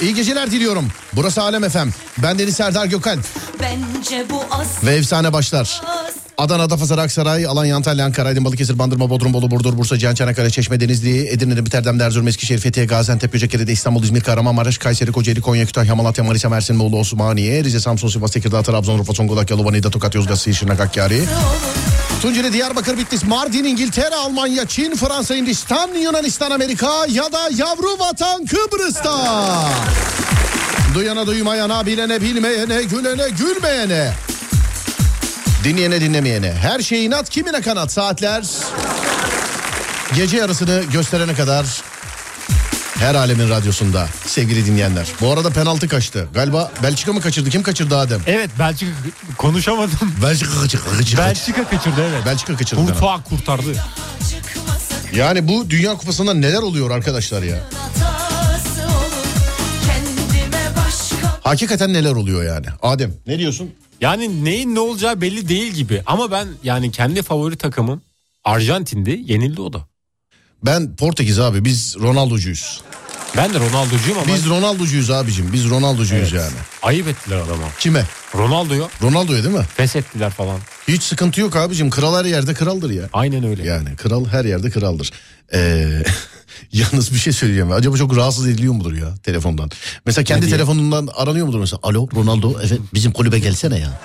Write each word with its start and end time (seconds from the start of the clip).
İyi 0.00 0.14
geceler 0.14 0.50
diliyorum. 0.50 0.88
Burası 1.12 1.42
Alem 1.42 1.64
Efem. 1.64 1.90
Ben 2.18 2.38
Deniz 2.38 2.56
Serdar 2.56 2.86
Gökalp 2.86 3.24
Bence 3.60 4.24
bu 4.30 4.42
asrın 4.50 4.86
ve 4.86 4.94
efsane 4.94 5.32
başlar. 5.32 5.82
Adana, 6.38 6.62
Adapazarı, 6.62 7.00
Aksaray, 7.00 7.46
Alanya, 7.46 7.76
Antalya, 7.76 8.04
Ankara, 8.04 8.28
Aydın, 8.28 8.44
Balıkesir, 8.44 8.78
Bandırma, 8.78 9.10
Bodrum, 9.10 9.32
Bolu, 9.32 9.50
Burdur, 9.50 9.78
Bursa, 9.78 9.98
Cihan, 9.98 10.14
Çanakkale, 10.14 10.50
Çeşme, 10.50 10.80
Denizli, 10.80 11.28
Edirne, 11.28 11.66
Biterdem, 11.66 12.00
Erzurum, 12.00 12.28
Eskişehir, 12.28 12.58
Fethiye, 12.58 12.86
Gaziantep, 12.86 13.32
Göcekere, 13.32 13.72
İstanbul, 13.72 14.02
İzmir, 14.02 14.20
Kahramanmaraş, 14.20 14.78
Kayseri, 14.78 15.12
Kocaeli, 15.12 15.40
Konya, 15.40 15.66
Kütahya, 15.66 15.94
Malatya, 15.94 16.24
Manisa, 16.24 16.48
Mersin, 16.48 16.78
Bolu, 16.78 16.98
Osmaniye, 16.98 17.64
Rize, 17.64 17.80
Samsun, 17.80 18.08
Sivas, 18.08 18.30
Tekirdağ, 18.30 18.62
Trabzon, 18.62 18.98
Urfa, 18.98 19.12
Zonguldak, 19.12 19.50
Yalova, 19.50 19.70
Niğde, 19.70 19.90
Tokat, 19.90 20.14
Yozgat, 20.14 20.38
Siirt, 20.38 20.56
Şırnak, 20.56 20.80
Hakkari. 20.80 21.24
Tunceli, 22.22 22.52
Diyarbakır, 22.52 22.98
Bitlis, 22.98 23.24
Mardin, 23.24 23.64
İngiltere, 23.64 24.14
Almanya, 24.14 24.66
Çin, 24.66 24.94
Fransa, 24.96 25.34
Hindistan, 25.34 25.94
Yunanistan, 25.94 26.50
Amerika 26.50 27.06
ya 27.08 27.32
da 27.32 27.48
yavru 27.56 27.98
vatan 27.98 28.46
Kıbrıs'ta. 28.46 29.38
Duyana 30.94 31.26
duymayana, 31.26 31.86
bilene 31.86 32.20
bilmeyene, 32.20 32.82
gülene 32.82 33.28
gülmeyene. 33.28 34.12
Dinleyene 35.64 36.00
dinlemeyene. 36.00 36.52
Her 36.52 36.80
şey 36.80 37.04
inat 37.04 37.30
kimine 37.30 37.60
kanat 37.60 37.92
saatler. 37.92 38.44
Gece 40.14 40.36
yarısını 40.36 40.82
gösterene 40.92 41.34
kadar 41.34 41.66
her 42.98 43.14
alemin 43.14 43.48
radyosunda 43.48 44.08
sevgili 44.26 44.66
dinleyenler. 44.66 45.06
Bu 45.20 45.32
arada 45.32 45.50
penaltı 45.50 45.88
kaçtı. 45.88 46.28
Galiba 46.34 46.72
Belçika 46.82 47.12
mı 47.12 47.20
kaçırdı? 47.20 47.50
Kim 47.50 47.62
kaçırdı 47.62 47.96
Adem? 47.96 48.20
Evet 48.26 48.50
Belçika 48.58 48.92
konuşamadım. 49.38 50.14
Belçika 50.22 50.60
kaçırdı. 50.60 50.84
Belçika, 50.98 51.22
Belçika 51.26 51.68
kaçırdı 51.68 52.00
evet. 52.10 52.26
Belçika 52.26 52.56
kaçırdı. 52.56 52.86
Kurtuğa 52.86 53.22
kurtardı. 53.22 53.72
Yani 55.14 55.48
bu 55.48 55.70
Dünya 55.70 55.94
Kupası'nda 55.94 56.34
neler 56.34 56.62
oluyor 56.62 56.90
arkadaşlar 56.90 57.42
ya? 57.42 57.58
Hakikaten 61.42 61.92
neler 61.92 62.12
oluyor 62.12 62.44
yani? 62.44 62.66
Adem 62.82 63.14
ne 63.26 63.38
diyorsun? 63.38 63.70
Yani 64.00 64.44
neyin 64.44 64.74
ne 64.74 64.80
olacağı 64.80 65.20
belli 65.20 65.48
değil 65.48 65.72
gibi. 65.72 66.02
Ama 66.06 66.30
ben 66.30 66.48
yani 66.62 66.90
kendi 66.90 67.22
favori 67.22 67.56
takımım 67.56 68.02
Arjantin'di. 68.44 69.22
Yenildi 69.26 69.60
o 69.60 69.72
da. 69.72 69.86
Ben 70.66 70.96
Portekiz 70.96 71.38
abi 71.40 71.64
biz 71.64 71.96
Ronaldo'cuyuz. 72.00 72.80
Ben 73.36 73.54
de 73.54 73.58
Ronaldo'cuyum 73.58 74.18
ama 74.18 74.34
Biz 74.34 74.48
Ronaldo'cuyuz 74.48 75.10
abicim. 75.10 75.52
Biz 75.52 75.70
Ronaldo'cuyuz 75.70 76.32
Evet. 76.32 76.42
yani. 76.42 76.54
ayıp 76.82 77.08
ettiler 77.08 77.36
adama. 77.36 77.64
Kime? 77.78 78.04
Ronaldo'yu 78.34 78.88
Ronaldo'ya 79.02 79.44
değil 79.44 79.54
mi? 79.54 79.64
feshettiler 79.76 80.30
falan. 80.30 80.58
Hiç 80.88 81.02
sıkıntı 81.02 81.40
yok 81.40 81.56
abicim. 81.56 81.90
Kral 81.90 82.18
her 82.18 82.24
yerde 82.24 82.54
kraldır 82.54 82.90
ya. 82.90 83.04
Aynen 83.12 83.44
öyle. 83.44 83.64
Yani 83.66 83.96
kral 83.96 84.26
her 84.28 84.44
yerde 84.44 84.70
kraldır. 84.70 85.12
Ee, 85.54 86.02
yalnız 86.72 87.12
bir 87.14 87.18
şey 87.18 87.32
söyleyeceğim. 87.32 87.72
Acaba 87.72 87.96
çok 87.96 88.16
rahatsız 88.16 88.48
ediliyor 88.48 88.74
mudur 88.74 88.92
ya 88.92 89.14
telefondan? 89.22 89.70
Mesela 90.06 90.24
kendi 90.24 90.50
telefonundan 90.50 91.08
aranıyor 91.16 91.46
mudur 91.46 91.58
mesela? 91.60 91.80
Alo 91.82 92.08
Ronaldo 92.14 92.52
evet 92.60 92.80
bizim 92.94 93.12
kulübe 93.12 93.38
gelsene 93.38 93.78
ya. 93.78 94.00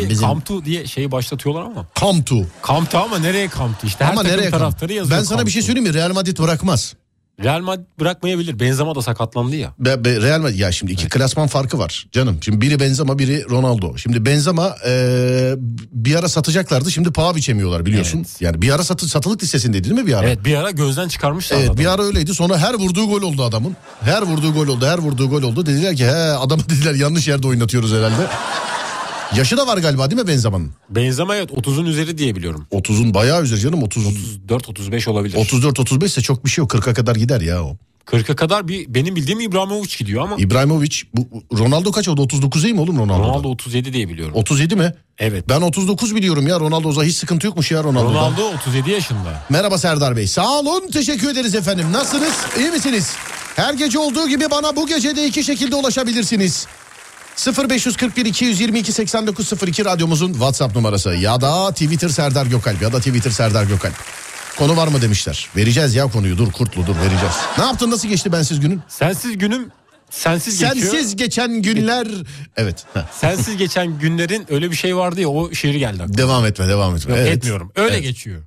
Lan 0.00 0.08
bizim- 0.10 0.28
Kamtu 0.28 0.64
diye 0.64 0.86
şeyi 0.86 1.10
başlatıyorlar 1.12 1.62
ama. 1.62 1.86
Come 2.00 2.24
to. 2.24 2.36
Kamtu 2.62 2.98
ama 2.98 3.18
nereye 3.18 3.48
Kamtu 3.48 3.86
işte 3.86 4.04
her 4.04 4.12
Ama 4.12 4.22
nereye 4.22 4.50
taraftarı 4.50 4.88
come? 4.88 4.94
yazıyor. 4.98 5.18
Ben 5.18 5.24
sana 5.24 5.46
bir 5.46 5.50
şey 5.50 5.62
söyleyeyim 5.62 5.88
mi? 5.88 5.94
Real 5.94 6.12
Madrid 6.12 6.38
bırakmaz. 6.38 6.94
Real 7.44 7.60
Madrid 7.60 7.84
bırakmayabilir. 8.00 8.60
Benzema 8.60 8.94
da 8.94 9.02
sakatlandı 9.02 9.56
ya. 9.56 9.74
Be, 9.78 10.04
be, 10.04 10.20
Real 10.20 10.40
Madrid 10.40 10.58
ya 10.58 10.72
şimdi 10.72 10.92
iki 10.92 11.08
klasman 11.08 11.46
farkı 11.46 11.78
var 11.78 12.06
canım. 12.12 12.38
Şimdi 12.40 12.60
biri 12.60 12.80
Benzema 12.80 13.18
biri 13.18 13.44
Ronaldo. 13.50 13.98
Şimdi 13.98 14.26
Benzema 14.26 14.76
e, 14.86 15.54
bir 15.92 16.14
ara 16.16 16.28
satacaklardı 16.28 16.90
şimdi 16.90 17.12
paha 17.12 17.36
biçemiyorlar 17.36 17.86
biliyorsun. 17.86 18.18
Evet. 18.18 18.40
Yani 18.40 18.62
bir 18.62 18.70
ara 18.70 18.84
satı, 18.84 19.08
satılık 19.08 19.42
listesindeydi 19.42 19.84
değil 19.90 20.00
mi 20.00 20.06
bir 20.06 20.14
ara? 20.14 20.26
Evet 20.26 20.44
bir 20.44 20.56
ara 20.56 20.70
gözden 20.70 21.08
çıkarmışlar. 21.08 21.56
Evet 21.56 21.66
adamı. 21.66 21.78
bir 21.78 21.86
ara 21.86 22.02
öyleydi 22.02 22.34
sonra 22.34 22.58
her 22.58 22.74
vurduğu 22.74 23.06
gol 23.06 23.22
oldu 23.22 23.44
adamın. 23.44 23.76
Her 24.00 24.22
vurduğu 24.22 24.52
gol 24.52 24.68
oldu 24.68 24.86
her 24.86 24.98
vurduğu 24.98 25.30
gol 25.30 25.42
oldu. 25.42 25.66
Dediler 25.66 25.96
ki 25.96 26.06
he 26.06 26.16
adamı 26.16 26.62
dediler 26.68 26.94
yanlış 26.94 27.28
yerde 27.28 27.46
oynatıyoruz 27.46 27.92
herhalde. 27.92 28.26
Yaşı 29.36 29.56
da 29.56 29.66
var 29.66 29.78
galiba 29.78 30.10
değil 30.10 30.22
mi 30.22 30.28
Benzema'nın? 30.28 30.70
Benzema 30.90 31.36
evet 31.36 31.50
30'un 31.50 31.86
üzeri 31.86 32.18
diye 32.18 32.36
biliyorum. 32.36 32.66
30'un 32.72 33.14
bayağı 33.14 33.42
üzeri 33.42 33.60
canım 33.60 33.82
30 33.82 34.06
34-35 34.48 35.10
olabilir. 35.10 35.36
34 35.36 35.80
35 35.80 36.10
ise 36.10 36.20
çok 36.22 36.44
bir 36.44 36.50
şey 36.50 36.62
yok 36.62 36.70
40'a 36.74 36.94
kadar 36.94 37.16
gider 37.16 37.40
ya 37.40 37.64
o. 37.64 37.76
40'a 38.06 38.36
kadar 38.36 38.68
bir 38.68 38.94
benim 38.94 39.16
bildiğim 39.16 39.40
İbrahimovic 39.40 39.96
gidiyor 39.98 40.22
ama 40.22 40.36
İbrahimovic 40.38 40.96
bu 41.14 41.28
Ronaldo 41.58 41.92
kaç 41.92 42.08
oldu 42.08 42.22
39 42.22 42.62
değil 42.64 42.74
mi 42.74 42.80
oğlum 42.80 42.98
Ronaldo? 42.98 43.22
Ronaldo 43.22 43.48
37 43.48 43.92
diye 43.92 44.08
biliyorum. 44.08 44.34
37 44.36 44.76
mi? 44.76 44.94
Evet. 45.18 45.48
Ben 45.48 45.60
39 45.60 46.14
biliyorum 46.16 46.46
ya 46.48 46.60
Ronaldo'da 46.60 47.02
hiç 47.04 47.16
sıkıntı 47.16 47.46
yokmuş 47.46 47.70
ya 47.70 47.82
Ronaldo'da. 47.84 48.14
Ronaldo 48.14 48.48
37 48.48 48.90
yaşında. 48.90 49.42
Merhaba 49.50 49.78
Serdar 49.78 50.16
Bey. 50.16 50.26
Sağ 50.26 50.58
olun 50.58 50.90
teşekkür 50.90 51.30
ederiz 51.30 51.54
efendim. 51.54 51.86
Nasılsınız? 51.92 52.34
İyi 52.58 52.70
misiniz? 52.70 53.12
Her 53.56 53.74
gece 53.74 53.98
olduğu 53.98 54.28
gibi 54.28 54.50
bana 54.50 54.76
bu 54.76 54.86
gece 54.86 55.16
de 55.16 55.26
iki 55.26 55.44
şekilde 55.44 55.76
ulaşabilirsiniz. 55.76 56.66
0541 57.36 58.26
222 58.26 58.92
8902 58.92 59.84
radyomuzun 59.84 60.32
WhatsApp 60.32 60.74
numarası 60.76 61.10
ya 61.10 61.40
da 61.40 61.72
Twitter 61.72 62.08
Serdar 62.08 62.46
Gökalp 62.46 62.82
ya 62.82 62.92
da 62.92 62.98
Twitter 62.98 63.30
Serdar 63.30 63.64
Gökalp. 63.64 63.94
Konu 64.58 64.76
var 64.76 64.88
mı 64.88 65.02
demişler. 65.02 65.48
Vereceğiz 65.56 65.94
ya 65.94 66.06
konuyu 66.10 66.38
dur 66.38 66.52
kurtlu 66.52 66.86
dur 66.86 66.96
vereceğiz. 66.96 67.34
Ne 67.58 67.64
yaptın 67.64 67.90
nasıl 67.90 68.08
geçti 68.08 68.32
bensiz 68.32 68.60
günün? 68.60 68.80
Sensiz 68.88 69.38
günüm 69.38 69.70
sensiz 70.10 70.58
geçiyor. 70.60 70.92
Sensiz 70.92 71.16
geçen 71.16 71.62
günler. 71.62 72.06
Evet. 72.56 72.84
Sensiz 73.20 73.56
geçen 73.56 73.98
günlerin 73.98 74.46
öyle 74.52 74.70
bir 74.70 74.76
şey 74.76 74.96
vardı 74.96 75.20
ya 75.20 75.28
o 75.28 75.52
şiir 75.52 75.74
geldi 75.74 76.02
aklıma. 76.02 76.18
Devam 76.18 76.46
etme 76.46 76.68
devam 76.68 76.96
etme. 76.96 77.10
Yok, 77.12 77.20
Evet. 77.22 77.36
Etmiyorum. 77.36 77.72
Öyle 77.76 77.94
Evet. 77.94 78.02
geçiyor. 78.02 78.42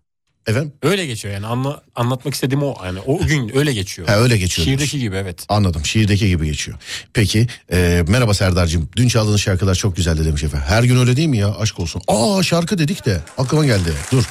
Efendim? 0.47 0.74
Öyle 0.83 1.06
geçiyor 1.06 1.33
yani 1.33 1.47
anla, 1.47 1.81
anlatmak 1.95 2.33
istediğim 2.33 2.63
o 2.63 2.75
yani 2.86 3.00
o 3.00 3.19
gün 3.25 3.57
öyle 3.57 3.74
geçiyor. 3.74 4.07
Ha, 4.07 4.15
öyle 4.15 4.38
geçiyor. 4.38 4.65
Şiirdeki 4.68 5.00
gibi 5.00 5.15
evet. 5.15 5.45
Anladım. 5.50 5.86
Şiirdeki 5.86 6.27
gibi 6.27 6.45
geçiyor. 6.45 6.77
Peki 7.13 7.47
e, 7.71 8.03
merhaba 8.07 8.33
Serdar'cığım. 8.33 8.89
Dün 8.95 9.07
çaldığınız 9.07 9.42
şarkılar 9.42 9.75
çok 9.75 9.95
güzeldi 9.95 10.25
demiş 10.25 10.44
efendim. 10.44 10.68
Her 10.68 10.83
gün 10.83 10.97
öyle 10.97 11.15
değil 11.15 11.27
mi 11.27 11.38
ya? 11.38 11.56
Aşk 11.56 11.80
olsun. 11.80 12.01
Aa 12.07 12.44
şarkı 12.44 12.77
dedik 12.77 13.06
de 13.06 13.19
aklıma 13.38 13.65
geldi. 13.65 13.94
Dur. 14.12 14.24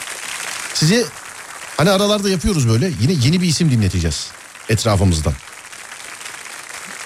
Size 0.75 1.05
hani 1.77 1.91
aralarda 1.91 2.31
yapıyoruz 2.31 2.69
böyle. 2.69 2.93
Yine 3.01 3.13
yeni 3.25 3.43
bir 3.43 3.49
isim 3.49 3.71
dinleteceğiz 3.71 4.31
etrafımızdan. 4.69 5.35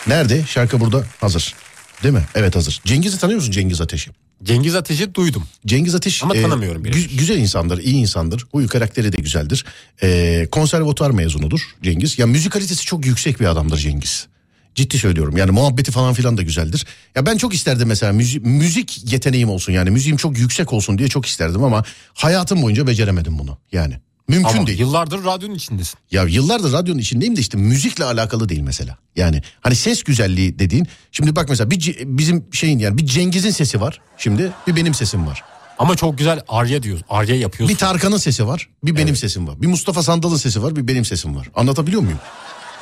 Nerede? 0.07 0.47
Şarkı 0.47 0.81
burada 0.81 1.05
hazır. 1.21 1.55
Değil 2.03 2.15
mi? 2.15 2.25
Evet 2.35 2.57
hazır. 2.57 2.81
Cengiz'i 2.85 3.19
tanıyor 3.19 3.37
musun 3.37 3.53
Cengiz 3.53 3.81
Ateş'i? 3.81 4.11
Cengiz 4.43 4.75
Ateş'i 4.75 5.15
duydum. 5.15 5.45
Cengiz 5.67 5.95
Ateş 5.95 6.23
Ama 6.23 6.35
tanımıyorum 6.35 6.83
gü- 6.83 6.85
birebir. 6.85 7.19
güzel 7.19 7.39
insandır, 7.39 7.79
iyi 7.79 7.95
insandır. 7.95 8.47
Huyu 8.53 8.69
karakteri 8.69 9.13
de 9.13 9.17
güzeldir. 9.17 9.65
E, 10.03 10.47
konservatuar 10.51 11.11
mezunudur 11.11 11.61
Cengiz. 11.83 12.19
Ya 12.19 12.27
müzik 12.27 12.53
kalitesi 12.53 12.85
çok 12.85 13.07
yüksek 13.07 13.41
bir 13.41 13.47
adamdır 13.47 13.79
Cengiz. 13.79 14.27
Ciddi 14.75 14.99
söylüyorum. 14.99 15.37
Yani 15.37 15.51
muhabbeti 15.51 15.93
falan 15.93 16.15
filan 16.15 16.37
da 16.39 16.43
güzeldir. 16.43 16.87
Ya 17.15 17.27
ben 17.27 17.37
çok 17.37 17.55
isterdim 17.55 17.89
mesela 17.89 18.13
müzik, 18.13 18.45
müzik 18.47 19.13
yeteneğim 19.13 19.49
olsun 19.51 19.73
yani 19.73 19.91
müziğim 19.91 20.17
çok 20.17 20.39
yüksek 20.39 20.73
olsun 20.73 20.99
diye 20.99 21.09
çok 21.09 21.27
isterdim 21.27 21.65
ama 21.65 21.85
hayatım 22.15 22.63
boyunca 22.63 22.87
beceremedim 22.87 23.39
bunu. 23.39 23.59
Yani 23.73 23.95
mümkün 24.29 24.57
Ama 24.59 24.67
değil. 24.67 24.79
yıllardır 24.79 25.25
radyonun 25.25 25.55
içindesin. 25.55 25.99
Ya 26.11 26.25
yıllardır 26.25 26.73
radyonun 26.73 26.99
içindeyim 26.99 27.37
de 27.37 27.41
işte 27.41 27.59
müzikle 27.59 28.05
alakalı 28.05 28.49
değil 28.49 28.61
mesela. 28.61 28.99
Yani 29.17 29.43
hani 29.61 29.77
ses 29.77 30.03
güzelliği 30.03 30.59
dediğin. 30.59 30.87
Şimdi 31.13 31.37
bak 31.37 31.49
mesela 31.49 31.71
bir 31.71 31.99
bizim 32.05 32.47
şeyin 32.53 32.79
yani 32.79 32.99
bir 32.99 33.07
Cengiz'in 33.07 33.51
sesi 33.51 33.81
var. 33.81 34.01
Şimdi 34.19 34.53
bir 34.67 34.77
benim 34.77 34.95
sesim 34.95 35.27
var. 35.27 35.43
Ama 35.79 35.97
çok 35.97 36.19
güzel 36.19 36.41
arya 36.49 36.83
diyoruz. 36.83 37.03
Arya 37.09 37.37
yapıyorsun. 37.37 37.75
Bir 37.75 37.79
Tarkan'ın 37.81 38.17
sesi 38.17 38.47
var, 38.47 38.69
bir 38.85 38.97
benim 38.97 39.17
sesim 39.17 39.49
var. 39.49 39.63
Bir 39.63 39.67
Mustafa 39.67 40.03
Sandal'ın 40.03 40.37
sesi 40.37 40.63
var, 40.63 40.77
bir 40.77 40.89
benim 40.89 41.05
sesim 41.05 41.37
var. 41.37 41.51
Anlatabiliyor 41.55 42.03
muyum? 42.03 42.19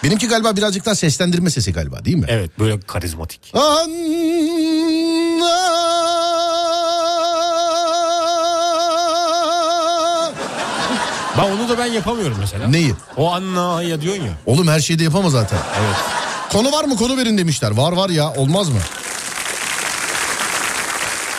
Benimki 0.04 0.28
galiba 0.28 0.56
birazcık 0.56 0.86
daha 0.86 0.94
seslendirme 0.94 1.50
sesi 1.50 1.72
galiba 1.72 2.04
değil 2.04 2.16
mi? 2.16 2.26
Evet 2.28 2.58
böyle 2.58 2.80
karizmatik. 2.80 3.40
Anna. 3.54 4.45
Ben 11.38 11.50
onu 11.50 11.68
da 11.68 11.78
ben 11.78 11.86
yapamıyorum 11.86 12.36
mesela. 12.40 12.68
Neyi? 12.68 12.94
O 13.16 13.32
Anna 13.32 13.82
ya 13.82 14.00
diyorsun 14.00 14.22
ya. 14.22 14.32
Oğlum 14.46 14.68
her 14.68 14.80
şeyi 14.80 14.98
de 14.98 15.04
yapamaz 15.04 15.32
zaten. 15.32 15.58
Evet. 15.80 15.96
Konu 16.52 16.72
var 16.72 16.84
mı 16.84 16.96
konu 16.96 17.16
verin 17.16 17.38
demişler. 17.38 17.70
Var 17.70 17.92
var 17.92 18.10
ya 18.10 18.32
olmaz 18.32 18.68
mı? 18.68 18.78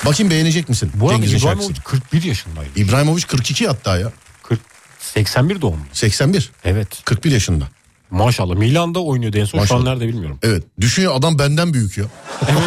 Bakayım 0.06 0.32
beğenecek 0.32 0.70
misin? 0.70 0.92
Bu 0.94 1.10
arada 1.10 1.16
Cengiz'in 1.22 1.38
İbrahimovic 1.38 1.68
şarkısını. 1.68 1.84
41 2.02 2.24
yaşındaydı. 2.24 2.70
İbrahimovic 2.80 3.22
42 3.28 3.68
hatta 3.68 3.98
ya. 3.98 4.12
40, 4.44 4.60
81 5.00 5.62
doğumlu. 5.62 5.80
81. 5.94 6.52
Evet. 6.66 6.88
41 7.06 7.32
yaşında. 7.32 7.66
Maşallah. 8.10 8.56
Milan'da 8.56 9.00
oynuyordu 9.04 9.38
en 9.38 9.46
son. 9.46 9.52
Şu 9.52 9.58
Maşallah. 9.58 9.80
an 9.80 9.86
nerede 9.86 10.08
bilmiyorum. 10.08 10.40
Evet. 10.44 10.64
Düşün 10.82 11.06
adam 11.06 11.40
benden 11.40 11.74
büyük 11.74 11.98
ya. 11.98 12.06
Düşün 12.42 12.58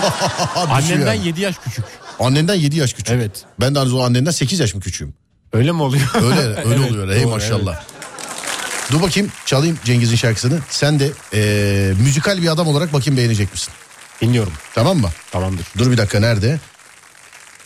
Annenden 0.70 1.14
yani. 1.14 1.26
7 1.26 1.40
yaş 1.40 1.56
küçük. 1.64 1.84
Annenden 2.20 2.54
7 2.54 2.76
yaş 2.76 2.92
küçük. 2.92 3.10
Evet. 3.16 3.44
Ben 3.60 3.74
de 3.74 3.78
hani 3.78 3.94
o 3.94 4.02
annenden 4.02 4.30
8 4.30 4.60
yaş 4.60 4.74
mı 4.74 4.80
küçüğüm? 4.80 5.14
Öyle 5.52 5.72
mi 5.72 5.82
oluyor? 5.82 6.08
Öyle 6.14 6.40
öyle 6.40 6.60
Evet, 6.66 6.90
oluyor. 6.90 7.08
Hey 7.14 7.22
doğru, 7.22 7.30
maşallah. 7.30 7.82
Dur 8.92 9.02
bakayım 9.02 9.32
çalayım 9.46 9.78
Cengiz'in 9.84 10.16
şarkısını. 10.16 10.58
Sen 10.70 11.00
de 11.00 11.10
eee, 11.32 11.94
müzikal 12.02 12.42
bir 12.42 12.48
adam 12.48 12.66
olarak 12.68 12.92
bakayım 12.92 13.16
beğenecek 13.18 13.52
misin? 13.52 13.72
evet. 13.72 14.20
Dinliyorum. 14.22 14.52
Tamam 14.74 14.98
mı? 14.98 15.08
Tamamdır. 15.32 15.66
Dur 15.78 15.90
bir 15.92 15.96
dakika 15.96 16.20
nerede? 16.20 16.58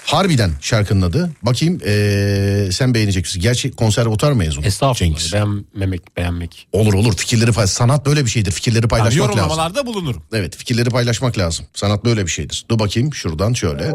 Harbiden 0.04 0.50
şarkının 0.60 1.02
adı. 1.02 1.30
Bakayım 1.42 1.80
eee, 1.86 2.72
sen 2.72 2.94
beğenecek 2.94 3.24
misin? 3.24 3.40
Gerçi 3.40 3.70
konservatuar 3.70 4.32
mezunu 4.32 4.64
Estağfurullah. 4.66 4.94
Cengiz. 4.98 5.32
Beğenmemek, 5.32 6.16
beğenmek. 6.16 6.66
Olur 6.72 6.94
olur 6.94 7.16
fikirleri 7.16 7.52
pay- 7.52 7.66
sanat 7.66 8.06
böyle 8.06 8.24
bir 8.24 8.30
şeydir. 8.30 8.52
Fikirleri 8.52 8.82
Yani 8.82 8.88
paylaşmak 8.88 9.12
lazım. 9.28 9.36
yorumlamalarda 9.38 9.86
bulunurum. 9.86 10.22
Evet 10.32 10.56
fikirleri 10.56 10.90
paylaşmak 10.90 11.38
lazım. 11.38 11.66
Sanat 11.74 12.04
böyle 12.04 12.26
bir 12.26 12.30
şeydir. 12.30 12.64
Dur 12.70 12.78
bakayım 12.78 13.14
şuradan 13.14 13.52
şöyle. 13.52 13.92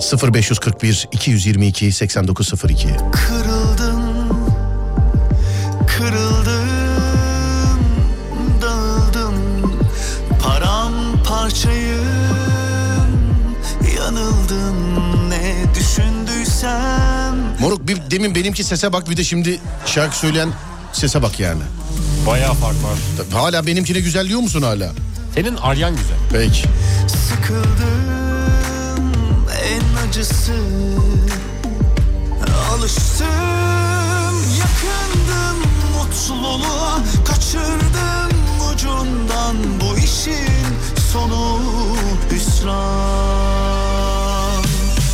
...0541 0.00 1.08
222 1.12 1.92
8902 1.92 2.88
Kırıldım, 3.12 4.28
kırıldım, 5.86 6.68
dağıldım 8.62 9.34
Paramparçayım, 10.42 12.06
yanıldım 13.96 14.76
Ne 15.30 15.54
düşündüysem 15.74 17.36
Moruk 17.60 17.88
bir 17.88 17.98
demin 18.10 18.34
benimki 18.34 18.64
sese 18.64 18.92
bak 18.92 19.10
bir 19.10 19.16
de 19.16 19.24
şimdi 19.24 19.60
şarkı 19.86 20.18
söyleyen 20.18 20.48
sese 20.92 21.22
bak 21.22 21.40
yani. 21.40 21.62
Bayağı 22.26 22.54
fark 22.54 22.76
var. 22.84 22.98
Hala 23.32 23.66
benimkine 23.66 24.00
güzel 24.00 24.28
diyor 24.28 24.40
musun 24.40 24.62
hala? 24.62 24.92
Senin 25.34 25.56
aryan 25.56 25.96
güzel. 25.96 26.16
Peki. 26.32 26.64
Sıkıldım 27.08 28.29
acısı. 30.10 30.52
Alıştım 32.70 33.26
yakındım 34.58 35.58
mutluluğa 35.96 36.98
Kaçırdım 37.26 38.30
ucundan 38.72 39.56
bu 39.80 39.98
işin 39.98 40.64
sonu 41.12 41.58
hüsran. 42.30 42.74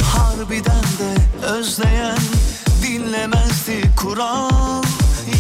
Harbiden 0.03 0.85
de 0.99 1.47
özleyen 1.47 2.19
dinlemezdi 2.83 3.91
Kur'an. 3.97 4.85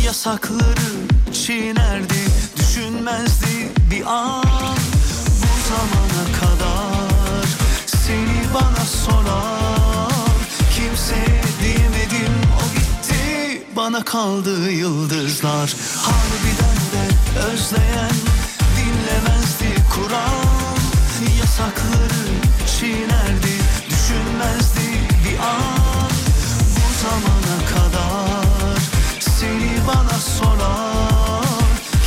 Yasakları 0.04 0.92
çiğnerdi 1.32 2.24
düşünmezdi 2.56 3.72
bir 3.90 4.06
an 4.06 4.55
bana 8.54 8.84
soran 8.84 10.10
Kimseye 10.74 11.42
diyemedim 11.62 12.34
o 12.56 12.74
gitti. 12.74 13.62
Bana 13.76 14.04
kaldı 14.04 14.70
yıldızlar. 14.70 15.74
Harbiden 15.96 16.78
de 16.92 17.04
özleyen 17.40 18.16
dinlemezdi 18.76 19.82
Kur'an 19.94 20.76
Yasakları 21.38 22.26
çiğnerdi 22.78 23.54
düşünmezdi 23.90 24.80
bir 25.24 25.38
an. 25.38 26.10
Bu 26.76 26.86
zamana 27.02 27.58
kadar 27.68 28.80
seni 29.20 29.86
bana 29.88 30.18
soran 30.18 31.44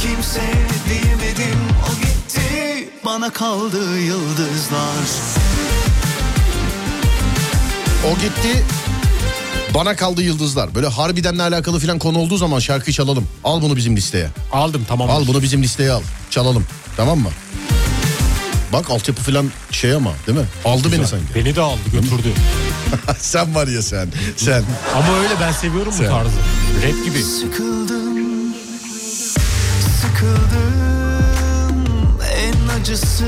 Kimseye 0.02 0.68
diyemedim 0.90 1.60
o 1.90 1.96
gitti. 2.00 2.90
Bana 3.06 3.30
kaldı 3.30 4.00
yıldızlar 4.00 5.06
O 8.08 8.14
gitti. 8.16 8.64
Bana 9.74 9.96
kaldı 9.96 10.22
yıldızlar. 10.24 10.76
Böyle 10.76 10.88
harbidenle 10.88 11.44
alakalı 11.44 11.80
falan 11.80 12.00
konu 12.00 12.18
olduğu 12.20 12.38
zaman 12.38 12.60
şarkıyı 12.60 12.94
çalalım. 12.94 13.28
Al 13.44 13.62
bunu 13.62 13.76
bizim 13.76 13.96
listeye. 13.96 14.28
Aldım 14.52 14.86
tamam. 14.88 15.10
Al 15.10 15.28
bunu 15.28 15.42
bizim 15.42 15.64
listeye 15.64 15.92
al. 15.92 16.02
Çalalım. 16.30 16.66
Tamam 16.98 17.20
mı? 17.20 17.30
Bak 18.74 18.90
altyapı 18.90 19.22
falan 19.22 19.52
şey 19.72 19.94
ama 19.94 20.12
değil 20.28 20.38
mi? 20.38 20.46
Aldı 20.66 20.92
beni 20.92 21.08
sanki. 21.08 21.36
Beni 21.36 21.56
de 21.56 21.62
aldı 21.62 21.80
götürdü. 21.94 22.34
sen 23.20 23.56
var 23.56 23.68
ya 23.68 23.82
sen. 23.82 24.08
Sen. 24.38 24.64
Ama 24.96 25.18
öyle 25.20 25.34
ben 25.42 25.52
seviyorum 25.52 25.94
bu 25.94 25.98
Sen. 25.98 26.08
tarzı. 26.08 26.36
Rap 26.84 27.06
gibi. 27.06 27.24
Sıkıldım, 27.24 28.54
sıkıldım 30.02 31.00
en 32.38 32.80
acısı 32.82 33.26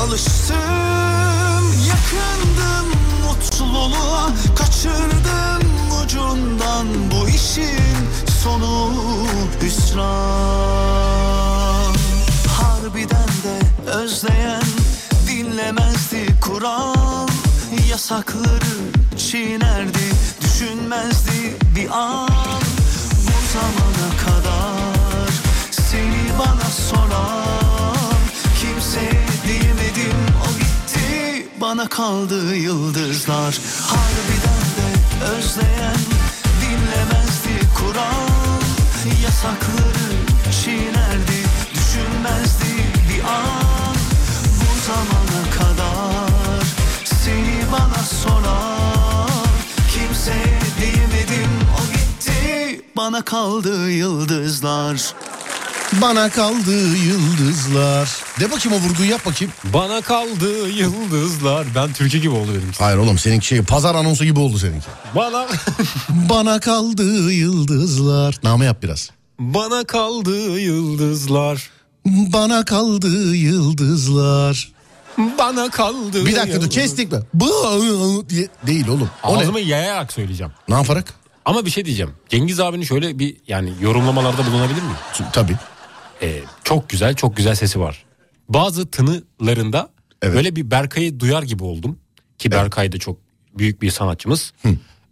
Alıştım, 0.00 0.56
yakındım 1.88 2.45
mutluluğa 3.46 4.30
Kaçırdım 4.56 5.62
ucundan 6.04 6.86
bu 7.10 7.28
işin 7.28 7.96
sonu 8.42 8.92
hüsran. 9.62 10.04
Harbiden 12.48 13.28
de 13.44 13.90
özleyen 13.90 14.62
dinlemezdi 15.28 16.40
Kur'an. 16.40 17.28
Yasakları 17.90 18.76
çiğnerdi 19.16 20.12
düşünmezdi 20.40 21.56
bir 21.76 21.90
an. 21.90 22.28
Bu 23.26 23.36
zamana 23.52 24.10
kadar 24.24 25.30
seni 25.70 26.38
bana 26.38 26.70
soran 26.70 27.65
bana 31.66 31.88
kaldı 31.88 32.56
yıldızlar. 32.56 33.58
Harbiden 33.82 34.66
de 34.76 35.24
özleyen 35.24 35.96
dinlemezdi 36.62 37.68
Kur'an 37.78 38.60
Yasakları 39.24 40.12
çiğnerdi 40.62 41.40
düşünmezdi 41.74 42.72
bir 43.08 43.24
an. 43.24 43.94
Bu 44.60 44.80
zamana 44.86 45.50
kadar 45.50 46.62
seni 47.04 47.72
bana 47.72 48.02
soran 48.04 49.30
Kimseye 49.94 50.60
diyemedim 50.80 51.50
o 51.78 51.92
gitti. 51.92 52.80
Bana 52.96 53.22
kaldı 53.22 53.90
yıldızlar 53.90 55.14
Bana 55.92 56.30
kaldı 56.30 56.96
yıldızlar. 56.96 58.10
De 58.40 58.50
bakayım 58.52 58.78
o 58.82 58.88
vurguyu 58.88 59.10
yap 59.10 59.26
bakayım. 59.26 59.52
Bana 59.64 60.00
kaldı 60.02 60.68
yıldızlar. 60.68 61.66
Ben 61.74 61.92
Türkiye 61.92 62.22
gibi 62.22 62.34
oldu 62.34 62.48
benim. 62.50 62.72
Hayır 62.78 62.98
oğlum 62.98 63.18
seninki 63.18 63.46
şey 63.46 63.62
pazar 63.62 63.94
anonsu 63.94 64.24
gibi 64.24 64.40
oldu 64.40 64.58
seninki. 64.58 64.86
Bana 65.14 65.46
Bana 66.08 66.60
kaldı 66.60 67.32
yıldızlar. 67.32 68.36
Name 68.42 68.64
yap 68.64 68.82
biraz. 68.82 69.10
bana 69.38 69.84
kaldı 69.84 70.58
yıldızlar. 70.58 71.70
Bana 72.06 72.64
kaldı 72.64 73.36
yıldızlar. 73.36 74.72
Bana 75.38 75.70
kaldı. 75.70 76.26
Bir 76.26 76.36
dakika 76.36 76.60
dur 76.60 76.70
kestik 76.70 77.12
mi? 77.12 77.18
Bu 77.34 78.24
diye 78.28 78.48
değil 78.66 78.88
oğlum. 78.88 79.10
O 79.24 79.36
Ağzımı 79.36 79.58
ne? 79.58 79.62
yayarak 79.62 80.12
söyleyeceğim. 80.12 80.52
Ne 80.68 80.74
yaparak? 80.74 81.14
Ama 81.44 81.64
bir 81.66 81.70
şey 81.70 81.84
diyeceğim. 81.84 82.12
Cengiz 82.28 82.60
abinin 82.60 82.84
şöyle 82.84 83.18
bir 83.18 83.36
yani 83.48 83.72
yorumlamalarda 83.80 84.46
bulunabilir 84.46 84.82
miyim? 84.82 84.96
Tabii. 85.32 85.56
Ee, 86.22 86.40
çok 86.64 86.88
güzel 86.88 87.14
çok 87.14 87.36
güzel 87.36 87.54
sesi 87.54 87.80
var. 87.80 88.04
Bazı 88.48 88.90
tınılarında 88.90 89.90
Evet. 90.22 90.34
böyle 90.34 90.56
bir 90.56 90.70
Berkay'ı 90.70 91.20
duyar 91.20 91.42
gibi 91.42 91.64
oldum. 91.64 91.98
Ki 92.38 92.50
Berkay 92.50 92.92
da 92.92 92.98
çok 92.98 93.18
büyük 93.58 93.82
bir 93.82 93.90
sanatçımız. 93.90 94.52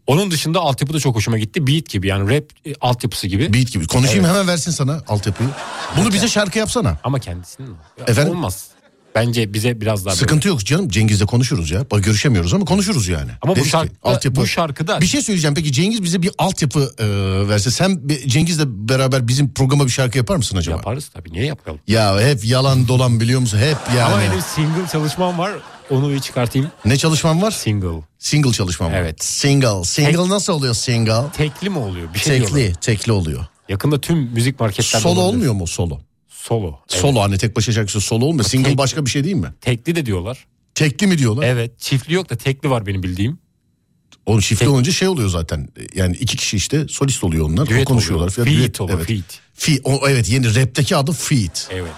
Onun 0.07 0.31
dışında 0.31 0.61
altyapı 0.61 0.95
da 0.95 1.01
çok 1.01 1.17
hoşuma 1.17 1.39
gitti. 1.39 1.67
Beat 1.67 1.87
gibi 1.89 2.07
yani 2.07 2.37
rap 2.37 2.45
e, 2.67 2.75
altyapısı 2.81 3.27
gibi. 3.27 3.55
Beat 3.55 3.73
gibi. 3.73 3.87
Konuşayım 3.87 4.25
hemen 4.25 4.47
versin 4.49 4.71
sana 4.71 5.03
altyapıyı. 5.09 5.49
Bunu 5.97 6.13
bize 6.13 6.29
şarkı 6.29 6.59
yapsana. 6.59 6.99
Ama 7.05 7.19
kendisinin 7.19 7.69
Ya 7.99 8.05
Efendim? 8.07 8.33
olmaz. 8.33 8.69
Bence 9.15 9.53
bize 9.53 9.81
biraz 9.81 10.07
daha 10.07 10.15
Sıkıntı 10.17 10.49
yok 10.49 10.65
canım. 10.65 10.89
Cengiz'le 10.89 11.25
konuşuruz 11.27 11.71
ya. 11.71 11.87
Bak 11.91 12.05
görüşemiyoruz 12.05 12.55
ama 12.55 12.65
konuşuruz 12.65 13.09
yani. 13.09 13.31
Ama 13.43 13.57
bu 13.57 13.63
ki, 13.63 13.69
şarkıda- 13.69 14.35
bu 14.37 14.47
şarkıda- 14.47 15.01
Bir 15.01 15.07
şey 15.07 15.23
söyleyeceğim 15.23 15.55
peki 15.55 15.73
Cengiz 15.73 16.03
bize 16.03 16.23
bir 16.23 16.31
altyapı 16.39 16.91
e, 16.99 17.07
verse. 17.49 17.71
Sen 17.71 18.09
bir- 18.09 18.29
Cengiz'le 18.29 18.65
beraber 18.67 19.29
bizim 19.29 19.53
programa 19.55 19.85
bir 19.87 19.91
şarkı 19.91 20.19
yapar 20.19 20.37
mısın 20.37 20.57
acaba? 20.57 20.77
yaparız 20.77 21.09
tabii. 21.09 21.33
Niye 21.33 21.45
yapmayalım? 21.45 21.83
Ya 21.89 22.21
hep 22.21 22.45
yalan 22.45 22.89
dolan 22.89 23.21
biliyor 23.21 23.41
musun? 23.41 23.59
Hep 23.59 23.77
yani. 23.97 24.03
Ama 24.15 24.21
benim 24.21 24.41
single 24.55 24.89
çalışmam 24.93 25.39
var. 25.39 25.53
Onu 25.91 26.11
bir 26.11 26.21
çıkartayım. 26.21 26.69
Ne 26.85 26.97
çalışman 26.97 27.43
var? 27.43 27.51
Single. 27.51 28.03
Single 28.19 28.53
çalışmam 28.53 28.93
var. 28.93 28.97
Evet. 28.99 29.25
Single. 29.25 29.85
Single 29.85 30.29
nasıl 30.29 30.53
oluyor 30.53 30.75
single? 30.75 31.23
Tekli 31.37 31.71
mi 31.71 31.79
oluyor? 31.79 32.15
Bir 32.15 32.19
şey 32.19 32.37
diyorlar. 32.39 32.57
Tekli. 32.59 32.75
Tekli 32.81 33.13
oluyor. 33.13 33.47
Yakında 33.69 34.01
tüm 34.01 34.19
müzik 34.19 34.61
marketlerde 34.61 35.03
Solo 35.03 35.13
olabilir. 35.21 35.35
olmuyor 35.37 35.53
mu 35.55 35.67
solo? 35.67 35.99
Solo. 36.49 36.79
Evet. 36.91 37.01
Solo 37.01 37.21
hani 37.21 37.39
tek 37.39 37.57
başına 37.57 37.75
şarkısı 37.75 38.01
solo 38.01 38.25
olmuyor. 38.25 38.45
Single 38.45 38.69
Tek- 38.69 38.79
başka 38.79 39.05
bir 39.07 39.11
şey 39.11 39.25
değil 39.25 39.35
mi? 39.37 39.53
Tekli 39.61 39.97
de 39.97 40.07
diyorlar. 40.07 40.47
Tekli 40.75 41.07
mi 41.07 41.19
diyorlar? 41.19 41.47
Evet. 41.47 41.81
Çiftli 41.81 42.15
yok 42.15 42.31
da 42.31 42.37
tekli 42.37 42.71
var 42.71 42.87
benim 42.87 43.03
bildiğim. 43.03 43.39
Onun 44.27 44.41
çiftli 44.41 44.65
Tek- 44.65 44.69
olunca 44.75 44.93
şey 44.93 45.09
oluyor 45.09 45.29
zaten. 45.29 45.69
Yani 45.95 46.17
iki 46.17 46.37
kişi 46.37 46.57
işte 46.57 46.89
solist 46.89 47.25
oluyor 47.25 47.47
onlar. 47.51 47.67
Düet 47.69 47.85
konuşuyorlar. 47.85 48.27
oluyor. 48.29 48.47
falan. 48.47 48.59
Feat 48.61 48.81
olur, 48.81 48.93
Evet. 48.95 49.07
feat. 49.07 49.41
Fi- 49.59 49.81
o, 49.85 50.09
evet 50.09 50.31
yeni 50.31 50.55
rapteki 50.55 50.97
adı 50.97 51.13
feat. 51.13 51.69
Evet. 51.73 51.93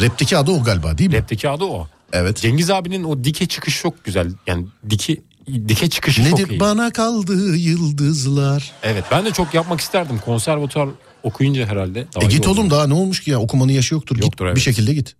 Rapteki 0.00 0.36
adı 0.36 0.50
o 0.50 0.64
galiba 0.64 0.98
değil 0.98 1.10
mi? 1.10 1.16
Rapteki 1.16 1.48
adı 1.48 1.64
o. 1.64 1.88
Evet. 2.12 2.36
Cengiz 2.36 2.70
abinin 2.70 3.04
o 3.04 3.24
dike 3.24 3.46
çıkış 3.46 3.80
çok 3.80 4.04
güzel. 4.04 4.32
Yani 4.46 4.66
diki 4.90 5.22
dike 5.68 5.90
çıkışı 5.90 6.24
çok 6.24 6.32
Nedir 6.38 6.50
iyi. 6.50 6.60
bana 6.60 6.90
kaldı 6.92 7.56
yıldızlar. 7.56 8.72
Evet 8.82 9.04
ben 9.10 9.24
de 9.24 9.30
çok 9.30 9.54
yapmak 9.54 9.80
isterdim. 9.80 10.18
Konservatuar 10.24 10.88
okuyunca 11.22 11.66
herhalde. 11.66 12.06
Daha 12.14 12.24
E 12.24 12.28
iyi 12.28 12.30
git 12.30 12.46
olacak. 12.46 12.58
oğlum 12.58 12.70
daha 12.70 12.86
ne 12.86 12.94
olmuş 12.94 13.20
ki 13.20 13.30
ya 13.30 13.40
okumanın 13.40 13.72
yaşı 13.72 13.94
yoktur. 13.94 14.16
Yoktur, 14.16 14.30
git 14.30 14.40
evet. 14.42 14.56
bir 14.56 14.60
şekilde 14.60 14.94
git. 14.94 15.14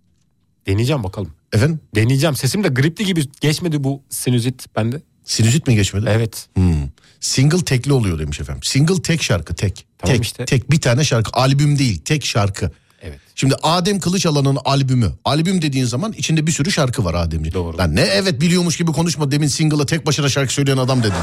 Deneyeceğim 0.67 1.03
bakalım. 1.03 1.31
Efendim 1.53 1.79
Deneyeceğim. 1.95 2.35
Sesim 2.35 2.63
de 2.63 2.67
gripli 2.67 3.05
gibi 3.05 3.25
geçmedi 3.41 3.83
bu 3.83 4.01
sinüzit 4.09 4.65
bende. 4.75 5.01
sinüzit 5.23 5.67
mi 5.67 5.75
geçmedi? 5.75 6.05
Evet. 6.09 6.47
Hmm. 6.55 6.73
Single 7.19 7.65
tekli 7.65 7.93
oluyor 7.93 8.19
demiş 8.19 8.39
efendim. 8.39 8.63
Single 8.63 9.01
tek 9.01 9.23
şarkı 9.23 9.55
tek. 9.55 9.85
Tamam 9.97 10.15
tek, 10.15 10.25
işte. 10.25 10.45
tek 10.45 10.71
bir 10.71 10.81
tane 10.81 11.03
şarkı 11.03 11.31
albüm 11.33 11.79
değil 11.79 12.01
tek 12.05 12.25
şarkı. 12.25 12.71
Şimdi 13.39 13.55
Adem 13.63 13.99
Kılıçalan'ın 13.99 14.57
albümü. 14.65 15.11
Albüm 15.25 15.61
dediğin 15.61 15.85
zaman 15.85 16.13
içinde 16.13 16.47
bir 16.47 16.51
sürü 16.51 16.71
şarkı 16.71 17.05
var 17.05 17.13
Ademci. 17.13 17.53
Doğru. 17.53 17.77
Lan 17.77 17.95
ne 17.95 18.01
evet 18.01 18.41
biliyormuş 18.41 18.77
gibi 18.77 18.91
konuşma 18.91 19.31
demin 19.31 19.47
single'a 19.47 19.85
tek 19.85 20.05
başına 20.05 20.29
şarkı 20.29 20.53
söyleyen 20.53 20.77
adam 20.77 21.03
dedin. 21.03 21.13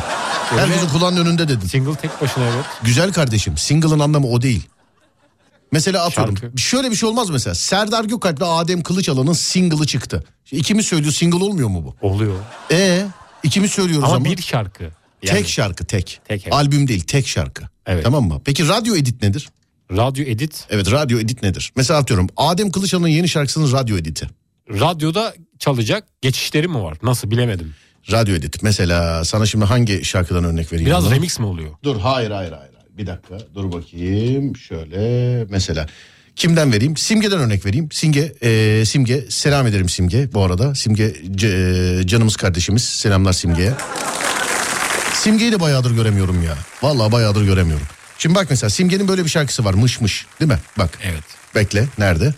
Herkesin 0.51 0.89
kulağının 0.89 1.27
önünde 1.27 1.49
dedin. 1.49 1.67
Single 1.67 1.95
tek 1.95 2.21
başına 2.23 2.45
evet. 2.45 2.65
Güzel 2.83 3.13
kardeşim 3.13 3.57
single'ın 3.57 3.99
anlamı 3.99 4.27
o 4.29 4.43
değil. 4.43 4.63
Mesela 5.73 6.05
atıyorum 6.05 6.37
Şarkı. 6.37 6.59
şöyle 6.59 6.91
bir 6.91 6.97
şey 6.97 7.09
olmaz 7.09 7.31
mesela. 7.31 7.55
Serdar 7.55 8.05
Gökalp'le 8.05 8.43
Adem 8.43 8.83
Kılıçalan'ın 8.83 9.33
single'ı 9.33 9.87
çıktı. 9.87 10.25
Şimdi 10.45 10.61
ikimiz 10.61 10.87
söylüyor 10.87 11.13
single 11.13 11.45
olmuyor 11.45 11.69
mu 11.69 11.85
bu? 11.85 12.07
Oluyor. 12.07 12.37
E 12.71 13.07
ikimiz 13.43 13.71
söylüyoruz 13.71 14.09
Ama 14.09 14.17
ama. 14.17 14.25
bir 14.25 14.43
şarkı. 14.43 14.85
Yani 15.23 15.39
Tek 15.39 15.49
şarkı 15.49 15.85
tek. 15.85 16.21
Tek, 16.29 16.43
evet. 16.43 16.53
Albüm 16.53 16.89
değil 16.89 17.01
tek 17.01 17.29
şarkı. 17.29 17.65
Evet. 17.87 18.05
Tamam 18.05 18.25
mı? 18.25 18.41
Peki 18.45 18.69
radyo 18.69 18.97
edit 18.97 19.23
nedir? 19.23 19.49
Radyo 19.91 20.25
edit. 20.25 20.65
Evet 20.71 20.93
radyo 20.93 21.19
edit 21.19 21.43
nedir? 21.43 21.73
Mesela 21.77 21.99
atıyorum 22.01 22.27
Adem 22.37 22.71
Kılıçalan'ın 22.71 23.09
yeni 23.09 23.29
şarkısının 23.29 23.73
radyo 23.73 23.97
editi. 23.97 24.29
Radyoda 24.71 25.35
çalacak 25.59 26.05
geçişleri 26.23 26.69
mi 26.69 26.83
var? 26.83 26.99
Nasıl 27.03 27.31
bilemedim. 27.31 27.75
Radyo 28.13 28.35
edit. 28.35 28.63
Mesela 28.63 29.25
sana 29.25 29.47
şimdi 29.47 29.65
hangi 29.65 30.05
şarkıdan 30.05 30.45
örnek 30.45 30.73
vereyim? 30.73 30.87
Biraz 30.87 31.11
remix 31.11 31.39
mi 31.39 31.47
oluyor? 31.47 31.71
Dur 31.83 32.01
hayır 32.01 32.31
hayır 32.31 32.53
hayır. 32.53 32.73
Bir 32.91 33.07
dakika 33.07 33.39
dur 33.55 33.73
bakayım. 33.73 34.57
Şöyle 34.57 35.45
mesela. 35.51 35.87
Kimden 36.37 36.73
vereyim? 36.73 36.97
Simge'den 36.97 37.39
örnek 37.39 37.67
vereyim. 37.67 37.89
Simge, 37.93 38.33
e, 38.43 38.83
Simge 38.87 39.25
selam 39.31 39.67
ederim 39.67 39.89
Simge 39.89 40.33
bu 40.33 40.43
arada. 40.43 40.75
Simge 40.75 41.17
c- 41.35 41.49
e, 41.49 42.07
canımız 42.07 42.37
kardeşimiz. 42.37 42.85
Selamlar 42.85 43.33
Simge'ye. 43.33 43.73
Simge'yi 45.15 45.53
de 45.53 45.61
bayağıdır 45.61 45.91
göremiyorum 45.95 46.43
ya. 46.43 46.55
Vallahi 46.83 47.13
bayağıdır 47.13 47.45
göremiyorum. 47.45 47.87
Şimdi 48.19 48.35
bak 48.35 48.47
mesela 48.51 48.71
Simge'nin 48.71 49.09
böyle 49.09 49.25
bir 49.25 49.31
şarkısı 49.31 49.65
var. 49.65 49.75
Mış 49.75 50.01
mış 50.01 50.27
değil 50.41 50.51
mi? 50.51 50.59
Bak. 50.79 50.99
Evet. 51.05 51.25
Bekle. 51.55 51.89
Nerede? 51.99 52.35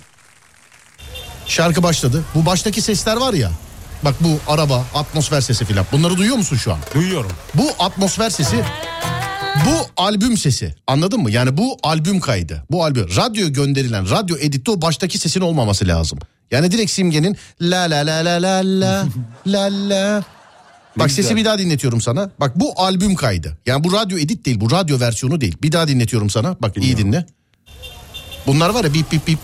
Şarkı 1.47 1.83
başladı. 1.83 2.25
Bu 2.35 2.47
baştaki 2.47 2.83
sesler 2.83 3.17
var 3.17 3.35
ya. 3.35 3.51
Bak 4.03 4.15
bu 4.21 4.41
araba, 4.47 4.85
atmosfer 4.95 5.41
sesi 5.41 5.65
filan. 5.65 5.87
Bunları 5.93 6.17
duyuyor 6.17 6.37
musun 6.37 6.57
şu 6.57 6.73
an? 6.73 6.79
Duyuyorum. 6.95 7.31
Bu 7.55 7.71
atmosfer 7.79 8.31
sesi 8.31 8.57
bu 9.67 9.87
albüm 9.97 10.37
sesi 10.37 10.75
anladın 10.87 11.21
mı? 11.21 11.31
Yani 11.31 11.57
bu 11.57 11.79
albüm 11.83 12.21
kaydı. 12.21 12.65
Bu 12.71 12.85
albüm 12.85 13.07
radyo 13.17 13.49
gönderilen 13.49 14.11
radyo 14.11 14.37
editte 14.37 14.71
o 14.71 14.83
baştaki 14.83 15.19
sesin 15.19 15.41
olmaması 15.41 15.89
lazım. 15.89 16.19
Yani 16.51 16.73
direkt 16.73 16.91
simgenin 16.91 17.37
la 17.61 17.81
la 17.91 18.07
la 18.07 18.25
la 18.25 18.43
la 18.43 18.81
la 18.81 19.07
la 19.47 19.69
la. 19.89 20.25
Bak 20.99 21.11
sesi 21.11 21.37
bir 21.37 21.45
daha 21.45 21.59
dinletiyorum 21.59 22.01
sana. 22.01 22.31
Bak 22.41 22.61
bu 22.61 22.73
albüm 22.77 23.15
kaydı. 23.15 23.59
Yani 23.67 23.85
bu 23.85 23.93
radyo 23.93 24.19
edit 24.19 24.47
değil 24.47 24.61
bu 24.61 24.71
radyo 24.71 25.01
versiyonu 25.01 25.41
değil. 25.41 25.57
Bir 25.63 25.73
daha 25.73 25.89
dinletiyorum 25.89 26.31
sana. 26.31 26.57
Bak 26.63 26.77
iyi 26.77 26.97
dinle. 26.97 27.27
Bunlar 28.47 28.71
var 28.71 28.85
ya 28.85 28.95
bip 28.95 29.13
bip 29.13 29.27
bip. 29.27 29.39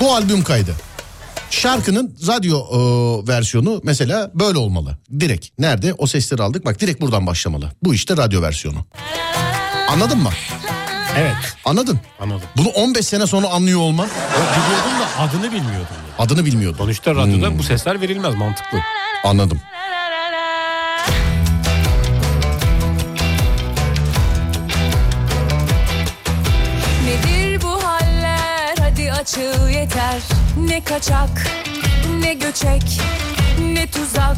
Bu 0.00 0.14
albüm 0.14 0.42
kaydı. 0.44 0.74
Şarkının 1.50 2.16
radyo 2.26 2.58
e, 2.58 2.78
versiyonu 3.28 3.80
mesela 3.84 4.30
böyle 4.34 4.58
olmalı. 4.58 4.98
Direkt. 5.20 5.46
Nerede? 5.58 5.94
O 5.94 6.06
sesleri 6.06 6.42
aldık. 6.42 6.64
Bak 6.64 6.80
direkt 6.80 7.00
buradan 7.00 7.26
başlamalı. 7.26 7.70
Bu 7.82 7.94
işte 7.94 8.16
radyo 8.16 8.42
versiyonu. 8.42 8.78
Anladın 9.88 10.18
mı? 10.18 10.30
Evet 11.18 11.34
Anladın. 11.64 12.00
anladım. 12.20 12.48
Bunu 12.56 12.68
15 12.68 13.06
sene 13.06 13.26
sonra 13.26 13.46
anlıyor 13.48 13.80
olman. 13.80 14.04
Ya 14.06 14.10
biliyordum 14.64 14.92
da 15.00 15.22
adını 15.22 15.52
bilmiyordum. 15.52 15.96
ya. 16.18 16.24
Adını 16.24 16.44
bilmiyordun. 16.44 16.78
Sonuçta 16.78 17.14
radyoda 17.14 17.58
bu 17.58 17.62
sesler 17.62 18.00
verilmez 18.00 18.34
mantıklı. 18.34 18.78
Anladım. 19.24 19.60
Nedir 27.04 27.62
bu 27.62 27.84
haller 27.84 28.74
hadi 28.80 29.12
açıl 29.12 29.68
yeter 29.68 30.20
Ne 30.56 30.84
kaçak 30.84 31.46
ne 32.20 32.34
göçek 32.34 33.00
ne 33.74 33.86
tuzak 33.86 34.36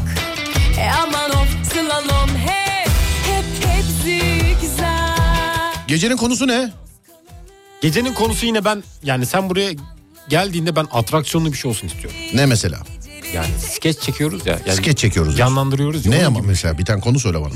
E 0.79 0.89
aman 1.03 1.29
of 1.31 1.47
slalom 1.73 2.29
hep 2.45 2.89
hep 3.27 3.45
hep 3.69 3.83
zigzag 4.03 5.22
Gecenin 5.93 6.17
konusu 6.17 6.47
ne? 6.47 6.71
Gecenin 7.81 8.13
konusu 8.13 8.45
yine 8.45 8.65
ben 8.65 8.83
yani 9.03 9.25
sen 9.25 9.49
buraya 9.49 9.71
geldiğinde 10.29 10.75
ben 10.75 10.87
atraksiyonlu 10.91 11.51
bir 11.53 11.57
şey 11.57 11.71
olsun 11.71 11.87
istiyorum. 11.87 12.19
Ne 12.33 12.45
mesela? 12.45 12.79
Yani 13.33 13.47
skeç 13.59 13.99
çekiyoruz 13.99 14.45
ya. 14.45 14.59
Yani 14.65 14.75
Skeç 14.77 14.97
çekiyoruz. 14.97 15.37
Canlandırıyoruz 15.37 16.05
ya. 16.05 16.11
Ne 16.11 16.17
onun 16.17 16.25
ama 16.25 16.39
gibi. 16.39 16.47
mesela 16.47 16.77
bir 16.77 16.85
tane 16.85 17.01
konu 17.01 17.19
söyle 17.19 17.41
bana. 17.41 17.53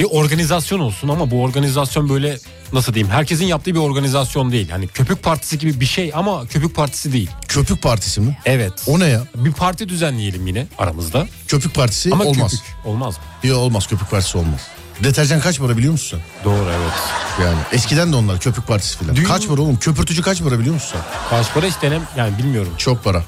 Bir 0.00 0.04
organizasyon 0.04 0.80
olsun 0.80 1.08
ama 1.08 1.30
bu 1.30 1.42
organizasyon 1.42 2.08
böyle 2.08 2.38
nasıl 2.72 2.94
diyeyim 2.94 3.12
herkesin 3.12 3.44
yaptığı 3.44 3.74
bir 3.74 3.80
organizasyon 3.80 4.52
değil. 4.52 4.70
Hani 4.70 4.88
köpük 4.88 5.22
partisi 5.22 5.58
gibi 5.58 5.80
bir 5.80 5.86
şey 5.86 6.12
ama 6.14 6.46
köpük 6.46 6.74
partisi 6.74 7.12
değil. 7.12 7.30
Köpük 7.48 7.82
partisi 7.82 8.20
mi? 8.20 8.38
Evet. 8.44 8.72
O 8.86 9.00
ne 9.00 9.06
ya? 9.06 9.22
Bir 9.34 9.52
parti 9.52 9.88
düzenleyelim 9.88 10.46
yine 10.46 10.66
aramızda. 10.78 11.26
Köpük 11.48 11.74
partisi 11.74 12.12
Ama 12.12 12.24
olmaz. 12.24 12.50
köpük 12.50 12.86
olmaz 12.86 13.16
mı? 13.18 13.48
Yok 13.48 13.58
olmaz 13.58 13.86
köpük 13.86 14.10
partisi 14.10 14.38
olmaz. 14.38 14.60
Deterjan 15.04 15.40
kaç 15.40 15.58
para 15.58 15.76
biliyor 15.76 15.92
musun 15.92 16.20
Doğru 16.44 16.64
evet. 16.70 16.92
sen? 17.36 17.44
Yani 17.44 17.58
eskiden 17.72 18.12
de 18.12 18.16
onlar 18.16 18.40
köpük 18.40 18.66
partisi 18.66 18.98
filan. 18.98 19.16
Düğün- 19.16 19.24
Kaç 19.24 19.48
para 19.48 19.62
oğlum? 19.62 19.76
Köpürtücü 19.78 20.22
kaç 20.22 20.42
para 20.42 20.58
biliyor 20.58 20.74
musun 20.74 20.88
sen? 20.92 21.00
Kaç 21.30 21.52
para 21.54 21.66
işte 21.66 21.90
ne- 21.90 22.00
yani 22.16 22.38
bilmiyorum. 22.38 22.72
Çok 22.78 23.04
para. 23.04 23.22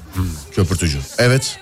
Köpürtücü. 0.55 0.99
Evet. 1.17 1.59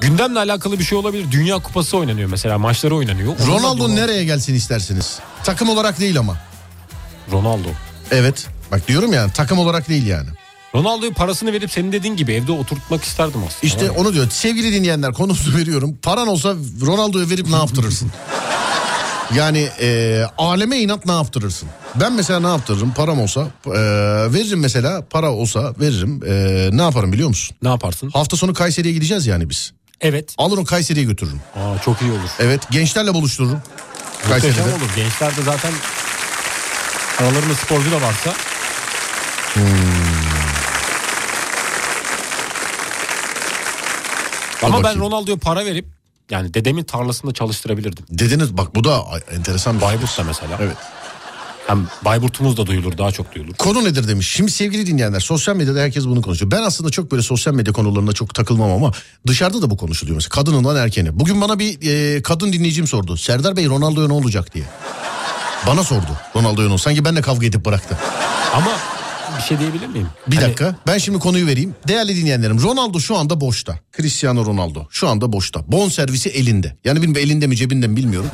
Gündemle 0.00 0.38
alakalı 0.38 0.78
bir 0.78 0.84
şey 0.84 0.98
olabilir. 0.98 1.30
Dünya 1.30 1.58
Kupası 1.58 1.96
oynanıyor 1.96 2.30
mesela 2.30 2.58
maçları 2.58 2.96
oynanıyor. 2.96 3.34
Onunla 3.40 3.58
Ronaldo 3.58 3.96
nereye 3.96 4.24
gelsin 4.24 4.54
istersiniz? 4.54 5.18
Takım 5.44 5.68
olarak 5.68 6.00
değil 6.00 6.18
ama. 6.18 6.36
Ronaldo. 7.32 7.68
Evet. 8.10 8.46
Bak 8.72 8.88
diyorum 8.88 9.12
yani 9.12 9.32
takım 9.32 9.58
olarak 9.58 9.88
değil 9.88 10.06
yani. 10.06 10.28
Ronaldo'yu 10.74 11.12
parasını 11.14 11.52
verip 11.52 11.72
senin 11.72 11.92
dediğin 11.92 12.16
gibi 12.16 12.32
evde 12.32 12.52
oturtmak 12.52 13.04
isterdim 13.04 13.40
aslında. 13.46 13.60
İşte 13.62 13.90
onu 13.90 14.14
diyor. 14.14 14.30
Sevgili 14.30 14.72
dinleyenler 14.72 15.12
konumuzu 15.12 15.56
veriyorum. 15.56 15.98
Paran 16.02 16.28
olsa 16.28 16.54
Ronaldo'ya 16.86 17.30
verip 17.30 17.46
ne 17.48 17.56
yaptırırsın? 17.56 18.12
Yani 19.34 19.68
e, 19.80 20.22
aleme 20.38 20.78
inat 20.78 21.06
ne 21.06 21.12
yaptırırsın? 21.12 21.68
Ben 21.94 22.12
mesela 22.12 22.40
ne 22.40 22.46
yaptırırım? 22.46 22.92
Param 22.94 23.20
olsa 23.20 23.46
e, 23.66 23.70
veririm 24.32 24.60
mesela 24.60 25.04
para 25.10 25.32
olsa 25.32 25.74
veririm. 25.80 26.20
E, 26.26 26.68
ne 26.76 26.82
yaparım 26.82 27.12
biliyor 27.12 27.28
musun? 27.28 27.56
ne 27.62 27.68
yaparsın? 27.68 28.10
Hafta 28.10 28.36
sonu 28.36 28.54
Kayseri'ye 28.54 28.94
gideceğiz 28.94 29.26
yani 29.26 29.50
biz. 29.50 29.72
Evet. 30.00 30.34
Alırım 30.38 30.64
Kayseri'ye 30.64 31.04
götürürüm. 31.06 31.40
Aa, 31.56 31.78
çok 31.84 32.02
iyi 32.02 32.10
olur. 32.10 32.30
Evet 32.38 32.60
gençlerle 32.70 33.14
buluştururum. 33.14 33.62
Muhteşem 34.28 34.40
Kayseri'de. 34.40 34.62
olur. 34.74 34.90
Gençler 34.96 35.36
de 35.36 35.42
zaten 35.42 35.72
aralarında 37.20 37.54
sporcu 37.54 37.90
da 37.92 37.96
varsa 38.02 38.34
Dur 44.62 44.66
Ama 44.66 44.84
ben. 44.84 44.98
Ronaldo'ya 44.98 45.36
para 45.36 45.64
verip 45.64 45.86
yani 46.32 46.54
dedemin 46.54 46.84
tarlasında 46.84 47.32
çalıştırabilirdim. 47.32 48.04
Dediniz 48.10 48.56
bak 48.56 48.74
bu 48.74 48.84
da 48.84 49.04
enteresan 49.32 49.76
bir 49.76 49.80
şey. 49.80 49.88
Bayburt'ta 49.88 50.24
mesela. 50.24 50.58
Evet. 50.60 50.76
Hem 51.66 51.86
Bayburt'umuz 52.04 52.56
da 52.56 52.66
duyulur 52.66 52.98
daha 52.98 53.12
çok 53.12 53.34
duyulur. 53.34 53.54
Konu 53.54 53.84
nedir 53.84 54.08
demiş. 54.08 54.28
Şimdi 54.28 54.50
sevgili 54.50 54.86
dinleyenler 54.86 55.20
sosyal 55.20 55.56
medyada 55.56 55.80
herkes 55.80 56.06
bunu 56.06 56.22
konuşuyor. 56.22 56.50
Ben 56.50 56.62
aslında 56.62 56.90
çok 56.90 57.12
böyle 57.12 57.22
sosyal 57.22 57.54
medya 57.54 57.72
konularına 57.72 58.12
çok 58.12 58.34
takılmam 58.34 58.70
ama 58.70 58.92
dışarıda 59.26 59.62
da 59.62 59.70
bu 59.70 59.76
konuşuluyor. 59.76 60.16
Mesela 60.16 60.30
kadınından 60.30 60.76
erkeğine. 60.76 61.18
Bugün 61.18 61.40
bana 61.40 61.58
bir 61.58 61.90
e, 61.90 62.22
kadın 62.22 62.52
dinleyicim 62.52 62.86
sordu. 62.86 63.16
Serdar 63.16 63.56
Bey 63.56 63.66
Ronaldo'ya 63.66 64.06
ne 64.06 64.12
olacak 64.12 64.54
diye. 64.54 64.64
Bana 65.66 65.84
sordu 65.84 66.18
Ronaldo'ya 66.36 66.66
ne 66.66 66.72
olacak. 66.72 66.84
Sanki 66.84 67.04
benimle 67.04 67.20
kavga 67.20 67.46
edip 67.46 67.64
bıraktı. 67.64 67.98
Ama 68.54 68.70
bir 69.38 69.42
şey 69.42 69.58
diyebilir 69.58 69.86
miyim? 69.86 70.08
Bir 70.26 70.36
Hani 70.36 70.44
dakika 70.46 70.74
ben 70.86 70.98
şimdi 70.98 71.18
konuyu 71.18 71.46
vereyim. 71.46 71.74
Değerli 71.88 72.16
dinleyenlerim 72.16 72.62
Ronaldo 72.62 73.00
şu 73.00 73.16
anda 73.16 73.40
boşta. 73.40 73.78
Cristiano 73.96 74.44
Ronaldo 74.46 74.86
şu 74.90 75.08
anda 75.08 75.32
boşta. 75.32 75.60
Bon 75.72 75.88
servisi 75.88 76.28
elinde. 76.28 76.76
Yani 76.84 77.02
bilmiyorum 77.02 77.20
elinde 77.30 77.46
mi 77.46 77.56
cebinde 77.56 77.86
mi 77.86 77.96
bilmiyorum. 77.96 78.30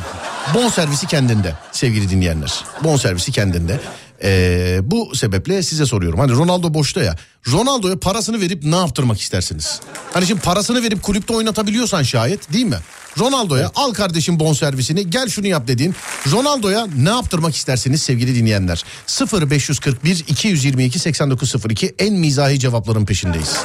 Bon 0.55 0.69
servisi 0.69 1.07
kendinde 1.07 1.53
sevgili 1.73 2.11
dinleyenler. 2.11 2.65
Bon 2.85 2.97
servisi 2.97 3.33
kendinde. 3.33 3.81
Ee, 4.23 4.79
bu 4.83 5.15
sebeple 5.15 5.63
size 5.63 5.87
soruyorum. 5.87 6.19
Hani 6.19 6.33
Ronaldo 6.33 6.75
boşta 6.75 7.03
ya. 7.03 7.17
Ronaldo'ya 7.53 7.99
parasını 7.99 8.41
verip 8.41 8.65
ne 8.65 8.77
yaptırmak 8.77 9.21
istersiniz? 9.21 9.81
Hani 10.13 10.27
şimdi 10.27 10.41
parasını 10.41 10.83
verip 10.83 11.03
kulüpte 11.03 11.35
oynatabiliyorsan 11.35 12.03
şayet 12.03 12.53
değil 12.53 12.65
mi? 12.65 12.79
Ronaldo'ya 13.19 13.71
al 13.75 13.93
kardeşim 13.93 14.41
bon 14.41 14.53
servisini 14.53 15.11
gel 15.11 15.29
şunu 15.29 15.47
yap 15.47 15.69
dediğin 15.69 15.95
Ronaldo'ya 16.33 16.87
ne 16.97 17.09
yaptırmak 17.11 17.57
istersiniz 17.57 18.03
sevgili 18.03 18.35
dinleyenler? 18.35 18.85
0541 19.33 20.25
222 20.29 20.99
8902 20.99 21.95
en 21.99 22.15
mizahi 22.15 22.59
cevapların 22.59 23.07
peşindeyiz. 23.07 23.57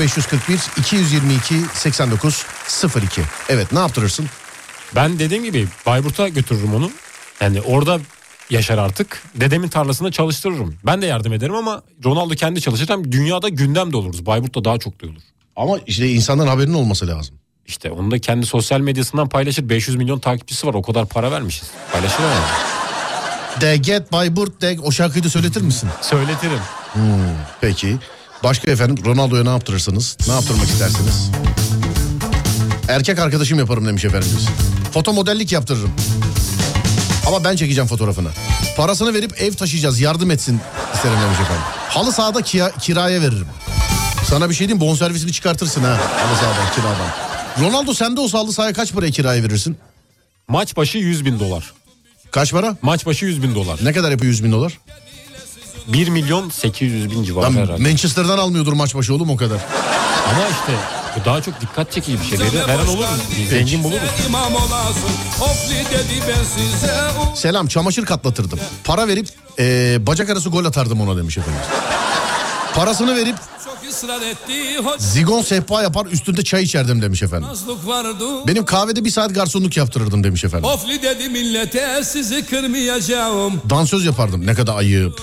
0541 0.00 0.60
222 0.78 1.54
8902 1.74 3.22
Evet 3.48 3.72
ne 3.72 3.78
yaptırırsın? 3.78 4.26
ben 4.96 5.18
dediğim 5.18 5.44
gibi 5.44 5.68
Bayburt'a 5.86 6.28
götürürüm 6.28 6.74
onu. 6.74 6.90
Yani 7.40 7.60
orada 7.60 8.00
yaşar 8.52 8.78
artık. 8.78 9.22
Dedemin 9.34 9.68
tarlasında 9.68 10.10
çalıştırırım. 10.10 10.74
Ben 10.86 11.02
de 11.02 11.06
yardım 11.06 11.32
ederim 11.32 11.54
ama 11.54 11.82
Ronaldo 12.04 12.34
kendi 12.34 12.60
çalışır. 12.60 12.88
Hem 12.88 13.12
dünyada 13.12 13.48
gündem 13.48 13.92
de 13.92 13.96
oluruz. 13.96 14.26
Bayburt'ta 14.26 14.64
daha 14.64 14.78
çok 14.78 14.98
duyulur. 14.98 15.20
Ama 15.56 15.78
işte 15.86 16.08
insanların 16.10 16.48
haberinin 16.48 16.74
olması 16.74 17.06
lazım. 17.06 17.34
İşte 17.66 17.90
onu 17.90 18.10
da 18.10 18.18
kendi 18.18 18.46
sosyal 18.46 18.80
medyasından 18.80 19.28
paylaşır. 19.28 19.68
500 19.68 19.96
milyon 19.96 20.18
takipçisi 20.18 20.66
var. 20.66 20.74
O 20.74 20.82
kadar 20.82 21.06
para 21.06 21.30
vermişiz. 21.30 21.70
Paylaşır 21.92 22.22
yani. 22.22 22.44
De 23.60 23.76
Get 23.76 24.12
Bayburt 24.12 24.60
de 24.62 24.76
o 24.82 24.92
şarkıyı 24.92 25.24
da 25.24 25.28
söyletir 25.28 25.62
misin? 25.62 25.88
Söyletirim. 26.00 26.60
Peki. 27.60 27.96
Başka 28.44 28.70
efendim 28.70 29.04
Ronaldo'ya 29.04 29.42
ne 29.42 29.48
yaptırırsınız? 29.48 30.16
Ne 30.28 30.32
yaptırmak 30.32 30.64
istersiniz? 30.66 31.30
Erkek 32.88 33.18
arkadaşım 33.18 33.58
yaparım 33.58 33.86
demiş 33.86 34.04
efendimiz. 34.04 34.48
Foto 34.92 35.12
modellik 35.12 35.52
yaptırırım. 35.52 35.90
Ama 37.26 37.44
ben 37.44 37.56
çekeceğim 37.56 37.88
fotoğrafını. 37.88 38.28
Parasını 38.76 39.14
verip 39.14 39.42
ev 39.42 39.52
taşıyacağız 39.52 40.00
yardım 40.00 40.30
etsin 40.30 40.60
isterim 40.94 41.16
demiş 41.24 41.40
efendim. 41.40 41.62
Halı 41.88 42.12
sahada 42.12 42.40
kia- 42.40 42.78
kiraya 42.80 43.20
veririm. 43.20 43.46
Sana 44.30 44.50
bir 44.50 44.54
şey 44.54 44.68
diyeyim 44.68 44.88
bonservisini 44.88 45.32
çıkartırsın 45.32 45.82
ha 45.82 45.90
halı 45.90 46.36
sahadan 46.40 46.72
kiradan. 46.74 47.10
Ronaldo 47.70 47.94
sende 47.94 48.20
olsa 48.20 48.38
halı 48.38 48.52
sahaya 48.52 48.72
kaç 48.72 48.92
paraya 48.92 49.10
kiraya 49.10 49.42
verirsin? 49.42 49.76
Maç 50.48 50.76
başı 50.76 50.98
100 50.98 51.24
bin 51.24 51.40
dolar. 51.40 51.72
Kaç 52.30 52.52
para? 52.52 52.76
Maç 52.82 53.06
başı 53.06 53.24
100 53.26 53.42
bin 53.42 53.54
dolar. 53.54 53.78
Ne 53.82 53.92
kadar 53.92 54.10
yapıyor 54.10 54.32
100 54.32 54.44
bin 54.44 54.52
dolar? 54.52 54.78
1 55.88 56.08
milyon 56.08 56.50
800 56.50 57.10
bin 57.10 57.24
civarı 57.24 57.44
Lan 57.54 57.60
herhalde. 57.62 57.82
Manchester'dan 57.82 58.38
almıyordur 58.38 58.72
maç 58.72 58.94
başı 58.94 59.14
oğlum 59.14 59.30
o 59.30 59.36
kadar. 59.36 59.58
Ama 60.30 60.48
işte 60.48 60.72
bu 61.20 61.24
daha 61.24 61.42
çok 61.42 61.60
dikkat 61.60 61.92
çekici 61.92 62.20
bir 62.20 62.24
şey. 62.24 62.38
Veren, 62.38 62.86
olur 62.86 62.98
mu? 62.98 63.06
Zengin 63.50 63.84
ben 66.28 66.44
size 66.44 66.92
Selam 67.34 67.66
çamaşır 67.66 68.04
katlatırdım. 68.04 68.58
Para 68.84 69.08
verip 69.08 69.28
e, 69.58 69.96
bacak 70.06 70.30
arası 70.30 70.48
gol 70.48 70.64
atardım 70.64 71.00
ona 71.00 71.16
demiş 71.16 71.38
efendim. 71.38 71.60
Parasını 72.74 73.16
verip 73.16 73.36
zigon 74.98 75.42
sehpa 75.42 75.82
yapar 75.82 76.06
üstünde 76.06 76.44
çay 76.44 76.62
içerdim 76.62 77.02
demiş 77.02 77.22
efendim. 77.22 77.48
Benim 78.46 78.64
kahvede 78.64 79.04
bir 79.04 79.10
saat 79.10 79.34
garsonluk 79.34 79.76
yaptırırdım 79.76 80.24
demiş 80.24 80.44
efendim. 80.44 80.68
Ofli 80.70 81.02
dedi 81.02 81.28
millete 81.28 82.04
sizi 82.04 82.46
kırmayacağım 82.46 83.62
Dansöz 83.70 84.04
yapardım 84.04 84.46
ne 84.46 84.54
kadar 84.54 84.76
ayıp. 84.76 85.22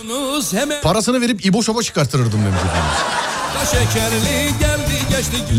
Parasını 0.83 1.21
verip 1.21 1.45
İbo 1.45 1.63
Şov'a 1.63 1.83
çıkarttırırdım 1.83 2.39
demiş 2.45 2.59
efendim. 2.59 2.91
şekerli 3.71 4.59
geldi 4.59 4.98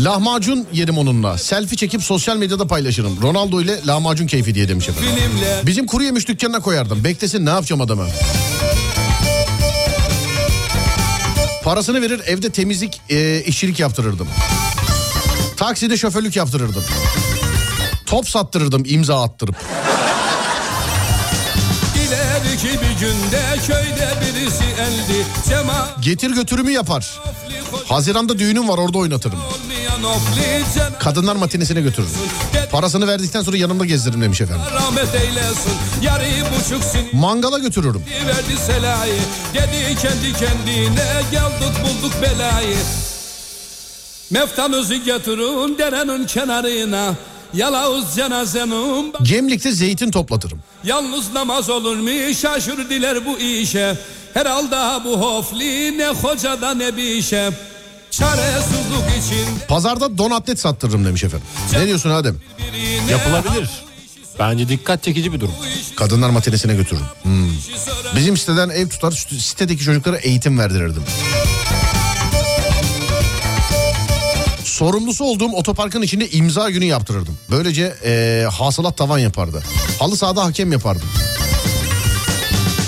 Lahmacun 0.03 0.67
yerim 0.73 0.97
onunla. 0.97 1.37
Selfie 1.37 1.77
çekip 1.77 2.03
sosyal 2.03 2.37
medyada 2.37 2.67
paylaşırım. 2.67 3.21
Ronaldo 3.21 3.61
ile 3.61 3.79
lahmacun 3.87 4.27
keyfi 4.27 4.55
diye 4.55 4.67
demiş 4.67 4.89
efendim. 4.89 5.09
Filmle 5.15 5.61
Bizim 5.65 5.85
kuru 5.85 6.03
yemiş 6.03 6.27
dükkanına 6.27 6.59
koyardım. 6.59 7.03
Beklesin 7.03 7.45
ne 7.45 7.49
yapacağım 7.49 7.81
adamı. 7.81 8.07
Parasını 11.63 12.01
verir 12.01 12.21
evde 12.25 12.49
temizlik 12.49 13.01
e, 13.09 13.43
işçilik 13.45 13.79
yaptırırdım. 13.79 14.27
Takside 15.57 15.97
şoförlük 15.97 16.35
yaptırırdım. 16.35 16.83
Top 18.05 18.29
sattırırdım 18.29 18.83
imza 18.85 19.23
attırıp. 19.23 19.55
Günde 23.01 23.41
köyde 23.67 24.09
birisi 24.21 24.63
eldi 24.63 25.25
Cema 25.49 25.89
Getir 26.01 26.31
götürümü 26.31 26.71
yapar. 26.71 27.19
Haziranda 27.85 28.39
düğünüm 28.39 28.69
var 28.69 28.77
orada 28.77 28.97
oynatırım. 28.97 29.39
Kadınlar 30.99 31.35
matinesine 31.35 31.81
götürürüm. 31.81 32.11
Parasını 32.71 33.07
verdikten 33.07 33.41
sonra 33.41 33.57
yanımda 33.57 33.85
gezdiririm 33.85 34.21
demiş 34.21 34.41
efendim. 34.41 34.65
rahmet 34.73 35.15
eylesin 35.15 35.73
Yarı 36.01 36.23
buçuk 36.23 36.83
sinir 36.83 37.13
Mangala 37.13 37.59
götürürüm. 37.59 38.03
Dedi 39.53 39.95
kendi 40.01 40.33
kendine 40.33 41.21
geldik 41.31 41.75
bulduk 41.83 42.13
belayı 42.21 42.77
Meftanızı 44.31 44.95
getirin 44.95 45.77
derenin 45.77 46.25
kenarına 46.25 47.15
Yalavuz 47.53 48.15
cenazenin 48.15 49.13
Gemlik'te 49.23 49.71
zeytin 49.71 50.11
toplatırım. 50.11 50.59
Yalnız 50.83 51.33
namaz 51.33 51.69
olur 51.69 51.97
mu 51.97 52.33
şaşır 52.33 52.89
diler 52.89 53.25
bu 53.25 53.39
işe 53.39 53.97
Herhalde 54.33 55.05
bu 55.05 55.21
hofli 55.21 55.97
ne 55.97 56.07
hocada 56.07 56.73
ne 56.73 56.97
bir 56.97 57.03
işe 57.03 57.49
Çaresizlik 58.11 59.23
için 59.23 59.67
Pazarda 59.67 60.17
don 60.17 60.31
atlet 60.31 60.59
sattırırım 60.59 61.05
demiş 61.05 61.23
efendim. 61.23 61.47
Ne 61.73 61.87
diyorsun 61.87 62.09
Adem? 62.09 62.35
Yapılabilir. 63.09 63.69
Bence 64.39 64.69
dikkat 64.69 65.03
çekici 65.03 65.33
bir 65.33 65.39
durum. 65.39 65.53
Kadınlar 65.95 66.29
matinesine 66.29 66.75
götürürüm. 66.75 67.05
Hmm. 67.23 67.49
Bizim 68.15 68.37
siteden 68.37 68.69
ev 68.69 68.89
tutar 68.89 69.11
sitedeki 69.39 69.83
çocuklara 69.83 70.17
eğitim 70.17 70.59
verdirirdim. 70.59 71.03
Sorumlusu 74.81 75.23
olduğum 75.25 75.51
otoparkın 75.53 76.01
içinde 76.01 76.29
imza 76.29 76.69
günü 76.69 76.85
yaptırırdım. 76.85 77.37
Böylece 77.51 77.93
eee, 78.05 78.47
hasılat 78.51 78.97
tavan 78.97 79.19
yapardı. 79.19 79.63
Halı 79.99 80.17
sahada 80.17 80.43
hakem 80.45 80.71
yapardım. 80.71 81.07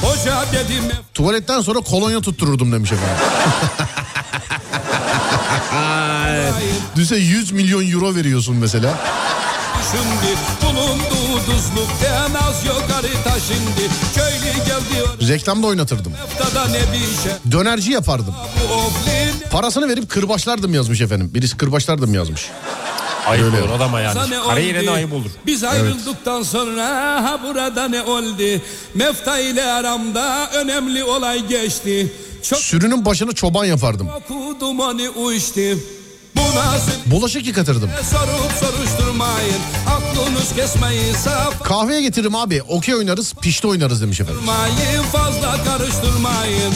Hoca 0.02 0.46
dedim 0.54 0.84
Tuvaletten 1.14 1.62
sonra 1.62 1.80
kolonya 1.80 2.22
tuttururdum 2.22 2.72
demiş 2.72 2.92
efendim. 2.92 3.16
Düşünsene 6.96 7.20
100 7.20 7.52
milyon 7.52 7.92
euro 7.92 8.16
veriyorsun 8.16 8.56
mesela. 8.56 8.94
şimdi 9.92 10.36
Bulunduğu 11.48 11.58
düzlükten 11.58 12.34
az 12.48 12.66
yukarı 12.66 13.24
taşındı 13.24 13.94
Köylü 14.16 14.54
geldi 14.66 15.32
Reklamda 15.34 15.68
oynatırdım. 15.68 16.14
haftada 16.14 16.68
ne 16.68 16.80
bir 16.94 17.00
şey 17.24 17.52
Dönerci 17.52 17.92
yapardım. 17.92 18.36
Parasını 19.52 19.90
verip 19.90 20.10
kırbaçlardım 20.10 20.74
yazmış 20.74 21.02
efendim. 21.02 21.32
Birisi 21.34 21.58
kırbaçlardım 21.58 22.14
yazmış. 22.14 22.50
Ayıp 23.28 23.46
olur 23.46 23.70
adama 23.76 24.00
yani. 24.02 24.20
Kariyerine 24.48 24.90
ayıp 24.92 25.14
olur. 25.14 25.30
Biz 25.46 25.64
ayrıldıktan 25.64 26.44
sonra 26.44 26.86
ha 27.24 27.40
burada 27.44 27.88
ne 27.88 28.02
oldu? 28.02 28.62
Mefta 28.94 29.40
ile 29.40 29.72
aramda 29.72 30.50
önemli 30.56 31.04
olay 31.04 31.48
geçti. 31.48 32.14
Çok 32.44 32.60
Sürünün 32.60 33.06
başına 33.06 33.32
çoban 33.32 33.66
yapardım. 33.66 34.08
okudum 34.10 34.80
onu 34.80 35.10
uçtu. 35.10 35.62
Bulaşık 37.06 37.48
yıkatırdım. 37.48 37.90
Kahveye 41.64 42.02
getiririm 42.02 42.36
abi. 42.36 42.62
Okey 42.62 42.96
oynarız, 42.96 43.34
pişti 43.42 43.68
oynarız 43.68 44.02
demiş 44.02 44.22
efendim. 44.22 44.42
Fazla 45.12 45.64
karıştırmayın. 45.64 46.74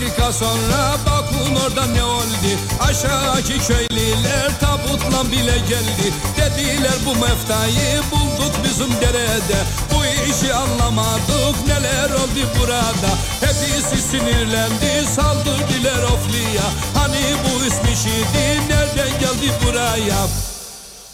Dakika 0.00 0.32
sonra 0.32 0.96
bakın 1.06 1.56
orada 1.66 1.86
ne 1.86 2.04
oldu. 2.04 2.50
Aşağıdaki 2.80 3.58
köylüler 3.58 4.60
tabutla 4.60 5.32
bile 5.32 5.58
geldi. 5.68 6.12
Dediler 6.36 6.94
bu 7.06 7.14
meftayı 7.14 8.02
bulduk 8.10 8.54
bizim 8.64 9.00
derede. 9.00 9.58
Bu 9.94 10.30
işi 10.30 10.54
anlamadık 10.54 11.66
neler 11.66 12.10
oldu 12.10 12.50
burada. 12.60 13.12
Hepsi 13.40 14.02
sinirlendi 14.02 15.06
saldırdılar 15.16 16.02
ofliya 16.02 16.64
Hani 16.94 17.22
bu 17.44 17.64
ismi 17.64 17.96
şeydi 17.96 18.68
nereden 18.68 19.20
geldi 19.20 19.52
buraya? 19.66 20.26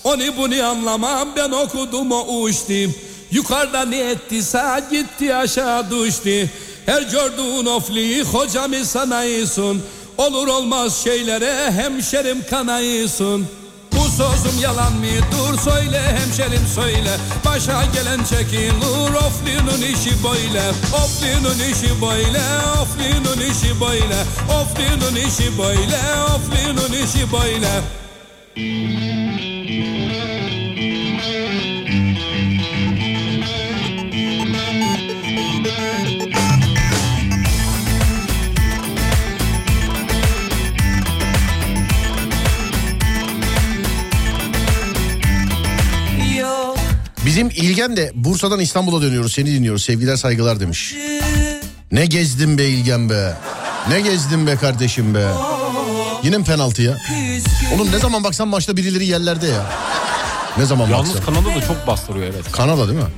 Onu 0.04 0.36
bunu 0.36 0.64
anlamam 0.64 1.28
ben 1.36 1.50
okudum 1.50 2.12
o 2.12 2.40
uçtu. 2.40 2.90
Yukarıda 3.30 3.84
ne 3.84 3.98
ettiyse 3.98 4.82
gitti 4.90 5.34
aşağı 5.34 5.90
düştü 5.90 6.50
Her 6.86 7.02
gördüğün 7.02 7.66
ofliyi 7.66 8.22
hocamı 8.22 8.84
sanayısın 8.84 9.82
Olur 10.16 10.48
olmaz 10.48 11.04
şeylere 11.04 11.72
hemşerim 11.72 12.46
kanayısın 12.50 13.46
Bu 13.92 14.08
sözüm 14.08 14.60
yalan 14.62 14.92
mı? 14.92 15.06
Dur 15.32 15.58
söyle 15.58 16.02
hemşerim 16.02 16.66
söyle. 16.74 17.10
Başa 17.44 17.84
gelen 17.94 18.24
çekilir 18.24 19.14
oflinin 19.14 19.92
işi 19.94 20.10
böyle. 20.24 20.62
Oflinin 21.04 21.72
işi 21.72 22.02
böyle 22.02 22.42
oflinin 22.82 23.50
işi 23.50 23.80
böyle. 23.80 24.18
Oflinin 24.60 25.28
işi 25.28 25.58
böyle 25.58 26.00
oflinin 26.34 27.04
işi 27.04 27.32
böyle. 27.32 27.82
Yok 28.56 29.51
Bizim 47.32 47.50
İlgen 47.50 47.96
de 47.96 48.12
Bursa'dan 48.14 48.60
İstanbul'a 48.60 49.02
dönüyoruz. 49.02 49.32
Seni 49.32 49.46
dinliyoruz. 49.46 49.84
Sevgiler 49.84 50.16
saygılar 50.16 50.60
demiş. 50.60 50.94
Ne 51.92 52.06
gezdim 52.06 52.58
be 52.58 52.64
İlgen 52.64 53.10
be. 53.10 53.36
Ne 53.88 54.00
gezdim 54.00 54.46
be 54.46 54.56
kardeşim 54.56 55.14
be. 55.14 55.26
Yine 56.22 56.38
mi 56.38 56.44
penaltı 56.44 56.82
ya? 56.82 56.96
Oğlum 57.74 57.92
ne 57.92 57.98
zaman 57.98 58.24
baksan 58.24 58.48
maçta 58.48 58.76
birileri 58.76 59.06
yerlerde 59.06 59.46
ya. 59.46 59.66
Ne 60.58 60.64
zaman 60.66 60.88
Yalnız 60.88 61.14
baksan. 61.14 61.34
Kanada 61.34 61.54
da 61.56 61.66
çok 61.66 61.86
bastırıyor 61.86 62.26
evet. 62.26 62.52
Kanada 62.52 62.88
değil 62.88 62.98
mi? 62.98 63.10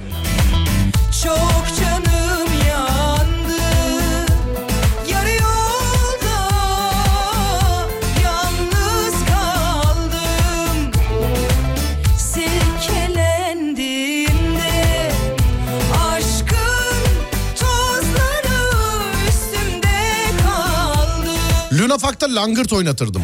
Luna 22.05 22.11
Park'ta 22.11 22.35
langırt 22.35 22.73
oynatırdım. 22.73 23.23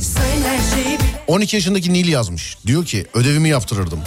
Söyler 0.00 0.60
şey 0.74 0.98
bile 0.98 1.24
12 1.26 1.56
yaşındaki 1.56 1.92
Nil 1.92 2.08
yazmış. 2.08 2.56
Diyor 2.66 2.84
ki 2.84 3.06
ödevimi 3.14 3.48
yaptırırdım. 3.48 4.00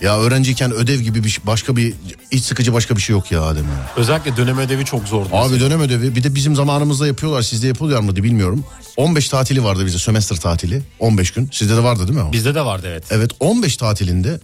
Ya 0.00 0.20
öğrenciyken 0.20 0.72
ödev 0.72 1.00
gibi 1.00 1.24
bir 1.24 1.40
başka 1.44 1.76
bir 1.76 1.94
iç 2.30 2.44
sıkıcı 2.44 2.72
başka 2.72 2.96
bir 2.96 3.00
şey 3.00 3.16
yok 3.16 3.32
ya 3.32 3.42
Adem 3.42 3.64
ya. 3.64 3.90
Özellikle 3.96 4.36
dönem 4.36 4.58
ödevi 4.58 4.84
çok 4.84 5.08
zordu. 5.08 5.28
Abi 5.32 5.60
dönem 5.60 5.80
ödevi 5.80 6.16
bir 6.16 6.22
de 6.22 6.34
bizim 6.34 6.56
zamanımızda 6.56 7.06
yapıyorlar 7.06 7.42
sizde 7.42 7.66
yapılıyor 7.66 8.00
mu 8.00 8.16
bilmiyorum. 8.16 8.64
15 8.96 9.28
tatili 9.28 9.64
vardı 9.64 9.86
bize 9.86 9.98
sömestr 9.98 10.36
tatili 10.36 10.82
15 10.98 11.30
gün 11.30 11.48
sizde 11.52 11.76
de 11.76 11.82
vardı 11.82 12.08
değil 12.08 12.18
mi? 12.18 12.24
o? 12.24 12.32
Bizde 12.32 12.54
de 12.54 12.64
vardı 12.64 12.86
evet. 12.90 13.04
Evet 13.10 13.30
15 13.40 13.76
tatilinde 13.76 14.40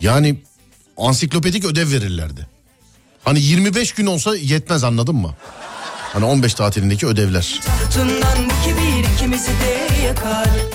yani 0.00 0.40
ansiklopedik 0.96 1.64
ödev 1.64 1.90
verirlerdi. 1.92 2.46
Hani 3.24 3.40
25 3.40 3.92
gün 3.92 4.06
olsa 4.06 4.36
yetmez 4.36 4.84
anladın 4.84 5.16
mı? 5.16 5.34
Hani 6.12 6.24
15 6.24 6.54
tatilindeki 6.54 7.06
ödevler. 7.06 7.60
Kibir 8.64 9.02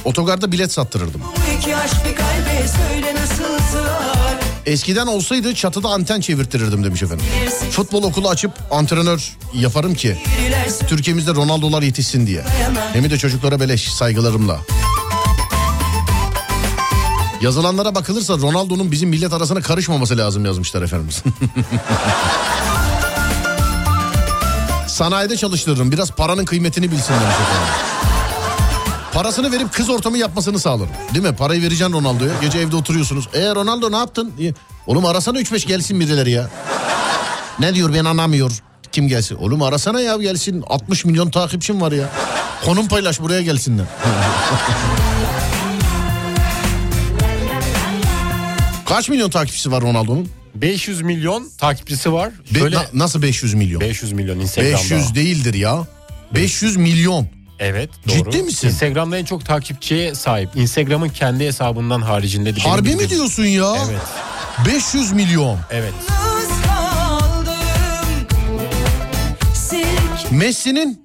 Otogarda 0.05 0.51
bilet 0.51 0.71
sattırırdım. 0.71 1.21
Eskiden 4.65 5.07
olsaydı 5.07 5.55
çatıda 5.55 5.89
anten 5.89 6.21
çevirtirirdim 6.21 6.83
demiş 6.83 7.03
efendim. 7.03 7.25
Futbol 7.71 8.03
okulu 8.03 8.29
açıp 8.29 8.51
antrenör 8.71 9.37
yaparım 9.53 9.95
ki 9.95 10.17
Türkiye'mizde 10.87 11.35
Ronaldo'lar 11.35 11.81
yetişsin 11.81 12.27
diye. 12.27 12.43
Hem 12.93 13.09
de 13.09 13.17
çocuklara 13.17 13.59
beleş 13.59 13.93
saygılarımla. 13.93 14.59
Yazılanlara 17.41 17.95
bakılırsa 17.95 18.37
Ronaldo'nun 18.37 18.91
bizim 18.91 19.09
millet 19.09 19.33
arasına 19.33 19.61
karışmaması 19.61 20.17
lazım 20.17 20.45
yazmışlar 20.45 20.81
efendimiz. 20.81 21.23
Sanayide 24.97 25.37
çalıştırırım 25.37 25.91
biraz 25.91 26.11
paranın 26.11 26.45
kıymetini 26.45 26.91
bilsin 26.91 27.13
demiş 27.13 27.35
efendim. 27.35 27.73
Parasını 29.13 29.51
verip 29.51 29.73
kız 29.73 29.89
ortamı 29.89 30.17
yapmasını 30.17 30.59
sağlarım. 30.59 30.91
Değil 31.13 31.25
mi? 31.25 31.35
Parayı 31.35 31.61
vereceksin 31.61 31.93
Ronaldo'ya. 31.93 32.31
Gece 32.41 32.59
evde 32.59 32.75
oturuyorsunuz. 32.75 33.29
E 33.33 33.55
Ronaldo 33.55 33.91
ne 33.91 33.97
yaptın? 33.97 34.33
Oğlum 34.87 35.05
arasana 35.05 35.39
3-5 35.39 35.67
gelsin 35.67 35.99
birileri 35.99 36.31
ya. 36.31 36.49
Ne 37.59 37.75
diyor 37.75 37.93
ben 37.93 38.05
anlamıyor. 38.05 38.51
Kim 38.91 39.07
gelsin? 39.07 39.35
Oğlum 39.35 39.61
arasana 39.61 40.01
ya 40.01 40.15
gelsin. 40.15 40.63
60 40.67 41.05
milyon 41.05 41.29
takipçim 41.29 41.81
var 41.81 41.91
ya. 41.91 42.09
Konum 42.65 42.87
paylaş 42.87 43.21
buraya 43.21 43.41
gelsinler. 43.41 43.85
Kaç 48.85 49.09
milyon 49.09 49.29
takipçisi 49.29 49.71
var 49.71 49.81
Ronaldo'nun? 49.81 50.29
500 50.61 51.01
milyon 51.01 51.49
takipçisi 51.57 52.13
var. 52.13 52.31
Be- 52.55 52.59
Şöyle 52.59 52.75
na- 52.75 52.85
nasıl 52.93 53.21
500 53.21 53.53
milyon? 53.53 53.81
500 53.81 54.11
milyon 54.11 54.39
Instagram'da. 54.39 54.77
500 54.77 55.15
değildir 55.15 55.53
ya. 55.53 55.87
500 56.33 56.77
milyon. 56.77 57.27
Evet 57.59 57.89
doğru. 58.07 58.31
Ciddi 58.31 58.43
misin? 58.43 58.67
Instagram'da 58.67 59.17
en 59.17 59.25
çok 59.25 59.45
takipçiye 59.45 60.15
sahip. 60.15 60.49
Instagram'ın 60.55 61.09
kendi 61.09 61.45
hesabından 61.45 62.01
haricinde. 62.01 62.51
de 62.55 62.55
benim 62.59 62.69
Harbi 62.69 62.87
mi 62.87 62.93
bildiğim- 62.93 63.09
diyorsun 63.09 63.45
ya? 63.45 63.75
Evet. 63.89 64.01
500 64.75 65.11
milyon. 65.11 65.59
Evet. 65.71 65.93
Messi'nin 70.31 71.01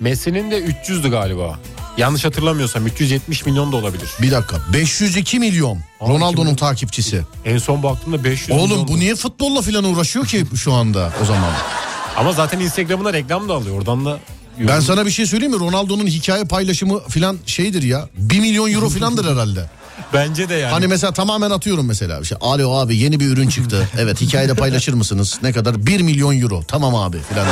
Messi'nin 0.00 0.50
de 0.50 0.58
300'dü 0.64 1.10
galiba. 1.10 1.58
Yanlış 1.96 2.24
hatırlamıyorsam 2.24 2.86
370 2.86 3.46
milyon 3.46 3.72
da 3.72 3.76
olabilir. 3.76 4.08
bir 4.22 4.30
dakika 4.30 4.56
502 4.72 5.38
milyon 5.38 5.78
Aa, 6.00 6.08
Ronaldo'nun 6.08 6.46
kim- 6.46 6.56
takipçisi. 6.56 7.22
En 7.44 7.58
son 7.58 7.82
baktığımda 7.82 8.24
500 8.24 8.50
Oğlum 8.58 8.88
bu 8.88 8.98
niye 8.98 9.14
futbolla 9.14 9.62
falan 9.62 9.84
uğraşıyor 9.84 10.26
ki 10.26 10.44
şu 10.56 10.72
anda 10.72 11.12
o 11.22 11.24
zaman? 11.24 11.52
Ama 12.16 12.32
zaten 12.32 12.60
Instagram'ına 12.60 13.12
reklam 13.12 13.48
da 13.48 13.54
alıyor. 13.54 13.78
Oradan 13.78 14.04
da 14.04 14.18
Ben 14.58 14.80
sana 14.80 15.06
bir 15.06 15.10
şey 15.10 15.26
söyleyeyim 15.26 15.54
mi? 15.54 15.60
Ronaldo'nun 15.60 16.06
hikaye 16.06 16.44
paylaşımı 16.44 17.00
falan 17.08 17.38
şeydir 17.46 17.82
ya. 17.82 18.08
1 18.18 18.40
milyon 18.40 18.72
euro 18.72 18.88
falandır 18.88 19.24
herhalde. 19.32 19.70
Bence 20.14 20.48
de 20.48 20.54
yani. 20.54 20.72
Hani 20.72 20.86
mesela 20.86 21.12
tamamen 21.12 21.50
atıyorum 21.50 21.86
mesela. 21.86 22.20
İşte, 22.20 22.36
Alo 22.40 22.74
abi 22.76 22.96
yeni 22.96 23.20
bir 23.20 23.26
ürün 23.28 23.48
çıktı. 23.48 23.88
Evet 23.98 24.20
hikayede 24.20 24.54
paylaşır 24.54 24.92
mısınız? 24.92 25.38
Ne 25.42 25.52
kadar? 25.52 25.86
1 25.86 26.00
milyon 26.00 26.40
euro. 26.40 26.62
Tamam 26.68 26.94
abi 26.94 27.12
diye. 27.34 27.44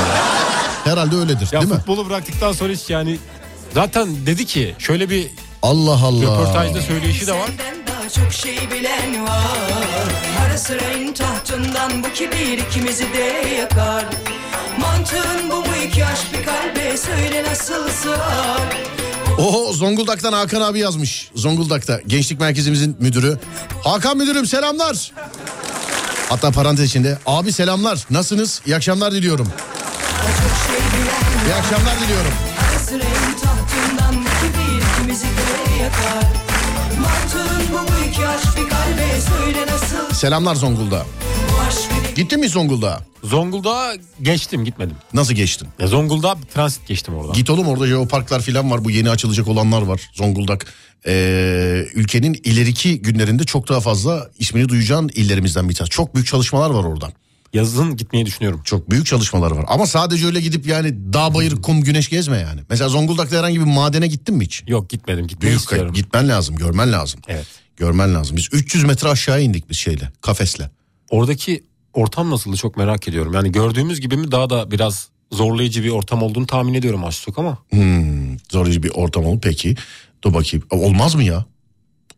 Herhalde 0.83 1.15
öyledir 1.15 1.47
ya 1.51 1.61
değil 1.61 1.71
mi? 1.71 1.77
futbolu 1.77 2.09
bıraktıktan 2.09 2.51
sonra 2.51 2.73
hiç 2.73 2.89
yani 2.89 3.17
zaten 3.73 4.25
dedi 4.25 4.45
ki 4.45 4.75
şöyle 4.79 5.09
bir 5.09 5.27
Allah 5.61 5.99
Allah. 6.05 6.21
röportajda 6.23 6.81
söyleyişi 6.81 7.27
de 7.27 7.31
var. 7.33 7.47
Senden 7.47 7.87
daha 7.87 8.09
çok 8.09 8.33
şey 8.33 8.57
bilen 8.71 9.23
var 9.23 10.07
Ara 10.45 10.57
sıra 10.57 10.91
in 10.91 11.13
tahtından 11.13 12.03
bu 12.03 12.13
kibir 12.13 12.57
ikimizi 12.57 13.03
de 13.13 13.47
yakar 13.59 14.05
Mantığın 14.79 15.49
bu 15.51 15.55
mu 15.55 15.65
iki 15.87 16.05
aşk 16.05 16.25
bir 16.33 16.45
kalbe 16.45 16.97
söyle 16.97 17.43
nasıl 17.51 17.89
sığar 17.89 18.83
Oho 19.37 19.73
Zonguldak'tan 19.73 20.33
Hakan 20.33 20.61
abi 20.61 20.79
yazmış. 20.79 21.29
Zonguldak'ta 21.35 21.99
gençlik 22.07 22.39
merkezimizin 22.39 22.95
müdürü. 22.99 23.39
Hakan 23.83 24.17
müdürüm 24.17 24.45
selamlar. 24.45 25.11
Hatta 26.29 26.51
parantez 26.51 26.85
içinde 26.85 27.17
abi 27.25 27.53
selamlar 27.53 28.05
nasılsınız? 28.09 28.61
İyi 28.65 28.75
akşamlar 28.75 29.11
diliyorum. 29.11 29.47
İyi 31.47 31.53
akşamlar 31.53 31.99
diliyorum. 31.99 32.31
Selamlar 40.23 40.55
Zonguldak'a. 40.55 41.05
Gittin 42.15 42.39
mi 42.39 42.49
Zonguldak'a? 42.49 43.05
Zonguldak'a 43.23 43.93
geçtim 44.21 44.65
gitmedim. 44.65 44.95
Nasıl 45.13 45.33
geçtin? 45.33 45.67
Ya 45.79 45.87
Zonguldak'a 45.87 46.41
transit 46.53 46.87
geçtim 46.87 47.15
oradan. 47.15 47.33
Git 47.33 47.49
oğlum 47.49 47.67
orada 47.67 47.87
jeoparklar 47.87 48.41
falan 48.41 48.71
var. 48.71 48.85
Bu 48.85 48.91
yeni 48.91 49.09
açılacak 49.09 49.47
olanlar 49.47 49.81
var. 49.81 50.09
Zonguldak 50.13 50.73
ee, 51.07 51.85
ülkenin 51.93 52.33
ileriki 52.43 53.01
günlerinde 53.01 53.43
çok 53.43 53.69
daha 53.69 53.79
fazla 53.79 54.29
ismini 54.39 54.69
duyacağın 54.69 55.09
illerimizden 55.15 55.69
bir 55.69 55.75
tanesi. 55.75 55.91
Çok 55.91 56.15
büyük 56.15 56.27
çalışmalar 56.27 56.69
var 56.69 56.83
orada. 56.83 57.11
Yazın 57.53 57.97
gitmeyi 57.97 58.25
düşünüyorum. 58.25 58.61
Çok 58.65 58.89
büyük 58.89 59.05
çalışmalar 59.05 59.51
var. 59.51 59.65
Ama 59.67 59.87
sadece 59.87 60.25
öyle 60.25 60.41
gidip 60.41 60.67
yani 60.67 61.13
dağ 61.13 61.33
bayır 61.33 61.61
kum 61.61 61.81
güneş 61.81 62.09
gezme 62.09 62.37
yani. 62.37 62.61
Mesela 62.69 62.89
Zonguldak'ta 62.89 63.37
herhangi 63.37 63.59
bir 63.59 63.65
madene 63.65 64.07
gittin 64.07 64.35
mi 64.35 64.45
hiç? 64.45 64.63
Yok 64.67 64.89
gitmedim 64.89 65.27
gitmeyi 65.27 65.49
Büyük 65.49 65.61
istiyorum. 65.61 65.93
gitmen 65.93 66.29
lazım, 66.29 66.55
görmen 66.55 66.91
lazım. 66.91 67.19
Evet. 67.27 67.62
Görmen 67.77 68.15
lazım. 68.15 68.37
Biz 68.37 68.49
300 68.51 68.83
metre 68.83 69.09
aşağı 69.09 69.41
indik 69.41 69.69
biz 69.69 69.77
şeyle, 69.77 70.11
kafesle. 70.21 70.69
Oradaki 71.09 71.63
ortam 71.93 72.29
nasıldı 72.29 72.57
çok 72.57 72.77
merak 72.77 73.07
ediyorum. 73.07 73.33
Yani 73.33 73.51
gördüğümüz 73.51 74.01
gibi 74.01 74.17
mi 74.17 74.31
daha 74.31 74.49
da 74.49 74.71
biraz 74.71 75.09
zorlayıcı 75.31 75.83
bir 75.83 75.89
ortam 75.89 76.23
olduğunu 76.23 76.47
tahmin 76.47 76.73
ediyorum 76.73 77.03
az 77.03 77.21
çok 77.21 77.39
ama. 77.39 77.57
Hmm, 77.69 78.37
zorlayıcı 78.51 78.83
bir 78.83 78.89
ortam 78.89 79.25
oldu. 79.25 79.39
Peki, 79.43 79.75
dur 80.21 80.33
bakayım. 80.33 80.65
Olmaz 80.71 81.15
mı 81.15 81.23
ya? 81.23 81.45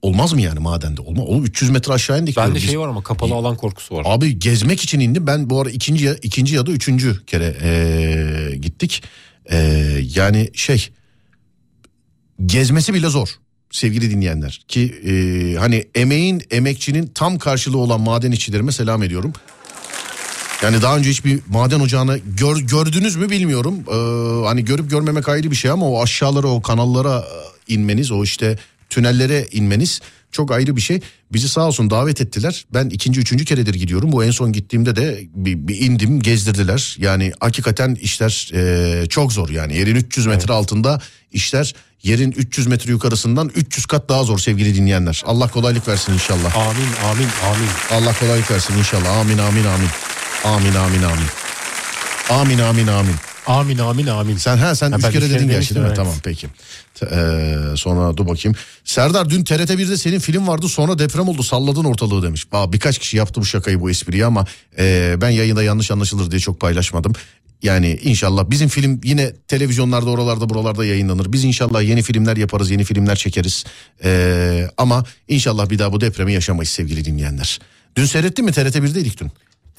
Olmaz 0.01 0.33
mı 0.33 0.41
yani 0.41 0.59
madende? 0.59 1.01
Olmaz. 1.01 1.25
Oğlum 1.27 1.43
300 1.45 1.71
metre 1.71 1.93
aşağı 1.93 2.21
indik. 2.21 2.37
Bende 2.37 2.59
şey 2.59 2.79
var 2.79 2.87
ama 2.87 3.03
kapalı 3.03 3.33
alan 3.33 3.57
korkusu 3.57 3.95
var. 3.95 4.03
Abi 4.07 4.39
gezmek 4.39 4.81
için 4.81 4.99
indim. 4.99 5.27
Ben 5.27 5.49
bu 5.49 5.61
ara 5.61 5.69
ikinci 5.69 6.05
ya, 6.05 6.15
ikinci 6.21 6.55
ya 6.55 6.65
da 6.65 6.71
üçüncü 6.71 7.25
kere 7.25 7.57
ee, 7.61 8.55
gittik. 8.55 9.03
Ee, 9.51 9.57
yani 10.15 10.49
şey 10.53 10.89
gezmesi 12.45 12.93
bile 12.93 13.09
zor 13.09 13.29
sevgili 13.75 14.11
dinleyenler. 14.11 14.61
Ki 14.67 14.95
ee, 15.05 15.55
hani 15.59 15.85
emeğin 15.95 16.41
emekçinin 16.51 17.11
tam 17.15 17.37
karşılığı 17.37 17.77
olan 17.77 18.01
maden 18.01 18.31
işçilerime 18.31 18.71
selam 18.71 19.03
ediyorum. 19.03 19.33
Yani 20.63 20.81
daha 20.81 20.97
önce 20.97 21.09
hiçbir 21.09 21.39
maden 21.47 21.79
ocağını 21.79 22.19
gör, 22.37 22.57
gördünüz 22.57 23.15
mü 23.15 23.29
bilmiyorum. 23.29 23.75
Ee, 23.87 24.45
hani 24.45 24.65
görüp 24.65 24.89
görmemek 24.89 25.29
ayrı 25.29 25.51
bir 25.51 25.55
şey 25.55 25.71
ama 25.71 25.89
o 25.89 26.03
aşağılara 26.03 26.47
o 26.47 26.61
kanallara 26.61 27.19
e, 27.19 27.73
inmeniz 27.73 28.11
o 28.11 28.23
işte 28.23 28.57
tünellere 28.89 29.47
inmeniz 29.51 30.01
çok 30.35 30.51
ayrı 30.51 30.75
bir 30.75 30.81
şey. 30.81 30.99
Bizi 31.33 31.49
sağ 31.49 31.61
olsun 31.67 31.89
davet 31.89 32.21
ettiler. 32.21 32.65
Ben 32.73 32.89
ikinci 32.89 33.19
üçüncü 33.19 33.45
keredir 33.45 33.73
gidiyorum. 33.73 34.11
Bu 34.11 34.23
en 34.23 34.31
son 34.31 34.51
gittiğimde 34.53 34.95
de 34.95 35.19
bir, 35.35 35.67
bir 35.67 35.81
indim 35.81 36.19
gezdirdiler. 36.21 36.95
Yani 36.99 37.31
hakikaten 37.39 37.95
işler 37.95 38.51
e, 38.53 39.05
çok 39.07 39.33
zor 39.33 39.49
yani. 39.49 39.77
Yerin 39.77 39.95
300 39.95 40.25
metre 40.25 40.53
altında 40.53 41.01
işler 41.31 41.75
yerin 42.03 42.31
300 42.31 42.67
metre 42.67 42.91
yukarısından 42.91 43.51
300 43.55 43.85
kat 43.85 44.09
daha 44.09 44.23
zor 44.23 44.39
sevgili 44.39 44.75
dinleyenler. 44.75 45.21
Allah 45.25 45.47
kolaylık 45.47 45.87
versin 45.87 46.13
inşallah. 46.13 46.55
Amin 46.57 46.87
amin 47.11 47.27
amin. 47.45 47.69
Allah 47.91 48.13
kolaylık 48.19 48.51
versin 48.51 48.77
inşallah. 48.77 49.17
Amin 49.17 49.37
amin 49.37 49.63
amin. 49.65 49.89
Amin 50.43 50.75
amin 50.75 51.03
amin. 51.03 51.27
Amin 52.29 52.59
amin 52.59 52.87
amin. 52.87 53.15
Amin 53.47 53.77
amin 53.77 54.07
amin. 54.07 54.37
Sen 54.37 54.57
ha 54.57 54.75
sen 54.75 54.91
Ha, 54.91 54.97
üç 54.97 55.03
kere 55.03 55.25
üç 55.25 55.31
dedin 55.31 55.49
değil 55.49 55.71
mi? 55.71 55.77
evet. 55.85 55.95
Tamam 55.95 56.13
peki. 56.23 56.47
Ee, 57.03 57.55
sonra 57.75 58.17
dur 58.17 58.27
bakayım. 58.27 58.57
Serdar 58.83 59.29
dün 59.29 59.43
TRT 59.43 59.69
1'de 59.69 59.97
senin 59.97 60.19
film 60.19 60.47
vardı 60.47 60.67
sonra 60.67 60.99
deprem 60.99 61.27
oldu 61.29 61.43
salladın 61.43 61.83
ortalığı 61.83 62.23
demiş. 62.23 62.45
Aa, 62.51 62.73
birkaç 62.73 62.99
kişi 62.99 63.17
yaptı 63.17 63.41
bu 63.41 63.45
şakayı 63.45 63.81
bu 63.81 63.89
espriyi 63.89 64.25
ama 64.25 64.45
e, 64.77 65.15
ben 65.21 65.29
yayında 65.29 65.63
yanlış 65.63 65.91
anlaşılır 65.91 66.31
diye 66.31 66.39
çok 66.39 66.59
paylaşmadım. 66.59 67.13
Yani 67.63 67.99
inşallah 68.03 68.49
bizim 68.49 68.67
film 68.67 69.01
yine 69.03 69.31
televizyonlarda 69.47 70.09
oralarda 70.09 70.49
buralarda 70.49 70.85
yayınlanır. 70.85 71.33
Biz 71.33 71.43
inşallah 71.43 71.83
yeni 71.83 72.01
filmler 72.01 72.37
yaparız 72.37 72.71
yeni 72.71 72.83
filmler 72.83 73.15
çekeriz. 73.15 73.63
Ee, 74.03 74.67
ama 74.77 75.03
inşallah 75.27 75.69
bir 75.69 75.79
daha 75.79 75.93
bu 75.93 76.01
depremi 76.01 76.33
yaşamayız 76.33 76.69
sevgili 76.69 77.05
dinleyenler. 77.05 77.59
Dün 77.95 78.05
seyrettin 78.05 78.45
mi 78.45 78.51
TRT 78.51 78.75
1'deydik 78.75 79.19
dün. 79.19 79.31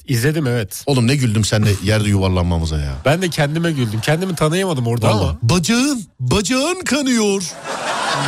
İzledim 0.07 0.47
evet. 0.47 0.83
Oğlum 0.85 1.07
ne 1.07 1.15
güldüm 1.15 1.45
senle 1.45 1.69
yerde 1.83 2.09
yuvarlanmamıza 2.09 2.77
ya. 2.79 2.93
Ben 3.05 3.21
de 3.21 3.29
kendime 3.29 3.71
güldüm. 3.71 4.01
Kendimi 4.01 4.35
tanıyamadım 4.35 4.87
orada 4.87 5.09
ama. 5.09 5.37
Bacağın, 5.43 6.03
bacağın 6.19 6.81
kanıyor. 6.85 7.43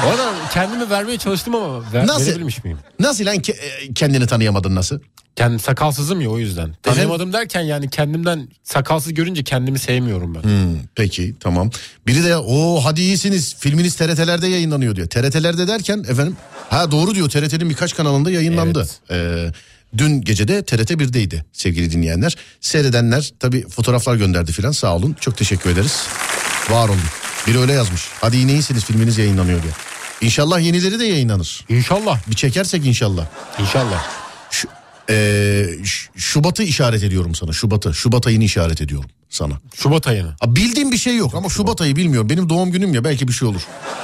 Orada 0.07 0.31
kendimi 0.53 0.89
vermeye 0.89 1.17
çalıştım 1.17 1.55
ama 1.55 1.93
ver, 1.93 2.07
Nasıl? 2.07 2.25
verebilmiş 2.27 2.63
miyim? 2.63 2.77
Nasıl 2.99 3.25
lan 3.25 3.35
ke- 3.35 3.51
e, 3.59 3.93
kendini 3.93 4.27
tanıyamadın 4.27 4.75
nasıl? 4.75 4.99
Kendim 5.35 5.59
sakalsızım 5.59 6.21
ya 6.21 6.29
o 6.29 6.39
yüzden. 6.39 6.75
Tanıyamadım 6.83 7.33
derken 7.33 7.61
yani 7.61 7.89
kendimden 7.89 8.49
sakalsız 8.63 9.13
görünce 9.13 9.43
kendimi 9.43 9.79
sevmiyorum 9.79 10.35
ben. 10.35 10.43
Hmm, 10.43 10.77
peki 10.95 11.35
tamam. 11.39 11.69
Biri 12.07 12.23
de 12.23 12.37
o 12.37 12.81
hadi 12.83 13.01
iyisiniz 13.01 13.55
filminiz 13.59 13.95
TRT'lerde 13.95 14.47
yayınlanıyor 14.47 14.95
diyor. 14.95 15.07
TRT'lerde 15.07 15.67
derken 15.67 15.99
efendim 15.99 16.37
ha 16.69 16.91
doğru 16.91 17.15
diyor 17.15 17.29
TRT'nin 17.29 17.69
birkaç 17.69 17.95
kanalında 17.95 18.31
yayınlandı. 18.31 18.87
Ee, 19.11 19.51
dün 19.97 20.21
gece 20.21 20.47
de 20.47 20.65
TRT 20.65 20.91
1'deydi 20.91 21.43
sevgili 21.53 21.91
dinleyenler. 21.91 22.35
Seyredenler 22.61 23.31
tabi 23.39 23.67
fotoğraflar 23.67 24.15
gönderdi 24.15 24.51
filan 24.51 24.71
sağ 24.71 24.95
olun 24.95 25.15
çok 25.19 25.37
teşekkür 25.37 25.69
ederiz. 25.69 26.07
Var 26.69 26.89
olun. 26.89 26.99
Biri 27.47 27.59
öyle 27.59 27.73
yazmış. 27.73 28.01
Hadi 28.21 28.37
yine 28.37 28.51
iyisiniz 28.51 28.85
filminiz 28.85 29.17
yayınlanıyor 29.17 29.63
diye. 29.63 29.73
İnşallah 30.21 30.59
yenileri 30.59 30.99
de 30.99 31.05
yayınlanır. 31.05 31.65
İnşallah. 31.69 32.19
Bir 32.29 32.35
çekersek 32.35 32.85
inşallah. 32.85 33.25
İnşallah. 33.59 34.07
Şu, 34.51 34.67
ee, 35.09 35.65
Şubat'ı 36.15 36.63
işaret 36.63 37.03
ediyorum 37.03 37.35
sana. 37.35 37.53
Şubat'ı. 37.53 37.93
Şubat 37.93 38.27
ayını 38.27 38.43
işaret 38.43 38.81
ediyorum 38.81 39.09
sana. 39.29 39.53
Şubat 39.75 40.07
ayını. 40.07 40.29
Ha, 40.39 40.55
bildiğim 40.55 40.91
bir 40.91 40.97
şey 40.97 41.17
yok 41.17 41.35
ama 41.35 41.49
Şubat 41.49 41.81
ayı 41.81 41.95
bilmiyorum. 41.95 42.29
Benim 42.29 42.49
doğum 42.49 42.71
günüm 42.71 42.93
ya 42.93 43.03
belki 43.03 43.27
bir 43.27 43.33
şey 43.33 43.47
olur. 43.47 43.61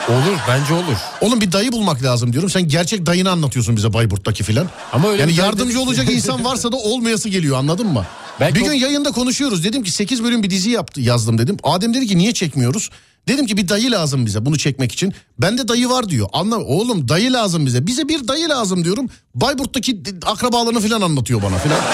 Olur 0.09 0.37
bence 0.47 0.73
olur. 0.73 0.97
Oğlum 1.21 1.41
bir 1.41 1.51
dayı 1.51 1.71
bulmak 1.71 2.03
lazım 2.03 2.33
diyorum. 2.33 2.49
Sen 2.49 2.67
gerçek 2.67 3.05
dayını 3.05 3.31
anlatıyorsun 3.31 3.75
bize 3.75 3.93
Bayburt'taki 3.93 4.43
filan. 4.43 4.69
Ama 4.91 5.09
öyle 5.09 5.21
yani 5.21 5.33
yardımcı 5.33 5.79
olacak 5.79 6.11
insan 6.11 6.43
varsa 6.45 6.71
da 6.71 6.75
olmayası 6.77 7.29
geliyor 7.29 7.57
anladın 7.57 7.87
mı? 7.87 8.05
Belki 8.39 8.55
bir 8.55 8.61
o- 8.61 8.65
gün 8.65 8.73
yayında 8.73 9.11
konuşuyoruz. 9.11 9.63
Dedim 9.63 9.83
ki 9.83 9.91
8 9.91 10.23
bölüm 10.23 10.43
bir 10.43 10.49
dizi 10.49 10.69
yaptı, 10.69 11.01
yazdım 11.01 11.37
dedim. 11.37 11.57
Adem 11.63 11.93
dedi 11.93 12.07
ki 12.07 12.17
niye 12.17 12.33
çekmiyoruz? 12.33 12.89
Dedim 13.27 13.45
ki 13.45 13.57
bir 13.57 13.67
dayı 13.69 13.91
lazım 13.91 14.25
bize 14.25 14.45
bunu 14.45 14.57
çekmek 14.57 14.91
için. 14.91 15.13
Bende 15.39 15.67
dayı 15.67 15.89
var 15.89 16.09
diyor. 16.09 16.27
Anla 16.33 16.57
oğlum 16.59 17.09
dayı 17.09 17.33
lazım 17.33 17.65
bize. 17.65 17.87
Bize 17.87 18.07
bir 18.07 18.27
dayı 18.27 18.49
lazım 18.49 18.83
diyorum. 18.83 19.09
Bayburt'taki 19.35 20.03
akrabalarını 20.25 20.79
filan 20.79 21.01
anlatıyor 21.01 21.41
bana 21.41 21.57
filan. 21.57 21.79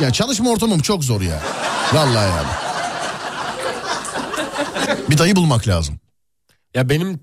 Ya 0.00 0.10
çalışma 0.12 0.50
ortamım 0.50 0.80
çok 0.80 1.04
zor 1.04 1.20
ya. 1.20 1.42
Vallahi 1.92 2.28
yani. 2.30 2.48
Bir 5.10 5.18
dayı 5.18 5.36
bulmak 5.36 5.68
lazım. 5.68 6.00
Ya 6.74 6.88
benim 6.88 7.20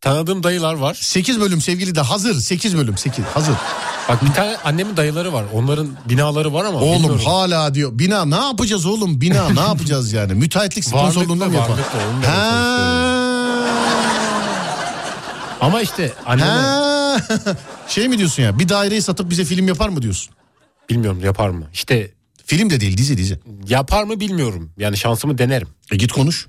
tanıdığım 0.00 0.42
dayılar 0.42 0.74
var. 0.74 0.94
8 1.00 1.40
bölüm 1.40 1.60
sevgili 1.60 1.94
de 1.94 2.00
hazır. 2.00 2.40
8 2.40 2.76
bölüm 2.76 2.98
8 2.98 3.24
hazır. 3.24 3.54
Bak 4.08 4.24
bir 4.24 4.32
tane 4.32 4.56
annemin 4.64 4.96
dayıları 4.96 5.32
var. 5.32 5.44
Onların 5.52 5.88
binaları 6.08 6.52
var 6.54 6.64
ama 6.64 6.78
Oğlum 6.78 6.94
bilmiyorum. 7.02 7.24
hala 7.24 7.74
diyor. 7.74 7.90
Bina 7.98 8.24
ne 8.24 8.34
yapacağız 8.36 8.86
oğlum? 8.86 9.20
Bina 9.20 9.48
ne 9.50 9.60
yapacağız 9.60 10.12
yani? 10.12 10.34
Müteahhitlik 10.34 10.84
sponsorluğunda 10.84 11.46
mı 11.46 11.54
yapalım? 11.54 11.80
Ama 15.60 15.80
işte 15.80 16.12
anneme 16.26 16.48
Ha. 16.50 17.16
şey 17.88 18.08
mi 18.08 18.18
diyorsun 18.18 18.42
ya? 18.42 18.58
Bir 18.58 18.68
daireyi 18.68 19.02
satıp 19.02 19.30
bize 19.30 19.44
film 19.44 19.68
yapar 19.68 19.88
mı 19.88 20.02
diyorsun? 20.02 20.34
bilmiyorum 20.90 21.20
yapar 21.24 21.48
mı? 21.48 21.66
İşte 21.72 22.10
Film 22.46 22.70
de 22.70 22.80
değil 22.80 22.96
dizi 22.96 23.18
dizi. 23.18 23.40
yapar 23.68 24.04
mı 24.04 24.20
bilmiyorum. 24.20 24.70
Yani 24.78 24.96
şansımı 24.96 25.38
denerim. 25.38 25.68
E 25.92 25.96
git 25.96 26.12
konuş. 26.12 26.46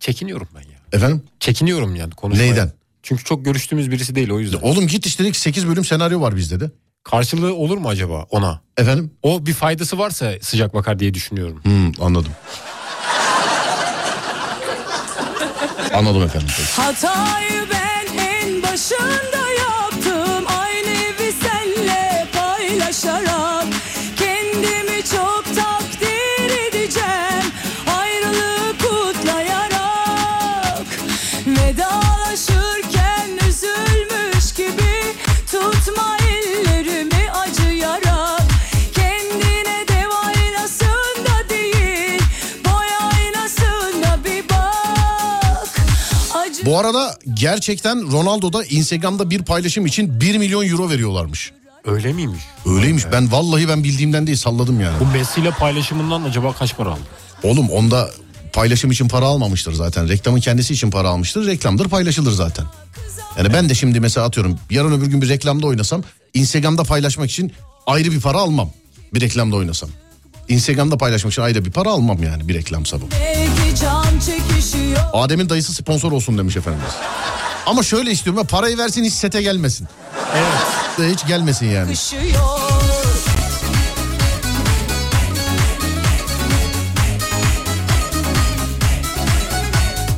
Çekiniyorum 0.00 0.48
ben 0.54 0.60
ya. 0.60 0.78
Efendim? 0.92 1.22
Çekiniyorum 1.40 1.96
yani 1.96 2.10
konuşmaya. 2.14 2.46
Neyden? 2.46 2.72
Çünkü 3.04 3.24
çok 3.24 3.44
görüştüğümüz 3.44 3.90
birisi 3.90 4.14
değil 4.14 4.30
o 4.30 4.40
yüzden. 4.40 4.58
Oğlum 4.62 4.86
git 4.86 5.06
işte 5.06 5.32
8 5.32 5.68
bölüm 5.68 5.84
senaryo 5.84 6.20
var 6.20 6.36
bizde 6.36 6.60
de. 6.60 6.70
Karşılığı 7.04 7.54
olur 7.54 7.78
mu 7.78 7.88
acaba 7.88 8.26
ona? 8.30 8.60
Efendim? 8.76 9.10
O 9.22 9.46
bir 9.46 9.52
faydası 9.52 9.98
varsa 9.98 10.32
sıcak 10.40 10.74
bakar 10.74 10.98
diye 10.98 11.14
düşünüyorum. 11.14 11.60
Hmm, 11.62 11.92
anladım. 12.04 12.32
anladım 15.94 16.22
efendim. 16.22 16.48
Hatayı 16.76 17.66
ben 17.72 18.18
en 18.18 18.62
başında 18.62 19.43
Bu 46.64 46.78
arada 46.78 47.16
gerçekten 47.34 48.12
Ronaldo'da 48.12 48.64
Instagram'da 48.64 49.30
bir 49.30 49.42
paylaşım 49.42 49.86
için 49.86 50.20
1 50.20 50.38
milyon 50.38 50.68
euro 50.68 50.90
veriyorlarmış. 50.90 51.52
Öyle 51.84 52.12
miymiş? 52.12 52.42
Öyleymiş. 52.66 53.04
Ben 53.12 53.32
vallahi 53.32 53.68
ben 53.68 53.84
bildiğimden 53.84 54.26
değil 54.26 54.38
salladım 54.38 54.80
yani. 54.80 55.00
Bu 55.00 55.06
Messi 55.06 55.40
ile 55.40 55.50
paylaşımından 55.50 56.22
acaba 56.22 56.52
kaç 56.52 56.76
para 56.76 56.90
aldı? 56.90 57.00
Oğlum 57.42 57.70
onda 57.70 58.10
paylaşım 58.52 58.90
için 58.90 59.08
para 59.08 59.24
almamıştır 59.26 59.72
zaten. 59.72 60.08
Reklamın 60.08 60.40
kendisi 60.40 60.74
için 60.74 60.90
para 60.90 61.08
almıştır. 61.08 61.46
Reklamdır 61.46 61.88
paylaşılır 61.88 62.32
zaten. 62.32 62.64
Yani 63.38 63.52
ben 63.52 63.68
de 63.68 63.74
şimdi 63.74 64.00
mesela 64.00 64.26
atıyorum 64.26 64.58
yarın 64.70 64.92
öbür 64.92 65.06
gün 65.06 65.22
bir 65.22 65.28
reklamda 65.28 65.66
oynasam 65.66 66.02
Instagram'da 66.34 66.84
paylaşmak 66.84 67.30
için 67.30 67.52
ayrı 67.86 68.12
bir 68.12 68.20
para 68.20 68.38
almam. 68.38 68.70
Bir 69.14 69.20
reklamda 69.20 69.56
oynasam. 69.56 69.90
Instagram'da 70.48 70.98
paylaşmak 70.98 71.32
için 71.32 71.42
ayrı 71.42 71.64
bir 71.64 71.70
para 71.70 71.90
almam 71.90 72.22
yani 72.22 72.48
bir 72.48 72.54
reklamsa 72.54 73.00
bu. 73.00 73.04
Belki 73.10 73.80
can 73.80 73.93
çekişiyor 73.93 73.93
Adem'in 75.14 75.48
dayısı 75.48 75.74
sponsor 75.74 76.12
olsun 76.12 76.38
demiş 76.38 76.56
efendimiz. 76.56 76.92
Ama 77.66 77.82
şöyle 77.82 78.10
istiyorum 78.10 78.38
ya 78.38 78.44
parayı 78.46 78.78
versin 78.78 79.04
hiç 79.04 79.12
sete 79.12 79.42
gelmesin. 79.42 79.88
Evet. 80.36 81.12
Hiç 81.14 81.26
gelmesin 81.26 81.66
yani. 81.66 81.90
Kışıyor 81.90 82.22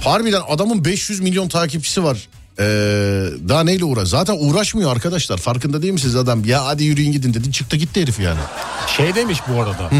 Harbiden 0.04 0.42
adamın 0.48 0.85
500 0.85 1.20
milyon 1.20 1.48
takipçisi 1.48 2.04
var. 2.04 2.28
Ee, 2.59 2.64
daha 3.48 3.64
neyle 3.64 3.85
uğraş? 3.85 4.09
Zaten 4.09 4.37
uğraşmıyor 4.40 4.92
arkadaşlar. 4.92 5.38
Farkında 5.38 5.82
değil 5.82 5.92
misiniz 5.92 6.16
adam? 6.16 6.44
Ya 6.44 6.66
hadi 6.66 6.85
yürüyün 6.85 7.12
gidin 7.12 7.35
dedi. 7.35 7.52
Çıktı 7.52 7.76
gitti 7.76 8.02
herif 8.02 8.20
yani. 8.20 8.40
Şey 8.96 9.14
demiş 9.14 9.38
bu 9.48 9.62
arada. 9.62 9.90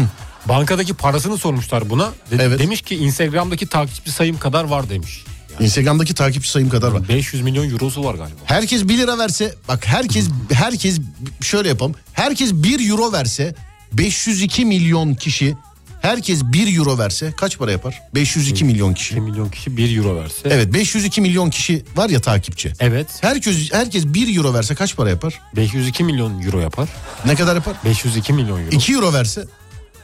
Bankadaki 0.49 0.93
parasını 0.93 1.37
sormuşlar 1.37 1.89
buna. 1.89 2.05
De- 2.31 2.37
Evet. 2.43 2.59
Demiş 2.59 2.81
ki 2.81 2.95
Instagram'daki 2.95 3.67
takipçi 3.67 4.11
sayım 4.11 4.39
kadar 4.39 4.63
var 4.63 4.89
demiş. 4.89 5.23
Instagram'daki 5.59 6.13
takipçi 6.13 6.49
sayım 6.49 6.69
kadar 6.69 6.91
var. 6.91 7.09
500 7.09 7.43
milyon 7.43 7.69
eurosu 7.69 8.03
var 8.03 8.15
galiba. 8.15 8.35
Herkes 8.45 8.83
1 8.87 8.97
lira 8.97 9.17
verse 9.17 9.55
bak 9.67 9.87
herkes 9.87 10.27
herkes 10.53 10.99
şöyle 11.41 11.69
yapalım. 11.69 11.95
Herkes 12.13 12.53
1 12.53 12.89
euro 12.89 13.11
verse 13.11 13.55
502 13.93 14.65
milyon 14.65 15.13
kişi 15.13 15.55
herkes 16.01 16.43
1 16.43 16.77
euro 16.77 16.97
verse 16.97 17.33
kaç 17.37 17.57
para 17.57 17.71
yapar? 17.71 18.01
502 18.15 18.65
milyon 18.65 18.91
2 18.91 18.99
kişi. 18.99 19.21
milyon 19.21 19.49
kişi 19.49 19.77
1 19.77 19.97
euro 19.97 20.15
verse. 20.15 20.35
Evet 20.45 20.73
502 20.73 21.21
milyon 21.21 21.49
kişi 21.49 21.83
var 21.95 22.09
ya 22.09 22.19
takipçi. 22.19 22.73
Evet. 22.79 23.07
Herkes 23.21 23.73
herkes 23.73 24.05
1 24.05 24.37
euro 24.37 24.53
verse 24.53 24.75
kaç 24.75 24.95
para 24.95 25.09
yapar? 25.09 25.41
502 25.55 26.03
milyon 26.03 26.41
euro 26.41 26.59
yapar. 26.59 26.89
Ne 27.25 27.35
kadar 27.35 27.55
yapar? 27.55 27.75
502 27.85 28.33
milyon 28.33 28.59
euro. 28.59 28.75
2 28.75 28.93
euro 28.93 29.13
verse. 29.13 29.45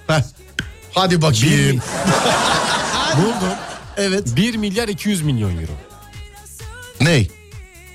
Heh. 0.07 0.21
Hadi 0.93 1.21
bakayım. 1.21 1.81
Buldum. 3.17 3.53
Evet. 3.97 4.35
1 4.35 4.55
milyar 4.55 4.87
200 4.87 5.21
milyon 5.21 5.51
euro. 5.57 5.71
Ney? 7.01 7.27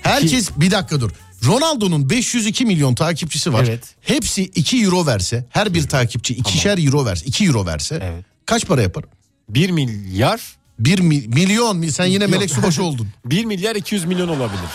Herkes 0.01 0.49
bir 0.57 0.71
dakika 0.71 1.01
dur. 1.01 1.11
Ronaldo'nun 1.45 2.09
502 2.09 2.65
milyon 2.65 2.95
takipçisi 2.95 3.53
var. 3.53 3.63
Evet. 3.69 3.95
Hepsi 4.01 4.43
2 4.43 4.83
euro 4.83 5.05
verse, 5.05 5.45
her 5.49 5.73
bir 5.73 5.87
takipçi 5.87 6.33
ikişer 6.33 6.77
euro 6.85 7.05
verse, 7.05 7.25
2 7.25 7.45
euro 7.45 7.65
verse 7.65 7.99
Evet. 8.03 8.25
kaç 8.45 8.65
para 8.65 8.81
yapar? 8.81 9.03
1 9.49 9.69
milyar 9.69 10.41
1 10.79 10.99
milyon 10.99 11.87
sen 11.87 12.05
yine 12.05 12.23
Yok. 12.23 12.31
melek 12.33 12.51
subaşı 12.51 12.83
oldun. 12.83 13.07
1 13.25 13.45
milyar 13.45 13.75
200 13.75 14.05
milyon 14.05 14.27
olabilir. 14.27 14.69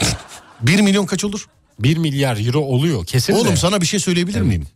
1 0.60 0.80
milyon 0.80 1.06
kaç 1.06 1.24
olur? 1.24 1.46
1 1.78 1.96
milyar 1.96 2.46
euro 2.46 2.60
oluyor 2.60 3.06
kesin 3.06 3.32
Oğlum 3.32 3.52
de. 3.52 3.56
sana 3.56 3.80
bir 3.80 3.86
şey 3.86 4.00
söyleyebilir 4.00 4.40
miyim? 4.40 4.66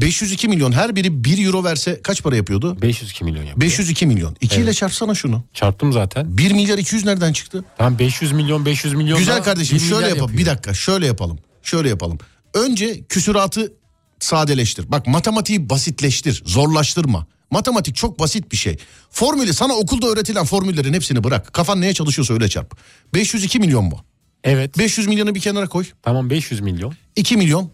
502 0.00 0.48
milyon 0.48 0.72
her 0.72 0.96
biri 0.96 1.24
1 1.24 1.46
euro 1.46 1.64
verse 1.64 2.00
kaç 2.02 2.22
para 2.22 2.36
yapıyordu? 2.36 2.82
502 2.82 3.24
milyon 3.24 3.42
yapıyor. 3.42 3.60
502 3.60 4.06
milyon. 4.06 4.36
2 4.40 4.60
ile 4.60 4.74
çarpsana 4.74 5.14
şunu. 5.14 5.44
Çarptım 5.54 5.92
zaten. 5.92 6.38
1 6.38 6.52
milyar 6.52 6.78
200 6.78 7.04
nereden 7.04 7.32
çıktı? 7.32 7.64
Tamam 7.78 7.98
500 7.98 8.32
milyon 8.32 8.66
500 8.66 8.94
milyon 8.94 9.18
Güzel 9.18 9.42
kardeşim 9.42 9.78
1 9.78 9.82
şöyle 9.82 9.94
yapalım. 10.08 10.18
yapıyor. 10.18 10.38
Bir 10.38 10.46
dakika 10.46 10.74
şöyle 10.74 11.06
yapalım. 11.06 11.38
Şöyle 11.62 11.88
yapalım. 11.88 12.18
Önce 12.54 13.04
küsuratı 13.04 13.72
sadeleştir. 14.20 14.90
Bak 14.90 15.06
matematiği 15.06 15.70
basitleştir. 15.70 16.42
Zorlaştırma. 16.46 17.26
Matematik 17.50 17.96
çok 17.96 18.18
basit 18.18 18.52
bir 18.52 18.56
şey. 18.56 18.76
Formülü 19.10 19.52
sana 19.54 19.72
okulda 19.74 20.06
öğretilen 20.06 20.44
formüllerin 20.44 20.92
hepsini 20.94 21.24
bırak. 21.24 21.52
Kafan 21.52 21.80
neye 21.80 21.94
çalışıyorsa 21.94 22.34
öyle 22.34 22.48
çarp. 22.48 22.76
502 23.14 23.58
milyon 23.58 23.84
mu? 23.84 24.04
Evet. 24.44 24.78
500 24.78 25.06
milyonu 25.06 25.34
bir 25.34 25.40
kenara 25.40 25.66
koy. 25.68 25.84
Tamam 26.02 26.30
500 26.30 26.60
milyon. 26.60 26.94
2 27.16 27.36
milyon. 27.36 27.70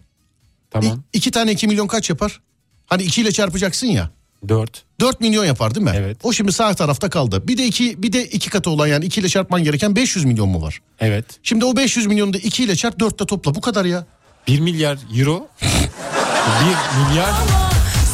Tamam. 0.71 1.03
2 1.13 1.31
tane 1.31 1.51
2 1.51 1.67
milyon 1.67 1.87
kaç 1.87 2.09
yapar? 2.09 2.41
Hani 2.85 3.03
2 3.03 3.21
ile 3.21 3.31
çarpacaksın 3.31 3.87
ya. 3.87 4.11
4. 4.47 4.83
4 4.99 5.21
milyon 5.21 5.45
yapar 5.45 5.75
değil 5.75 5.83
mi? 5.83 5.91
Evet. 5.95 6.17
O 6.23 6.33
şimdi 6.33 6.51
sağ 6.51 6.73
tarafta 6.73 7.09
kaldı. 7.09 7.47
Bir 7.47 7.57
de 7.57 7.65
2 7.65 8.03
bir 8.03 8.13
de 8.13 8.25
2 8.25 8.49
katı 8.49 8.69
olan 8.69 8.87
yani 8.87 9.05
2 9.05 9.19
ile 9.19 9.29
çarpman 9.29 9.63
gereken 9.63 9.95
500 9.95 10.25
milyon 10.25 10.49
mu 10.49 10.61
var? 10.61 10.81
Evet. 10.99 11.25
Şimdi 11.43 11.65
o 11.65 11.75
500 11.75 12.05
milyonu 12.07 12.33
da 12.33 12.37
2 12.37 12.63
ile 12.63 12.75
çarp 12.75 12.99
4 12.99 13.27
topla. 13.27 13.55
Bu 13.55 13.61
kadar 13.61 13.85
ya. 13.85 14.05
1 14.47 14.59
milyar 14.59 14.97
euro. 15.17 15.47
1 15.61 17.09
milyar. 17.09 17.33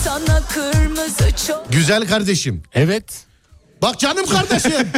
Sana 0.04 0.42
kırmızı 0.48 1.46
çok 1.48 1.72
Güzel 1.72 2.08
kardeşim. 2.08 2.64
Evet. 2.74 3.26
Bak 3.82 4.00
canım 4.00 4.26
kardeşim. 4.26 4.72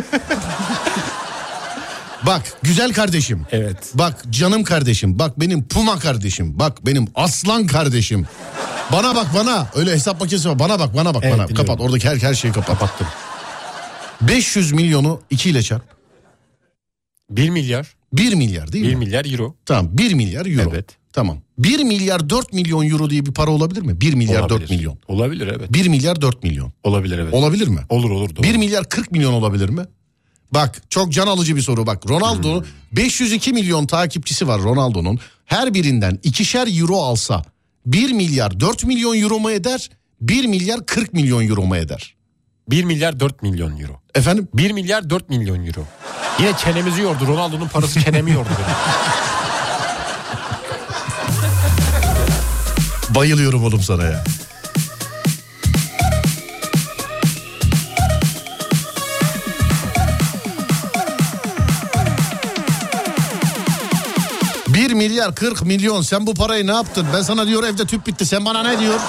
Bak 2.25 2.57
güzel 2.63 2.93
kardeşim. 2.93 3.41
Evet. 3.51 3.91
Bak 3.93 4.23
canım 4.29 4.63
kardeşim. 4.63 5.19
Bak 5.19 5.39
benim 5.39 5.67
puma 5.67 5.99
kardeşim. 5.99 6.59
Bak 6.59 6.85
benim 6.85 7.07
aslan 7.15 7.67
kardeşim. 7.67 8.25
Bana 8.91 9.15
bak 9.15 9.27
bana. 9.35 9.67
Öyle 9.75 9.91
hesap 9.91 10.21
makinesi 10.21 10.49
var. 10.49 10.59
Bana 10.59 10.79
bak 10.79 10.95
bana 10.95 11.13
bak 11.13 11.23
Evet, 11.25 11.37
bana. 11.37 11.47
biliyorum. 11.47 11.65
Kapat 11.67 11.81
oradaki 11.85 12.09
her, 12.09 12.17
her 12.17 12.33
şeyi 12.33 12.53
kapat. 12.53 12.79
Kapattım. 12.79 13.07
500 14.21 14.71
milyonu 14.71 15.21
2 15.29 15.49
ile 15.49 15.61
çarp. 15.63 15.83
1 17.29 17.49
milyar. 17.49 17.95
1 18.13 18.33
milyar 18.33 18.71
değil 18.71 18.85
1 18.85 18.89
mi? 18.89 18.95
milyar 18.95 19.25
euro. 19.31 19.55
Tamam 19.65 19.97
1 19.97 20.13
milyar 20.13 20.45
euro. 20.45 20.69
Evet. 20.73 20.85
Tamam. 21.13 21.37
1 21.57 21.83
milyar 21.83 22.29
4 22.29 22.53
milyon 22.53 22.89
euro 22.89 23.09
diye 23.09 23.25
bir 23.25 23.31
para 23.33 23.51
olabilir 23.51 23.81
mi? 23.81 24.01
1 24.01 24.13
milyar 24.13 24.39
Olabilir. 24.39 24.59
4 24.59 24.69
milyon. 24.69 24.99
Olabilir 25.07 25.47
evet. 25.47 25.73
1 25.73 25.87
milyar 25.87 26.21
4 26.21 26.43
milyon. 26.43 26.73
Olabilir 26.83 27.19
evet. 27.19 27.33
Olabilir 27.33 27.67
mi? 27.67 27.79
olur 27.89 28.09
olur. 28.09 28.35
Doğru. 28.35 28.43
1 28.43 28.55
milyar 28.55 28.89
40 28.89 29.11
milyon 29.11 29.33
olabilir 29.33 29.69
mi? 29.69 29.85
Bak 30.55 30.81
çok 30.89 31.13
can 31.13 31.27
alıcı 31.27 31.55
bir 31.55 31.61
soru 31.61 31.87
bak. 31.87 32.09
Ronaldo 32.09 32.63
502 32.91 33.53
milyon 33.53 33.85
takipçisi 33.85 34.47
var 34.47 34.61
Ronaldo'nun. 34.61 35.19
Her 35.45 35.73
birinden 35.73 36.19
ikişer 36.23 36.79
euro 36.81 36.97
alsa 36.97 37.43
1 37.85 38.11
milyar 38.11 38.59
4 38.59 38.83
milyon 38.83 39.21
euro 39.21 39.39
mu 39.39 39.51
eder? 39.51 39.89
1 40.21 40.45
milyar 40.45 40.85
40 40.85 41.13
milyon 41.13 41.49
euro 41.49 41.65
mu 41.65 41.75
eder? 41.75 42.15
1 42.69 42.83
milyar 42.83 43.19
4 43.19 43.41
milyon 43.41 43.79
euro. 43.79 44.01
Efendim 44.15 44.47
1 44.53 44.71
milyar 44.71 45.09
4 45.09 45.29
milyon 45.29 45.65
euro. 45.65 45.83
Yine 46.39 46.57
çenemizi 46.57 47.01
yordu. 47.01 47.27
Ronaldo'nun 47.27 47.67
parası 47.67 47.99
çenemi 47.99 48.31
yordu 48.31 48.49
bayılıyorum 53.15 53.63
oğlum 53.63 53.81
sana 53.81 54.03
ya. 54.03 54.23
Milyar 64.91 65.35
40 65.35 65.65
milyon 65.65 66.01
sen 66.01 66.27
bu 66.27 66.33
parayı 66.33 66.67
ne 66.67 66.73
yaptın? 66.73 67.07
Ben 67.13 67.21
sana 67.21 67.47
diyor 67.47 67.63
evde 67.63 67.85
tüp 67.85 68.07
bitti 68.07 68.25
sen 68.25 68.45
bana 68.45 68.63
ne 68.63 68.79
diyor? 68.79 68.99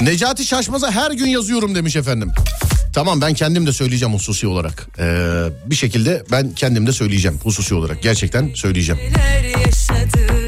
Necati 0.00 0.44
Şaşmaz'a 0.44 0.90
her 0.90 1.10
gün 1.10 1.26
yazıyorum 1.26 1.74
demiş 1.74 1.96
efendim. 1.96 2.32
Tamam 2.92 3.20
ben 3.20 3.34
kendim 3.34 3.66
de 3.66 3.72
söyleyeceğim 3.72 4.14
hususi 4.14 4.46
olarak. 4.46 4.88
Ee, 4.98 5.44
bir 5.66 5.74
şekilde 5.74 6.24
ben 6.30 6.50
kendim 6.50 6.86
de 6.86 6.92
söyleyeceğim 6.92 7.38
hususi 7.42 7.74
olarak. 7.74 8.02
Gerçekten 8.02 8.54
söyleyeceğim. 8.54 9.00
Neler 9.02 9.44
yaşadık 9.44 10.47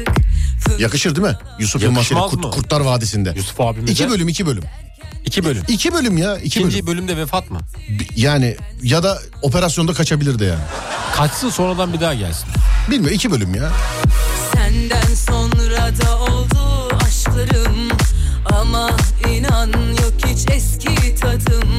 Yakışır 0.81 1.15
değil 1.15 1.27
mi? 1.27 1.37
Yusuf 1.59 1.83
Yakışmaz 1.83 2.31
Kurt- 2.31 2.43
mı? 2.45 2.51
Kurtlar 2.51 2.81
Vadisi'nde. 2.81 3.33
Yusuf 3.35 3.61
abimize. 3.61 3.91
İki 3.93 4.09
bölüm 4.09 4.27
iki 4.27 4.45
bölüm. 4.45 4.63
İki 5.25 5.45
bölüm. 5.45 5.63
İki 5.67 5.93
bölüm 5.93 6.17
ya 6.17 6.37
iki 6.37 6.45
İkinci 6.45 6.73
bölüm. 6.75 6.87
bölümde 6.87 7.17
vefat 7.17 7.51
mı? 7.51 7.59
Yani 8.15 8.57
ya 8.83 9.03
da 9.03 9.19
operasyonda 9.41 9.93
kaçabilirdi 9.93 10.43
yani. 10.43 10.63
Kaçsın 11.15 11.49
sonradan 11.49 11.93
bir 11.93 12.01
daha 12.01 12.13
gelsin. 12.13 12.47
Bilmiyorum 12.91 13.15
iki 13.15 13.31
bölüm 13.31 13.55
ya. 13.55 13.71
Senden 14.53 15.15
sonra 15.15 15.91
da 16.05 16.17
oldu 16.19 16.89
aşklarım 17.07 17.89
Ama 18.45 18.91
inan 19.29 19.67
yok 19.89 20.13
hiç 20.27 20.49
eski 20.51 21.15
tadım 21.15 21.69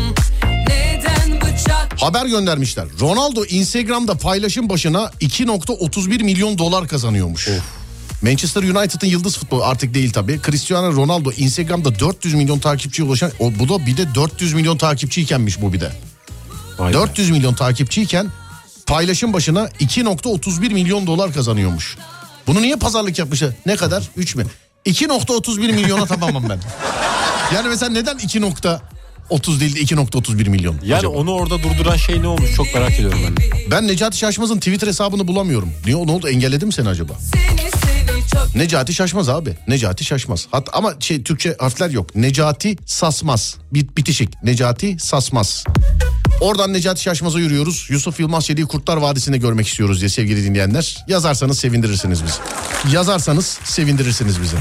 Neden 0.68 1.40
bıçak 1.40 2.02
Haber 2.02 2.26
göndermişler. 2.26 2.86
Ronaldo 3.00 3.44
Instagram'da 3.44 4.14
paylaşım 4.14 4.68
başına 4.68 5.10
2.31 5.20 6.22
milyon 6.22 6.58
dolar 6.58 6.88
kazanıyormuş. 6.88 7.48
Manchester 8.22 8.62
United'ın 8.62 9.06
yıldız 9.06 9.38
futbolu 9.38 9.64
artık 9.64 9.94
değil 9.94 10.12
tabii. 10.12 10.40
Cristiano 10.46 10.96
Ronaldo 10.96 11.32
Instagram'da 11.32 11.98
400 11.98 12.34
milyon 12.34 12.58
takipçiye 12.58 13.08
ulaşan 13.08 13.30
o, 13.38 13.52
bu 13.58 13.68
da 13.68 13.86
bir 13.86 13.96
de 13.96 14.14
400 14.14 14.52
milyon 14.52 14.76
takipçiykenmiş 14.78 15.60
bu 15.60 15.72
bir 15.72 15.80
de. 15.80 15.92
Vay 16.78 16.90
be. 16.90 16.94
400 16.94 17.30
milyon 17.30 17.54
takipçiyken 17.54 18.28
paylaşım 18.86 19.32
başına 19.32 19.64
2.31 19.64 20.72
milyon 20.72 21.06
dolar 21.06 21.32
kazanıyormuş. 21.32 21.96
Bunu 22.46 22.62
niye 22.62 22.76
pazarlık 22.76 23.18
yapmışlar? 23.18 23.50
Ne 23.66 23.76
kadar? 23.76 24.08
3 24.16 24.36
mü? 24.36 24.46
2.31 24.86 25.72
milyona 25.72 26.06
tamamım 26.06 26.48
ben. 26.48 26.58
Yani 27.54 27.68
mesela 27.68 27.92
neden 27.92 28.16
2.30 28.16 29.60
değil 29.60 29.76
de 29.76 29.80
2.31 29.80 30.48
milyon? 30.48 30.76
Yani 30.84 30.98
acaba? 30.98 31.12
onu 31.12 31.32
orada 31.32 31.62
durduran 31.62 31.96
şey 31.96 32.22
ne 32.22 32.26
olmuş 32.26 32.54
çok 32.54 32.74
merak 32.74 32.92
ediyorum 32.92 33.18
ben. 33.22 33.36
Ben 33.70 33.88
Necati 33.88 34.18
Şaşmaz'ın 34.18 34.58
Twitter 34.58 34.86
hesabını 34.86 35.28
bulamıyorum. 35.28 35.72
Niye 35.86 36.06
ne 36.06 36.10
oldu 36.12 36.28
engelledi 36.28 36.66
mi 36.66 36.72
seni 36.72 36.88
acaba? 36.88 37.12
seni 37.32 37.91
Necati 38.54 38.94
Şaşmaz 38.94 39.28
abi. 39.28 39.56
Necati 39.68 40.04
Şaşmaz. 40.04 40.46
Hat 40.50 40.68
ama 40.72 40.94
şey 41.00 41.22
Türkçe 41.22 41.56
harfler 41.58 41.90
yok. 41.90 42.16
Necati 42.16 42.76
Sasmaz. 42.86 43.56
Bit, 43.72 43.96
bitişik. 43.96 44.42
Necati 44.42 44.96
Sasmaz. 45.00 45.64
Oradan 46.40 46.72
Necati 46.72 47.02
Şaşmaz'a 47.02 47.38
yürüyoruz. 47.38 47.86
Yusuf 47.90 48.20
Yılmaz 48.20 48.44
Çelik'i 48.44 48.66
Kurtlar 48.66 48.96
Vadisi'nde 48.96 49.36
görmek 49.38 49.68
istiyoruz 49.68 50.00
diye 50.00 50.08
sevgili 50.08 50.44
dinleyenler. 50.44 51.04
Yazarsanız 51.08 51.58
sevindirirsiniz 51.58 52.24
bizi. 52.24 52.34
Yazarsanız 52.96 53.58
sevindirirsiniz 53.64 54.42
bizi. 54.42 54.56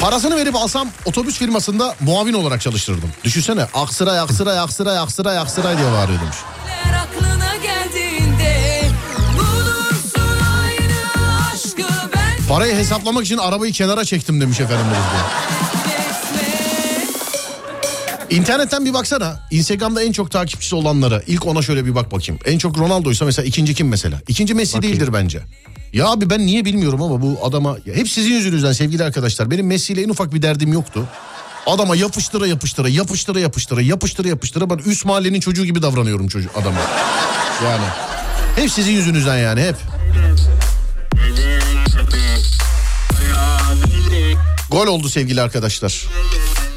Parasını 0.00 0.36
verip 0.36 0.56
alsam 0.56 0.88
otobüs 1.04 1.38
firmasında 1.38 1.94
muavin 2.00 2.32
olarak 2.32 2.60
çalıştırırdım. 2.60 3.10
Düşünsene 3.24 3.62
aksıray 3.74 4.20
aksıray 4.20 4.58
aksıray 4.58 4.98
aksıray 4.98 5.38
aksıray 5.38 5.78
diye 5.78 5.92
bağırıyordum. 5.92 6.28
aklına 6.28 6.85
Parayı 12.48 12.74
hesaplamak 12.76 13.24
için 13.24 13.38
arabayı 13.38 13.72
kenara 13.72 14.04
çektim 14.04 14.40
demiş 14.40 14.60
efendim. 14.60 14.86
İnternetten 18.30 18.84
bir 18.84 18.94
baksana. 18.94 19.40
Instagram'da 19.50 20.02
en 20.02 20.12
çok 20.12 20.30
takipçisi 20.30 20.74
olanlara 20.76 21.22
ilk 21.26 21.46
ona 21.46 21.62
şöyle 21.62 21.84
bir 21.86 21.94
bak 21.94 22.12
bakayım. 22.12 22.40
En 22.44 22.58
çok 22.58 22.78
Ronaldo'ysa 22.78 23.24
mesela 23.24 23.46
ikinci 23.46 23.74
kim 23.74 23.88
mesela? 23.88 24.20
İkinci 24.28 24.54
Messi 24.54 24.76
Bakayım. 24.76 24.96
değildir 24.96 25.12
bence. 25.12 25.40
Ya 25.92 26.06
abi 26.06 26.30
ben 26.30 26.46
niye 26.46 26.64
bilmiyorum 26.64 27.02
ama 27.02 27.22
bu 27.22 27.38
adama 27.42 27.76
ya 27.86 27.94
hep 27.94 28.08
sizin 28.08 28.32
yüzünüzden 28.32 28.72
sevgili 28.72 29.04
arkadaşlar. 29.04 29.50
Benim 29.50 29.66
Messi 29.66 29.92
ile 29.92 30.02
en 30.02 30.08
ufak 30.08 30.34
bir 30.34 30.42
derdim 30.42 30.72
yoktu. 30.72 31.04
Adama 31.66 31.96
yapıştıra 31.96 32.46
yapıştıra 32.46 32.88
yapıştıra 32.88 33.40
yapıştıra 33.40 33.80
yapıştıra 33.82 34.28
yapıştıra 34.28 34.70
ben 34.70 34.78
üst 34.78 35.04
mahallenin 35.04 35.40
çocuğu 35.40 35.64
gibi 35.64 35.82
davranıyorum 35.82 36.28
çocuk 36.28 36.56
adama. 36.56 36.80
Yani 37.64 37.84
hep 38.56 38.70
sizin 38.70 38.92
yüzünüzden 38.92 39.36
yani 39.36 39.60
hep. 39.62 39.76
Gol 44.70 44.86
oldu 44.86 45.08
sevgili 45.08 45.42
arkadaşlar. 45.42 46.06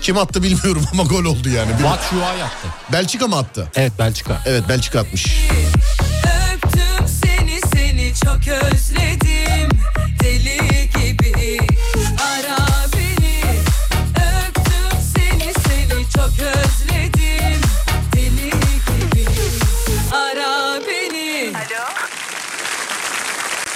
Kim 0.01 0.17
attı 0.17 0.43
bilmiyorum 0.43 0.85
ama 0.93 1.03
gol 1.03 1.25
oldu 1.25 1.49
yani. 1.49 1.71
Batshuayi 1.83 2.39
yaptı. 2.39 2.67
Belçika 2.91 3.27
mı 3.27 3.37
attı? 3.37 3.71
Evet 3.75 3.91
Belçika. 3.99 4.41
Evet 4.45 4.63
Belçika 4.69 4.99
atmış. 4.99 5.25
Öptüm 6.53 7.07
seni 7.23 7.59
seni 7.73 8.13
çok 8.25 8.47
özledim 8.47 9.69
Deli 10.23 10.89
gibi 10.89 11.59
ara 12.21 12.57
beni 12.93 13.43
Öptüm 14.15 14.99
seni 15.15 15.53
seni 15.67 16.03
çok 16.15 16.31
özledim 16.39 17.61
Deli 18.15 18.49
gibi 18.49 19.25
ara 20.15 20.79
beni 20.87 21.53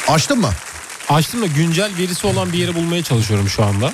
Açtın 0.07 0.39
mı? 0.39 0.49
Açtım 1.13 1.41
da 1.41 1.45
güncel 1.45 1.91
verisi 1.99 2.27
olan 2.27 2.53
bir 2.53 2.57
yeri 2.57 2.75
bulmaya 2.75 3.03
çalışıyorum 3.03 3.49
şu 3.49 3.63
anda. 3.63 3.93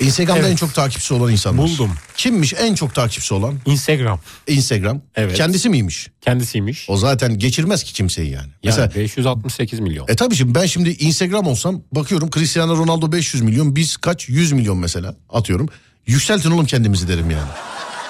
Instagram'da 0.00 0.40
Evet. 0.40 0.50
en 0.50 0.56
çok 0.56 0.74
takipçisi 0.74 1.14
olan 1.14 1.32
insanlar. 1.32 1.62
Buldum. 1.62 1.90
Kimmiş 2.16 2.54
en 2.58 2.74
çok 2.74 2.94
takipçisi 2.94 3.34
olan? 3.34 3.54
Instagram 3.66 4.20
Instagram. 4.46 5.00
Evet. 5.14 5.36
Kendisi 5.36 5.68
miymiş? 5.68 6.08
kendisiymiş. 6.20 6.86
O 6.90 6.96
zaten 6.96 7.38
geçirmez 7.38 7.82
ki 7.84 7.92
kimseyi 7.92 8.30
yani. 8.30 8.42
Yani 8.46 8.54
Mesela 8.64 8.94
568 8.94 9.80
milyon. 9.80 10.06
e 10.08 10.16
tabii 10.16 10.34
şimdi 10.36 10.54
ben 10.54 10.66
şimdi 10.66 10.90
Instagram 10.90 11.46
olsam 11.46 11.82
bakıyorum 11.92 12.30
Cristiano 12.30 12.76
Ronaldo 12.76 13.12
500 13.12 13.42
milyon 13.42 13.76
biz 13.76 13.96
kaç 13.96 14.28
100 14.28 14.52
milyon 14.52 14.78
mesela 14.78 15.16
atıyorum. 15.30 15.68
Yükseltin 16.06 16.50
oğlum 16.50 16.66
kendimizi 16.66 17.08
derim 17.08 17.30
yani. 17.30 17.50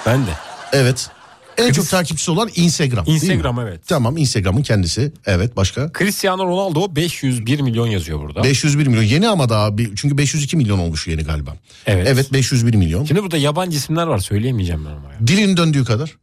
Ben 0.05 0.27
de. 0.27 0.31
Evet. 0.73 1.09
En 1.57 1.71
çok 1.71 1.89
takipçisi 1.89 2.31
olan 2.31 2.49
Instagram. 2.55 3.05
Instagram, 3.07 3.59
evet. 3.59 3.81
Tamam 3.87 4.17
Instagram'ın 4.17 4.61
kendisi. 4.63 5.11
Evet 5.25 5.55
başka? 5.55 5.91
Cristiano 5.97 6.45
Ronaldo 6.45 6.95
501 6.95 7.59
milyon 7.59 7.87
yazıyor 7.87 8.19
burada. 8.19 8.43
501 8.43 8.87
milyon. 8.87 9.03
Yeni 9.03 9.27
ama 9.27 9.49
daha 9.49 9.77
bir, 9.77 9.95
çünkü 9.95 10.17
502 10.17 10.57
milyon 10.57 10.79
olmuş 10.79 11.07
yeni 11.07 11.23
galiba. 11.23 11.55
Evet. 11.85 12.07
Evet 12.09 12.33
501 12.33 12.73
milyon. 12.75 13.05
Şimdi 13.05 13.23
burada 13.23 13.37
yabancı 13.37 13.77
isimler 13.77 14.07
var 14.07 14.19
söyleyemeyeceğim 14.19 14.85
ben 14.85 14.91
ama 14.91 15.13
ya. 15.13 15.27
Dilin 15.27 15.57
döndüğü 15.57 15.85
kadar. 15.85 16.17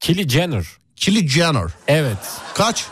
Kylie 0.00 0.28
Jenner. 0.28 0.66
Kylie 0.96 1.28
Jenner. 1.28 1.70
Evet. 1.88 2.18
Kaç? 2.54 2.86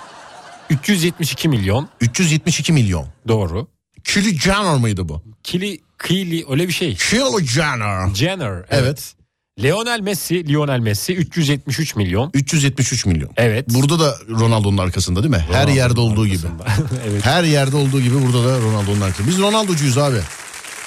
372 0.71 1.49
milyon. 1.49 1.89
372 2.01 2.73
milyon. 2.73 3.07
Doğru. 3.29 3.69
Kylie 4.05 4.39
Jenner 4.39 4.77
mıydı 4.77 5.09
bu? 5.09 5.23
Kylie, 5.43 5.79
Kylie 6.07 6.45
öyle 6.51 6.69
bir 6.69 6.73
şey. 6.73 6.95
Kylie 6.97 7.47
Jenner. 7.47 8.15
Jenner. 8.15 8.53
Evet. 8.53 8.67
Evet. 8.71 9.15
Lionel 9.61 10.01
Messi, 10.01 10.49
Lionel 10.49 10.79
Messi 10.81 11.15
373 11.15 11.97
milyon. 11.97 12.31
373 12.35 13.07
milyon. 13.07 13.31
Evet. 13.37 13.67
Burada 13.69 14.01
da 14.01 14.17
Ronaldo'nun 14.29 14.79
arkasında 14.79 15.23
değil 15.23 15.31
mi? 15.35 15.39
Her 15.39 15.49
Ronaldo'nun 15.55 15.77
yerde 15.77 16.01
olduğu 16.01 16.27
gibi. 16.27 16.47
arkasında. 16.47 16.99
evet. 17.09 17.27
Her 17.27 17.45
yerde 17.45 17.77
olduğu 17.77 18.01
gibi 18.01 18.23
burada 18.23 18.45
da 18.45 18.59
Ronaldo'nun 18.61 19.01
arkasında. 19.01 19.29
Biz 19.29 19.39
Ronaldo'cuyuz 19.39 19.99
abi. 19.99 20.17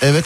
Evet. 0.02 0.26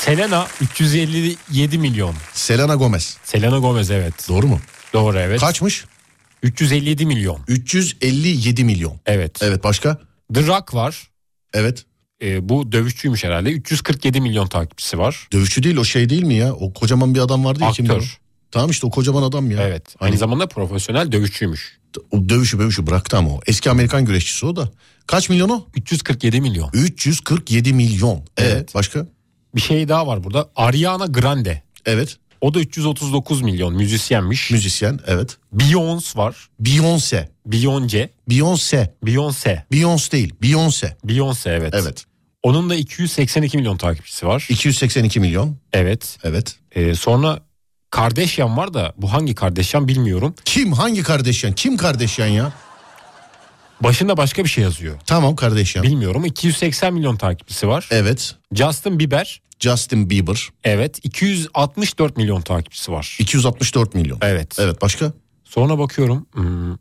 Selena 0.00 0.46
357 0.60 1.78
milyon. 1.78 2.14
Selena 2.32 2.74
Gomez. 2.74 3.16
Selena 3.24 3.58
Gomez 3.58 3.90
evet. 3.90 4.28
Doğru 4.28 4.46
mu? 4.46 4.60
Doğru 4.92 5.18
evet. 5.18 5.40
Kaçmış? 5.40 5.84
357 6.42 7.06
milyon. 7.06 7.40
357 7.48 8.64
milyon. 8.64 9.00
Evet. 9.06 9.38
Evet 9.42 9.64
başka? 9.64 9.98
The 10.34 10.46
Rock 10.46 10.74
var. 10.74 11.08
Evet. 11.54 11.84
Ee, 12.22 12.48
bu 12.48 12.72
dövüşçüymüş 12.72 13.24
herhalde. 13.24 13.50
347 13.50 14.20
milyon 14.20 14.46
takipçisi 14.46 14.98
var. 14.98 15.28
Dövüşçü 15.32 15.62
değil 15.62 15.76
o 15.76 15.84
şey 15.84 16.08
değil 16.08 16.22
mi 16.22 16.34
ya? 16.34 16.52
O 16.54 16.72
kocaman 16.72 17.14
bir 17.14 17.20
adam 17.20 17.44
vardı 17.44 17.62
ya. 17.62 17.70
kimdi? 17.72 17.92
Aktör. 17.92 18.18
Tamam 18.50 18.70
işte 18.70 18.86
o 18.86 18.90
kocaman 18.90 19.22
adam 19.22 19.50
ya. 19.50 19.62
Evet. 19.62 19.94
Hani 19.98 20.06
Aynı 20.08 20.18
zamanda 20.18 20.46
profesyonel 20.48 21.12
dövüşçüymüş. 21.12 21.78
o 22.10 22.28
dövüşü 22.28 22.58
dövüşü 22.58 22.86
bıraktı 22.86 23.16
ama 23.16 23.30
o. 23.30 23.40
Eski 23.46 23.70
Amerikan 23.70 24.04
güreşçisi 24.04 24.46
o 24.46 24.56
da. 24.56 24.70
Kaç 25.06 25.28
milyon 25.28 25.48
o? 25.48 25.66
347 25.74 26.40
milyon. 26.40 26.70
347 26.72 27.72
milyon. 27.72 28.22
Evet. 28.36 28.52
Evet. 28.52 28.74
Başka? 28.74 29.06
Bir 29.54 29.60
şey 29.60 29.88
daha 29.88 30.06
var 30.06 30.24
burada. 30.24 30.48
Ariana 30.56 31.06
Grande. 31.06 31.62
Evet. 31.86 32.16
O 32.40 32.54
da 32.54 32.60
339 32.60 33.42
milyon 33.42 33.74
müzisyenmiş. 33.74 34.50
Müzisyen. 34.50 35.00
Evet. 35.06 35.36
Beyoncé 35.54 36.16
var. 36.18 36.48
Beyoncé. 36.62 37.28
Beyoncé. 37.48 38.08
Beyoncé. 38.28 38.88
Beyoncé. 39.04 39.62
Beyoncé 39.72 40.12
değil. 40.12 40.34
Beyoncé. 40.42 40.92
Beyoncé 41.06 41.50
evet. 41.50 41.74
Evet. 41.76 42.04
Onun 42.46 42.70
da 42.70 42.74
282 42.74 43.58
milyon 43.58 43.76
takipçisi 43.76 44.26
var. 44.26 44.46
282 44.50 45.20
milyon. 45.20 45.56
Evet. 45.72 46.18
Evet. 46.22 46.56
Ee, 46.72 46.94
sonra 46.94 47.40
Kardashian 47.90 48.56
var 48.56 48.74
da 48.74 48.94
bu 48.96 49.12
hangi 49.12 49.34
Kardashian 49.34 49.88
bilmiyorum. 49.88 50.34
Kim? 50.44 50.72
Hangi 50.72 51.02
Kardashian? 51.02 51.52
Kim 51.54 51.76
Kardashian 51.76 52.26
ya? 52.26 52.52
Başında 53.80 54.16
başka 54.16 54.44
bir 54.44 54.48
şey 54.48 54.64
yazıyor. 54.64 54.96
Tamam 55.06 55.36
Kardashian. 55.36 55.82
Bilmiyorum. 55.82 56.24
280 56.24 56.94
milyon 56.94 57.16
takipçisi 57.16 57.68
var. 57.68 57.88
Evet. 57.90 58.34
Justin 58.52 58.98
Bieber 58.98 59.40
Justin 59.60 60.10
Bieber. 60.10 60.48
Evet 60.64 61.00
264 61.02 62.16
milyon 62.16 62.40
takipçisi 62.40 62.92
var. 62.92 63.16
264 63.20 63.94
milyon. 63.94 64.18
Evet. 64.22 64.56
Evet 64.58 64.82
başka? 64.82 65.12
Sonra 65.44 65.78
bakıyorum. 65.78 66.26
hmm, 66.32 66.76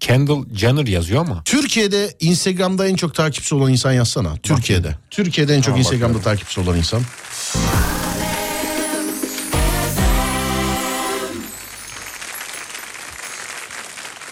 Kendall 0.00 0.44
Jenner 0.54 0.86
yazıyor 0.86 1.20
ama. 1.20 1.42
Türkiye'de 1.44 2.16
Instagram'da 2.20 2.86
en 2.88 2.94
çok 2.96 3.14
takipçisi 3.14 3.54
olan 3.54 3.72
insan 3.72 3.92
yazsana. 3.92 4.36
Türkiye'de. 4.36 4.96
Türkiye'de 5.10 5.52
en 5.54 5.58
çok 5.60 5.64
Tamam, 5.64 5.80
Instagram'da 5.80 6.14
bakıyorum. 6.14 6.22
takipçisi 6.38 6.60
olan 6.60 6.78
insan. 6.78 7.02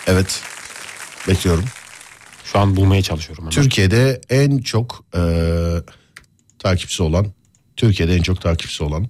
Evet. 0.06 0.42
Bekliyorum. 1.28 1.64
Şu 2.44 2.58
an 2.58 2.76
bulmaya 2.76 3.02
çalışıyorum. 3.02 3.44
Hemen. 3.44 3.50
Türkiye'de 3.62 4.20
en 4.30 4.58
çok 4.58 5.04
eee 5.14 5.82
takipçisi 6.58 7.02
olan, 7.02 7.26
Türkiye'de 7.76 8.14
en 8.14 8.22
çok 8.22 8.40
takipçisi 8.40 8.82
olan 8.84 9.08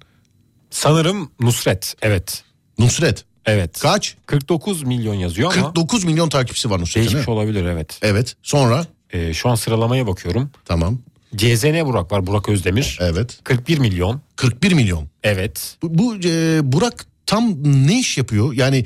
Sanırım 0.69 1.31
Nusret. 1.39 1.95
Evet. 2.01 2.43
Nusret. 2.79 3.25
Evet. 3.49 3.79
Kaç? 3.79 4.15
49 4.25 4.83
milyon 4.83 5.13
yazıyor 5.13 5.53
ama 5.57 5.65
49 5.65 6.03
milyon 6.03 6.29
takipçisi 6.29 6.69
var 6.69 6.79
Nusret'in. 6.81 6.99
değişmiş 7.01 7.27
mi? 7.27 7.33
olabilir 7.33 7.65
evet. 7.65 7.99
Evet. 8.01 8.35
Sonra 8.43 8.85
Ee, 9.13 9.33
şu 9.33 9.49
an 9.49 9.55
sıralamaya 9.55 10.07
bakıyorum. 10.07 10.51
tamam. 10.65 10.99
CZN 11.35 11.85
Burak 11.85 12.11
var 12.11 12.27
Burak 12.27 12.49
Özdemir. 12.49 12.97
Evet. 13.01 13.39
41 13.43 13.77
milyon. 13.77 14.21
41 14.35 14.71
milyon. 14.71 15.07
Evet. 15.23 15.75
Bu, 15.81 15.97
bu 15.97 16.15
e, 16.15 16.59
Burak 16.71 17.05
tam 17.25 17.53
ne 17.87 17.99
iş 17.99 18.17
yapıyor? 18.17 18.53
Yani 18.53 18.85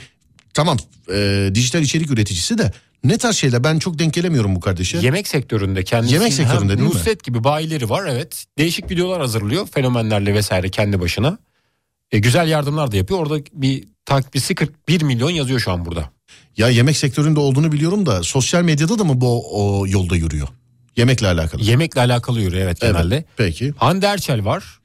tamam 0.53 0.77
e, 1.13 1.49
dijital 1.55 1.81
içerik 1.81 2.11
üreticisi 2.11 2.57
de 2.57 2.71
ne 3.03 3.17
tarz 3.17 3.35
şeyler 3.35 3.63
ben 3.63 3.79
çok 3.79 3.99
denk 3.99 4.13
gelemiyorum 4.13 4.55
bu 4.55 4.59
kardeşe. 4.59 4.97
Yemek 4.97 5.27
sektöründe 5.27 5.83
kendisi. 5.83 6.13
Yemek 6.13 6.33
sektöründe 6.33 6.77
değil 6.77 6.89
mi? 6.89 6.95
Nusret 6.95 7.23
gibi 7.23 7.43
bayileri 7.43 7.89
var 7.89 8.03
evet. 8.09 8.45
Değişik 8.57 8.91
videolar 8.91 9.21
hazırlıyor 9.21 9.67
fenomenlerle 9.67 10.33
vesaire 10.33 10.69
kendi 10.69 10.99
başına. 11.01 11.37
E, 12.13 12.19
güzel 12.19 12.47
yardımlar 12.47 12.91
da 12.91 12.97
yapıyor. 12.97 13.19
Orada 13.19 13.39
bir 13.53 13.87
takipçisi 14.05 14.55
41 14.55 15.01
milyon 15.01 15.29
yazıyor 15.29 15.59
şu 15.59 15.71
an 15.71 15.85
burada. 15.85 16.09
Ya 16.57 16.69
yemek 16.69 16.97
sektöründe 16.97 17.39
olduğunu 17.39 17.71
biliyorum 17.71 18.05
da 18.05 18.23
sosyal 18.23 18.63
medyada 18.63 18.99
da 18.99 19.03
mı 19.03 19.21
bu 19.21 19.43
o 19.51 19.87
yolda 19.87 20.15
yürüyor? 20.15 20.47
Yemekle 20.97 21.27
alakalı. 21.27 21.61
Yemekle 21.63 22.01
alakalı 22.01 22.41
yürüyor 22.41 22.63
evet 22.63 22.77
Evet, 22.81 22.93
genelde. 22.95 23.25
Peki. 23.37 23.73
Hande 23.77 24.05
Erçel 24.05 24.45
var. 24.45 24.79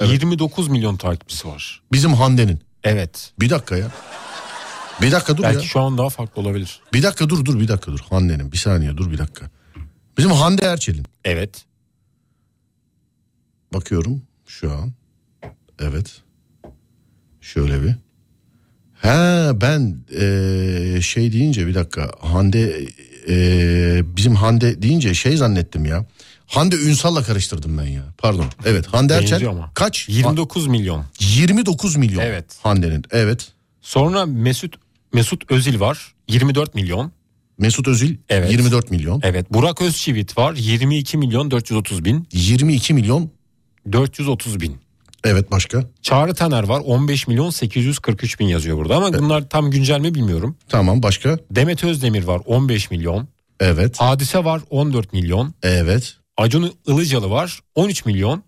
Evet. 0.00 0.12
29 0.12 0.68
milyon 0.68 0.96
takipçisi 0.96 1.48
var. 1.48 1.82
Bizim 1.92 2.14
Hande'nin. 2.14 2.60
Evet. 2.84 3.32
Bir 3.40 3.50
dakika 3.50 3.76
ya. 3.76 3.90
Bir 5.02 5.12
dakika 5.12 5.36
dur 5.36 5.42
Belki 5.42 5.56
ya. 5.56 5.62
şu 5.62 5.80
an 5.80 5.98
daha 5.98 6.08
farklı 6.08 6.42
olabilir. 6.42 6.80
Bir 6.92 7.02
dakika 7.02 7.28
dur 7.28 7.44
dur 7.44 7.60
bir 7.60 7.68
dakika 7.68 7.92
dur. 7.92 8.00
Hande'nin 8.10 8.52
bir 8.52 8.56
saniye 8.56 8.96
dur 8.96 9.10
bir 9.10 9.18
dakika. 9.18 9.50
Bizim 10.18 10.30
Hande 10.30 10.64
Erçel'in. 10.64 11.06
Evet. 11.24 11.64
Bakıyorum 13.74 14.22
şu 14.46 14.72
an. 14.72 14.92
Evet. 15.78 16.22
Şöyle 17.54 17.82
bir. 17.82 17.94
Ha 18.94 19.52
ben 19.60 19.96
eee, 20.12 21.00
şey 21.02 21.32
deyince 21.32 21.66
bir 21.66 21.74
dakika 21.74 22.10
Hande 22.20 22.80
eee, 23.28 24.02
bizim 24.16 24.34
Hande 24.34 24.82
deyince 24.82 25.14
şey 25.14 25.36
zannettim 25.36 25.84
ya. 25.84 26.06
Hande 26.46 26.76
Ünsal'la 26.76 27.22
karıştırdım 27.22 27.78
ben 27.78 27.86
ya. 27.86 28.02
Pardon. 28.18 28.46
Evet 28.64 28.86
Hande 28.86 29.14
Erçel 29.14 29.48
kaç? 29.74 30.08
29 30.08 30.66
milyon. 30.66 31.04
29 31.20 31.96
milyon. 31.96 32.22
Evet. 32.22 32.44
Hande'nin. 32.62 33.04
Evet. 33.10 33.52
Sonra 33.80 34.26
Mesut 34.26 34.74
Mesut 35.12 35.50
Özil 35.50 35.80
var. 35.80 36.14
24 36.28 36.74
milyon. 36.74 37.12
Mesut 37.58 37.88
Özil 37.88 38.16
Evet. 38.28 38.52
24 38.52 38.90
milyon. 38.90 39.20
Evet. 39.24 39.52
Burak 39.52 39.82
Özçivit 39.82 40.38
var. 40.38 40.54
22 40.54 41.16
milyon 41.16 41.50
430 41.50 42.04
bin. 42.04 42.28
22 42.32 42.94
milyon. 42.94 43.30
430 43.92 44.60
bin. 44.60 44.76
Evet 45.26 45.50
başka. 45.50 45.84
Çağrı 46.02 46.34
Taner 46.34 46.62
var. 46.64 46.82
15 46.84 47.28
milyon 47.28 47.50
843 47.50 48.40
bin 48.40 48.46
yazıyor 48.46 48.76
burada 48.76 48.96
ama 48.96 49.12
bunlar 49.12 49.48
tam 49.48 49.70
güncel 49.70 50.00
mi 50.00 50.14
bilmiyorum. 50.14 50.56
Tamam 50.68 51.02
başka. 51.02 51.38
Demet 51.50 51.84
Özdemir 51.84 52.24
var 52.24 52.40
15 52.46 52.90
milyon. 52.90 53.28
Evet. 53.60 54.00
Hadise 54.00 54.44
var 54.44 54.60
14 54.70 55.12
milyon. 55.12 55.54
Evet. 55.62 56.16
Acun 56.36 56.72
Ilıcalı 56.86 57.30
var 57.30 57.60
13 57.74 58.04
milyon. 58.04 58.42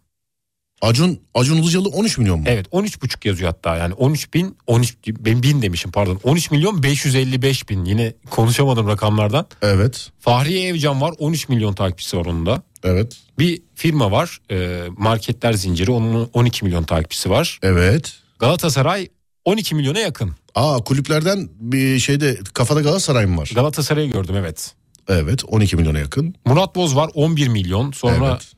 Acun 0.83 1.21
Acun 1.35 1.57
Ilıcalı 1.57 1.89
13 1.89 2.19
milyon 2.19 2.39
mu? 2.39 2.45
Evet 2.49 2.67
13 2.71 3.03
buçuk 3.03 3.25
yazıyor 3.25 3.51
hatta 3.51 3.77
yani 3.77 3.95
13 3.95 4.35
bin 4.35 4.57
13 4.67 4.97
ben 5.07 5.43
bin 5.43 5.63
demişim 5.63 5.93
pardon 5.93 6.21
13 6.23 6.51
milyon 6.51 6.83
555 6.83 7.69
bin 7.69 7.85
yine 7.85 8.13
konuşamadım 8.31 8.89
rakamlardan. 8.89 9.47
Evet. 9.63 10.11
Fahriye 10.21 10.69
Evcan 10.69 11.01
var 11.01 11.15
13 11.19 11.49
milyon 11.49 11.75
takipçisi 11.75 12.17
var 12.17 12.27
onun 12.27 12.47
da. 12.47 12.63
Evet. 12.85 13.17
Bir 13.39 13.63
firma 13.75 14.11
var 14.11 14.39
e, 14.51 14.87
marketler 14.97 15.53
zinciri 15.53 15.91
onun 15.91 16.31
12 16.33 16.65
milyon 16.65 16.85
takipçisi 16.85 17.31
var. 17.31 17.59
Evet. 17.63 18.17
Galatasaray 18.39 19.09
12 19.45 19.75
milyona 19.75 19.99
yakın. 19.99 20.33
Aa 20.55 20.79
kulüplerden 20.85 21.49
bir 21.61 21.99
şeyde 21.99 22.39
kafada 22.55 22.81
Galatasaray 22.81 23.27
mı 23.27 23.37
var? 23.41 23.51
Galatasaray'ı 23.55 24.13
gördüm 24.13 24.37
evet. 24.39 24.75
Evet 25.09 25.45
12 25.45 25.77
milyona 25.77 25.99
yakın. 25.99 26.35
Murat 26.45 26.75
Boz 26.75 26.97
var 26.97 27.11
11 27.15 27.49
milyon. 27.49 27.93
Sonra 27.93 28.31
Evet. 28.31 28.53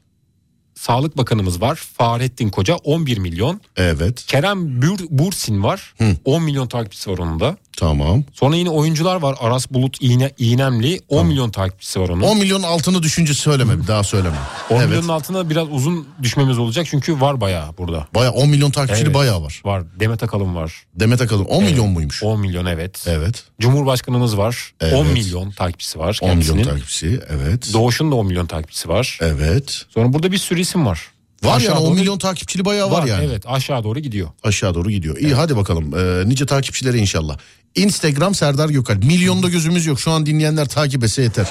Sağlık 0.75 1.17
Bakanımız 1.17 1.61
var. 1.61 1.75
Fahrettin 1.77 2.49
Koca 2.49 2.75
11 2.77 3.19
milyon. 3.19 3.61
Evet. 3.77 4.27
Kerem 4.27 4.83
Bür, 4.83 5.01
Bursin 5.11 5.63
var. 5.63 5.95
10 6.25 6.43
milyon 6.43 6.67
takipçisi 6.69 7.11
var 7.11 7.19
onun 7.19 7.41
da. 7.41 7.57
Tamam. 7.81 8.25
Sonra 8.33 8.57
yine 8.57 8.71
oyuncular 8.71 9.17
var. 9.17 9.37
Aras 9.41 9.71
Bulut 9.71 9.97
İğne, 10.01 10.31
İğnemli 10.39 11.01
10 11.09 11.27
milyon 11.27 11.51
takipçisi 11.51 12.01
var 12.01 12.09
onun. 12.09 12.21
10 12.23 12.39
milyon 12.39 12.63
altını 12.63 13.03
düşünce 13.03 13.35
söyleme 13.35 13.87
daha 13.89 14.03
söyleme. 14.05 14.37
10 14.71 14.77
evet. 14.77 14.89
milyonun 14.89 15.09
altına 15.09 15.51
biraz 15.51 15.69
uzun 15.71 16.07
düşmemiz 16.23 16.59
olacak 16.59 16.87
çünkü 16.91 17.21
var 17.21 17.41
bayağı 17.41 17.79
burada. 17.79 18.07
Baya 18.15 18.33
10 18.33 18.49
milyon 18.49 18.71
takipçili 18.71 19.05
Evet. 19.07 19.15
bayağı 19.15 19.43
var. 19.43 19.63
Var. 19.65 19.83
Demet 20.01 20.23
Akalın 20.23 20.55
var. 20.55 20.73
Demet 20.95 21.21
Akalın 21.21 21.45
10 21.45 21.65
milyon 21.65 21.89
muymuş? 21.91 22.23
10 22.23 22.41
milyon 22.41 22.67
evet. 22.67 23.05
Evet. 23.07 23.45
Cumhurbaşkanımız 23.61 24.39
var. 24.39 24.73
Evet. 24.81 24.95
10 24.95 25.07
milyon 25.07 25.51
takipçisi 25.51 25.99
var 25.99 26.19
10 26.23 26.29
milyon 26.29 26.43
kendisinin. 26.43 26.65
takipçisi. 26.65 27.21
Evet. 27.29 27.71
Doğuş'un 27.73 28.11
da 28.11 28.15
10 28.15 28.27
milyon 28.27 28.47
takipçisi 28.47 28.89
var. 28.89 29.19
evet. 29.23 29.83
Sonra 29.95 30.13
burada 30.13 30.33
bir 30.33 30.39
sürü 30.39 30.61
isim 30.61 30.87
var. 30.87 31.01
Var 31.45 31.57
Aşağı 31.57 31.75
yani 31.75 31.81
10 31.85 31.87
doğru- 31.87 31.95
milyon 32.01 32.19
takipçili 32.19 32.65
bayağı 32.65 32.91
var, 32.91 33.07
yani. 33.07 33.25
Evet 33.25 33.43
aşağı 33.47 33.85
doğru 33.85 33.99
gidiyor. 33.99 34.29
Aşağı 34.43 34.75
doğru 34.75 34.91
gidiyor. 34.91 35.17
İyi 35.17 35.35
hadi 35.35 35.57
bakalım. 35.57 35.95
Ee, 35.99 36.29
nice 36.29 36.47
takipçileri 36.47 36.99
inşallah. 36.99 37.39
Instagram 37.75 38.35
Serdar 38.35 38.69
Gökalp. 38.69 39.05
Milyonda 39.05 39.49
gözümüz 39.49 39.87
yok. 39.87 40.01
Şu 40.01 40.11
an 40.11 40.27
dinleyenler 40.27 40.69
takip 40.69 41.05
etse 41.05 41.23
yeter. 41.23 41.47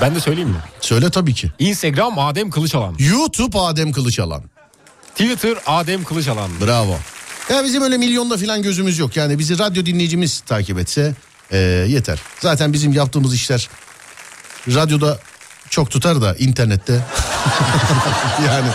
Ben 0.00 0.14
de 0.14 0.20
söyleyeyim 0.20 0.48
mi? 0.48 0.56
Söyle 0.80 1.10
tabii 1.10 1.34
ki. 1.34 1.50
Instagram 1.58 2.18
Adem 2.18 2.50
Kılıçalan. 2.50 2.96
YouTube 2.98 3.58
Adem 3.58 3.92
Kılıçalan. 3.92 4.42
Twitter 5.10 5.54
Adem 5.66 6.04
Kılıçalan. 6.04 6.50
Bravo. 6.66 6.98
Ya 7.50 7.64
bizim 7.64 7.82
öyle 7.82 7.98
milyonda 7.98 8.36
falan 8.36 8.62
gözümüz 8.62 8.98
yok. 8.98 9.16
Yani 9.16 9.38
bizi 9.38 9.58
radyo 9.58 9.86
dinleyicimiz 9.86 10.40
takip 10.40 10.78
etse 10.78 11.14
e, 11.50 11.58
yeter. 11.88 12.18
Zaten 12.40 12.72
bizim 12.72 12.92
yaptığımız 12.92 13.34
işler 13.34 13.68
radyoda 14.68 15.18
çok 15.70 15.90
tutar 15.90 16.22
da 16.22 16.34
internette 16.34 16.92
yani. 18.46 18.68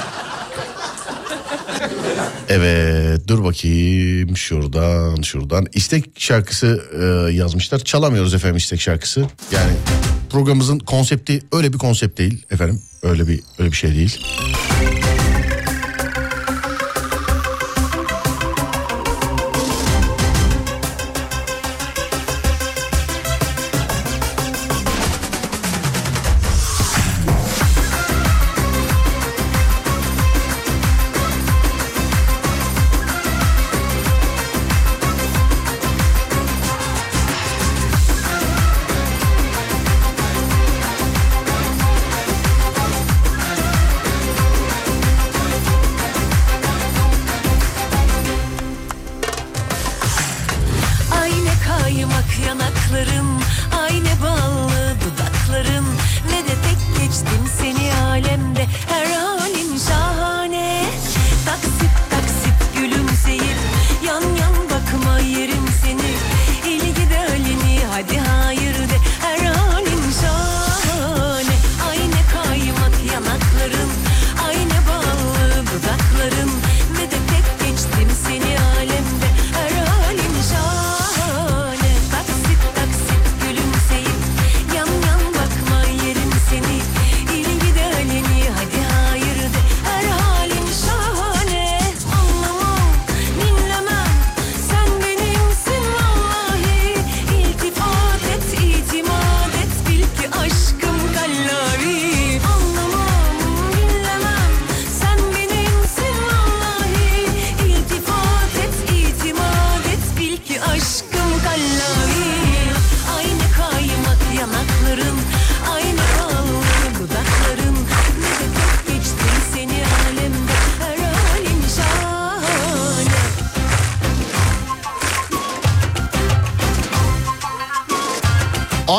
Evet 2.50 3.28
dur 3.28 3.44
bakayım 3.44 4.38
şuradan 4.38 5.22
şuradan. 5.22 5.66
İstek 5.74 6.06
şarkısı 6.18 6.82
e, 7.02 7.34
yazmışlar. 7.34 7.80
Çalamıyoruz 7.80 8.34
efendim 8.34 8.58
istek 8.58 8.82
şarkısı. 8.82 9.28
Yani 9.52 9.74
programımızın 10.30 10.80
konsepti 10.80 11.42
öyle 11.52 11.74
bir 11.74 11.78
konsept 11.78 12.18
değil 12.18 12.46
efendim. 12.52 12.82
Öyle 13.04 13.28
bir 13.28 13.40
öyle 13.60 13.72
bir 13.72 13.76
şey 13.76 13.96
değil. 13.96 14.18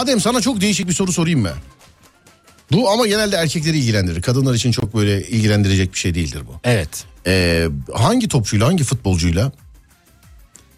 Adem 0.08 0.20
sana 0.20 0.40
çok 0.40 0.60
değişik 0.60 0.88
bir 0.88 0.92
soru 0.92 1.12
sorayım 1.12 1.40
mı? 1.40 1.52
Bu 2.72 2.90
ama 2.90 3.06
genelde 3.06 3.36
erkekleri 3.36 3.78
ilgilendirir. 3.78 4.22
Kadınlar 4.22 4.54
için 4.54 4.70
çok 4.72 4.94
böyle 4.94 5.28
ilgilendirecek 5.28 5.92
bir 5.92 5.98
şey 5.98 6.14
değildir 6.14 6.42
bu. 6.48 6.60
Evet. 6.64 7.04
Ee, 7.26 7.68
hangi 7.94 8.28
topçuyla, 8.28 8.66
hangi 8.66 8.84
futbolcuyla 8.84 9.52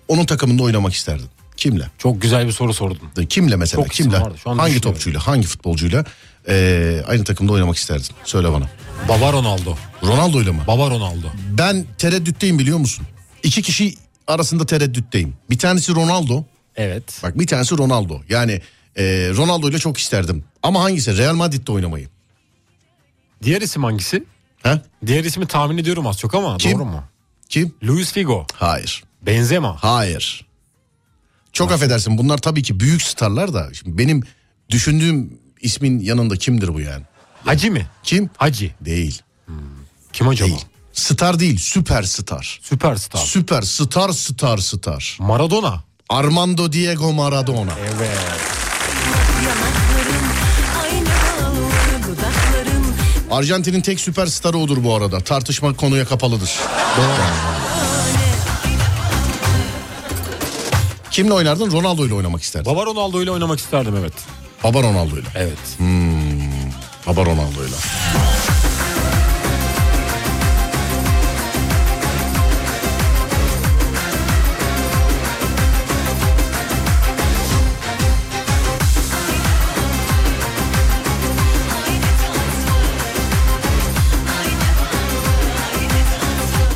onun 0.09 0.25
takımında 0.25 0.63
oynamak 0.63 0.95
isterdin? 0.95 1.27
Kimle? 1.57 1.91
Çok 1.99 2.23
güzel 2.23 2.47
bir 2.47 2.53
soru 2.53 2.75
sordun. 2.75 3.27
Kimle 3.29 3.57
mesela? 3.57 3.83
Çok 3.83 3.93
Kimle? 3.93 4.21
vardı, 4.21 4.39
şu 4.43 4.51
an 4.51 4.59
Hangi 4.59 4.81
topçuyla, 4.81 5.27
hangi 5.27 5.47
futbolcuyla 5.47 6.05
ee, 6.49 7.03
aynı 7.07 7.25
takımda 7.25 7.53
oynamak 7.53 7.77
isterdin? 7.77 8.09
Söyle 8.25 8.53
bana. 8.53 8.71
Baba 9.09 9.33
Ronaldo. 9.33 9.77
Ronaldo'yla 10.03 10.53
mı? 10.53 10.63
Baba 10.67 10.91
Ronaldo. 10.91 11.27
Ben 11.51 11.87
tereddütteyim 11.99 12.59
biliyor 12.59 12.79
musun? 12.79 13.07
İki 13.43 13.63
kişi 13.63 13.95
arasında 14.27 14.67
tereddütteyim. 14.67 15.35
Bir 15.51 15.59
tanesi 15.59 15.95
Ronaldo. 15.95 16.45
Evet. 16.77 17.21
Bak 17.23 17.39
bir 17.39 17.47
tanesi 17.47 17.79
Ronaldo. 17.79 18.21
Yani 18.29 18.61
e, 18.97 19.03
Ronaldo 19.37 19.71
ile 19.71 19.79
çok 19.79 19.99
isterdim. 19.99 20.45
Ama 20.63 20.83
hangisi? 20.83 21.19
Real 21.19 21.35
Madrid'de 21.35 21.73
oynamayı. 21.73 22.09
Diğer 23.43 23.61
isim 23.63 23.85
hangisi? 23.85 24.25
He? 24.63 24.81
Diğer 25.07 25.25
ismi 25.25 25.47
tahmin 25.47 25.79
ediyorum 25.79 26.07
az 26.07 26.19
çok 26.19 26.35
ama 26.35 26.57
Kim? 26.57 26.73
doğru 26.79 26.85
mu? 26.85 27.05
Kim? 27.49 27.75
Luis 27.85 28.13
Figo. 28.13 28.47
Hayır. 28.55 29.05
Benzema. 29.23 29.77
Hayır. 29.81 30.47
Çok 31.53 31.73
affedersin 31.73 32.19
bunlar 32.19 32.39
tabii 32.39 32.63
ki 32.63 32.81
büyük 32.81 33.03
starlar 33.03 33.55
da. 33.55 33.75
Şimdi 33.75 33.99
benim 33.99 34.23
düşündüğüm 34.71 35.39
ismin 35.61 35.99
yanında 35.99 36.37
kimdir 36.37 36.75
bu 36.75 36.81
yani? 36.81 37.05
Hacı 37.45 37.71
mi? 37.73 37.87
Kim? 38.03 38.31
Hacı. 38.37 38.71
Değil. 38.81 39.23
Kim 40.13 40.29
acaba? 40.29 40.49
Değil. 40.49 40.65
Star 40.93 41.41
değil, 41.41 41.59
süperstar. 41.59 42.59
Süperstar. 42.63 43.21
Süper 43.21 43.63
star 43.63 44.11
star 44.11 44.59
star. 44.59 45.17
Maradona. 45.21 45.85
Armando 46.09 46.73
Diego 46.73 47.13
Maradona. 47.13 47.73
Evet. 47.79 48.19
Arjantin'in 53.31 53.81
tek 53.81 54.01
süperstarı 54.01 54.59
odur 54.59 54.85
bu 54.85 54.95
arada. 54.95 55.21
Tartışma 55.21 55.77
konuya 55.77 56.05
kapalıdır. 56.05 56.51
Kimle 61.11 61.33
oynardın? 61.33 61.73
Ronaldo 61.73 62.07
ile 62.07 62.15
oynamak 62.15 62.43
isterdin. 62.43 62.73
Baba 62.73 62.87
Ronaldo 62.87 63.23
ile 63.23 63.31
oynamak 63.31 63.59
isterdim 63.59 63.97
evet. 64.01 64.13
Baba 64.65 64.83
Ronaldo 64.83 65.17
ile. 65.17 65.29
Evet. 65.35 65.59
Baba 67.07 67.25
Ronaldo 67.25 67.65
ile. 67.65 67.77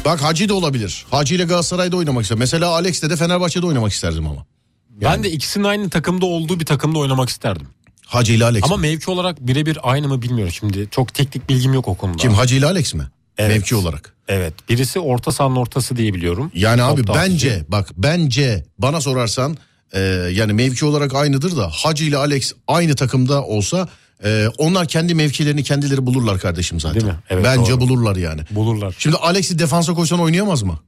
Bak 0.05 0.23
Hacı 0.23 0.49
da 0.49 0.55
olabilir. 0.55 1.07
Hacı 1.11 1.35
ile 1.35 1.45
Galatasaray'da 1.45 1.97
oynamak 1.97 2.23
isterim. 2.23 2.39
Mesela 2.39 2.69
Alex'le 2.69 3.03
de 3.03 3.17
Fenerbahçe'de 3.17 3.67
oynamak 3.67 3.93
isterdim 3.93 4.27
ama. 4.27 4.47
Ben 4.91 5.25
de 5.25 5.31
ikisinin 5.31 5.65
aynı 5.65 5.91
takımda 5.91 6.27
olduğu 6.27 6.61
bir 6.61 6.65
takımda 6.65 6.99
oynamak 6.99 7.29
isterdim. 7.29 7.67
Hacı 8.07 8.33
ile 8.33 8.45
Alex. 8.45 8.65
Ama 8.65 8.77
mi? 8.77 8.81
mevki 8.83 9.11
olarak 9.11 9.41
birebir 9.41 9.79
aynı 9.83 10.09
mı 10.09 10.23
bilmiyorum 10.23 10.53
şimdi. 10.53 10.89
Çok 10.91 11.15
teknik 11.15 11.49
bilgim 11.49 11.75
yok 11.75 11.89
o 11.89 11.95
konuda. 11.95 12.17
Kim 12.17 12.33
Hacı 12.35 12.57
ile 12.57 12.67
Alex 12.67 12.95
mi? 12.95 13.05
Evet. 13.39 13.57
Mevki 13.57 13.77
olarak. 13.77 14.15
Evet. 14.29 14.55
Birisi 14.69 15.01
orta 15.01 15.33
sahanın 15.33 15.57
ortası 15.57 15.97
diye 15.97 16.15
biliyorum. 16.15 16.51
Yani 16.55 16.83
abi 16.83 17.05
Top 17.05 17.15
dağıtıcı. 17.15 17.33
bence 17.33 17.65
bak 17.69 17.89
bence 17.97 18.65
bana 18.79 19.01
sorarsan 19.01 19.57
e, 19.93 20.01
yani 20.33 20.53
mevki 20.53 20.85
olarak 20.85 21.15
aynıdır 21.15 21.57
da 21.57 21.71
Hacı 21.71 22.05
ile 22.05 22.17
Alex 22.17 22.53
aynı 22.69 22.95
takımda 22.95 23.43
olsa 23.45 23.89
e, 24.25 24.49
onlar 24.59 24.89
kendi 24.89 25.15
mevkilerini 25.15 25.63
kendileri 25.63 26.07
bulurlar 26.07 26.39
kardeşim 26.39 26.81
zaten. 26.81 27.01
Değil 27.01 27.13
mi? 27.13 27.19
Evet, 27.31 27.45
bence 27.45 27.73
doğru. 27.73 27.81
bulurlar 27.81 28.17
yani. 28.17 28.41
bulurlar. 28.51 28.95
Şimdi 28.99 29.17
Alex'i 29.17 29.59
defansa 29.59 29.95
koysan 29.95 30.21
oynayamaz 30.21 30.63
mı? 30.63 30.79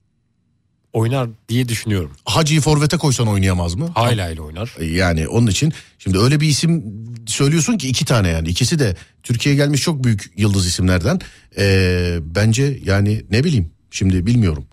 Oynar 0.92 1.28
diye 1.48 1.68
düşünüyorum. 1.68 2.10
Hacı'yı 2.24 2.60
forvete 2.60 2.96
koysan 2.96 3.28
oynayamaz 3.28 3.74
mı? 3.74 3.90
Hala 3.94 4.30
ile 4.30 4.40
oynar. 4.40 4.74
E, 4.78 4.84
Yani 4.84 5.28
onun 5.28 5.46
için 5.46 5.72
şimdi 5.98 6.18
öyle 6.18 6.40
bir 6.40 6.48
isim 6.48 6.84
söylüyorsun 7.26 7.78
ki 7.78 7.88
iki 7.88 8.04
tane 8.04 8.28
yani 8.28 8.48
ikisi 8.48 8.78
de 8.78 8.96
Türkiye'ye 9.22 9.56
gelmiş 9.56 9.82
çok 9.82 10.04
büyük 10.04 10.32
yıldız 10.36 10.66
isimlerden. 10.66 11.20
E, 11.58 12.18
bence 12.20 12.78
yani 12.84 13.24
ne 13.30 13.44
bileyim 13.44 13.70
şimdi 13.90 14.26
bilmiyorum. 14.26 14.66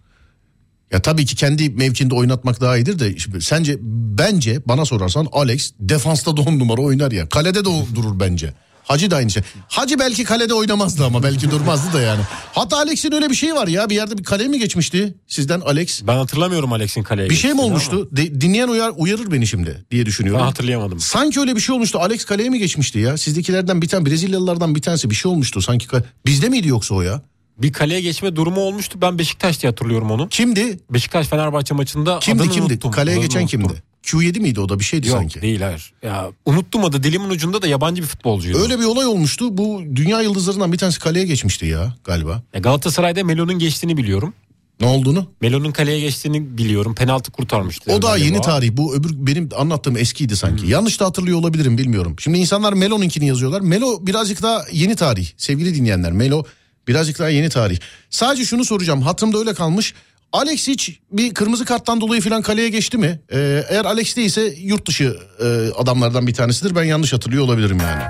Ya 0.94 1.02
tabii 1.02 1.26
ki 1.26 1.36
kendi 1.36 1.70
mevkinde 1.70 2.16
oynatmak 2.16 2.62
daha 2.62 2.78
iyidir 2.78 3.00
de 3.00 3.18
şimdi 3.20 3.41
sence 3.41 3.78
bence 4.18 4.62
bana 4.66 4.86
sorarsan 4.86 5.28
Alex 5.32 5.72
defansta 5.80 6.38
da 6.38 6.41
on 6.41 6.60
numara 6.60 6.82
oynar 6.82 7.12
ya. 7.12 7.30
Kalede 7.30 7.66
de 7.66 7.70
durur 7.96 8.20
bence. 8.20 8.54
Hacı 8.84 9.12
da 9.12 9.16
aynı 9.16 9.30
şey. 9.32 9.44
Hacı 9.68 10.00
belki 10.00 10.24
kalede 10.24 10.54
oynamazdı 10.54 11.06
ama 11.06 11.24
belki 11.24 11.52
durmazdı 11.52 11.94
da 11.94 12.02
yani. 12.02 12.22
Hatta 12.54 12.78
Alex'in 12.78 13.12
öyle 13.12 13.30
bir 13.30 13.36
şey 13.36 13.56
var 13.56 13.68
ya 13.68 13.89
bir 13.89 13.96
yerde 13.96 14.18
bir 14.18 14.24
kale 14.24 14.48
mi 14.48 14.60
geçmişti 14.60 15.16
sizden 15.28 15.60
Alex? 15.60 16.02
Ben 16.08 16.16
hatırlamıyorum 16.16 16.74
Alex'in 16.74 17.04
kaleye 17.04 17.30
Bir 17.30 17.36
şey 17.36 17.54
mi 17.54 17.62
olmuştu? 17.62 18.10
De- 18.12 18.41
dinleyen 18.41 18.68
uyar, 18.68 18.91
uyarır 18.98 19.32
beni 19.32 19.48
şimdi 19.48 19.86
diye 19.91 20.06
düşünüyorum. 20.06 20.41
Ben 20.41 20.46
hatırlayamadım. 20.46 21.00
Sanki 21.00 21.39
öyle 21.39 21.56
bir 21.56 21.62
şey 21.62 21.76
olmuştu. 21.76 22.00
Alex 22.00 22.26
kaleye 22.26 22.50
mi 22.50 22.60
geçmişti 22.60 23.00
ya? 23.00 23.18
Sizdekilerden 23.18 23.82
bir 23.82 23.88
tane 23.88 24.06
Brezilyalılardan 24.06 24.76
bir 24.76 24.82
tanesi 24.82 25.10
bir 25.10 25.16
şey 25.16 25.32
olmuştu 25.32 25.62
sanki. 25.62 25.88
Bizde 26.26 26.50
miydi 26.50 26.68
yoksa 26.68 26.96
o 26.96 27.02
ya? 27.02 27.22
Bir 27.64 27.74
kaleye 27.74 28.01
geçme 28.01 28.36
durumu 28.36 28.59
olmuştu. 28.61 28.99
Ben 29.01 29.20
Beşiktaş 29.20 29.61
diye 29.61 29.70
hatırlıyorum 29.70 30.11
onu. 30.11 30.30
Kimdi? 30.30 30.80
Beşiktaş 30.89 31.28
Fenerbahçe 31.28 31.74
maçında 31.74 32.20
Kimdi 32.20 32.41
adını 32.43 32.51
kimdi? 32.51 32.74
unuttum. 32.74 32.91
Kaleye 32.91 33.14
Adını 33.18 33.26
geçen 33.26 33.41
unuttum. 33.41 33.61
kimdi? 33.61 33.84
Q7 34.03 34.39
miydi 34.39 34.59
o 34.59 34.70
da 34.70 34.80
bir 34.80 34.84
şeydi 34.84 35.07
Yok 35.07 35.18
sanki. 35.18 35.41
değil 35.41 35.61
hayır. 35.61 35.93
Ya 36.03 36.30
unuttum 36.45 36.86
adı 36.86 37.03
dilimin 37.03 37.30
ucunda 37.30 37.61
da 37.61 37.68
yabancı 37.68 38.01
bir 38.01 38.07
futbolcuydu. 38.07 38.57
Öyle 38.57 38.80
bir 38.80 38.84
olay 38.86 39.05
olmuştu. 39.05 39.57
Bu 39.57 39.82
dünya 39.95 40.22
yıldızlarından 40.22 40.72
bir 40.72 40.78
tanesi 40.78 40.99
kaleye 40.99 41.26
geçmişti 41.26 41.66
ya 41.66 41.95
galiba. 42.03 42.43
Ya 42.53 42.59
Galatasaray'da 42.59 43.24
Melo'nun 43.24 43.59
geçtiğini 43.59 43.97
biliyorum. 43.97 44.34
Ne 44.80 44.88
olduğunu? 44.88 45.28
Melo'nun 45.41 45.72
kaleye 45.72 45.99
geçtiğini 45.99 46.57
biliyorum. 46.57 46.95
Penaltı 46.95 47.32
kurtarmıştı. 47.32 47.91
O 47.93 48.01
daha 48.01 48.18
yeni 48.18 48.41
tarih. 48.41 48.72
Bu 48.74 48.95
öbür 48.95 49.09
benim 49.14 49.49
anlattığım 49.57 49.97
eskiydi 49.97 50.36
sanki. 50.38 50.68
Yanlış 50.68 50.99
da 50.99 51.05
hatırlıyor 51.05 51.38
olabilirim 51.39 51.78
bilmiyorum. 51.78 52.16
Şimdi 52.20 52.38
insanlar 52.38 52.74
Melo'nunkini 52.74 53.28
yazıyorlar. 53.28 53.61
Melo 53.61 54.07
birazcık 54.07 54.41
daha 54.41 54.66
yeni 54.72 54.95
tarih. 54.95 55.28
Sevgili 55.38 55.76
dinleyenler 55.76 56.11
Melo 56.11 56.43
birazcık 56.88 57.20
daha 57.20 57.30
yeni 57.30 57.50
tarih. 57.50 57.80
Sadece 58.10 58.46
şunu 58.46 58.66
soracağım. 58.66 59.02
Hatırımda 59.02 59.38
öyle 59.38 59.54
kalmış. 59.54 59.94
Alex 60.34 60.68
hiç 60.68 61.00
bir 61.12 61.34
kırmızı 61.34 61.66
karttan 61.66 62.02
dolayı 62.02 62.22
falan 62.22 62.42
kaleye 62.42 62.70
geçti 62.70 62.98
mi? 62.98 63.20
Ee, 63.34 63.64
eğer 63.70 63.86
Alex 63.86 64.16
değilse 64.16 64.42
yurt 64.58 64.88
dışı 64.88 65.18
e, 65.40 65.46
adamlardan 65.78 66.28
bir 66.28 66.34
tanesidir. 66.34 66.76
Ben 66.76 66.84
yanlış 66.84 67.14
hatırlıyor 67.14 67.44
olabilirim 67.44 67.78
yani. 67.80 68.04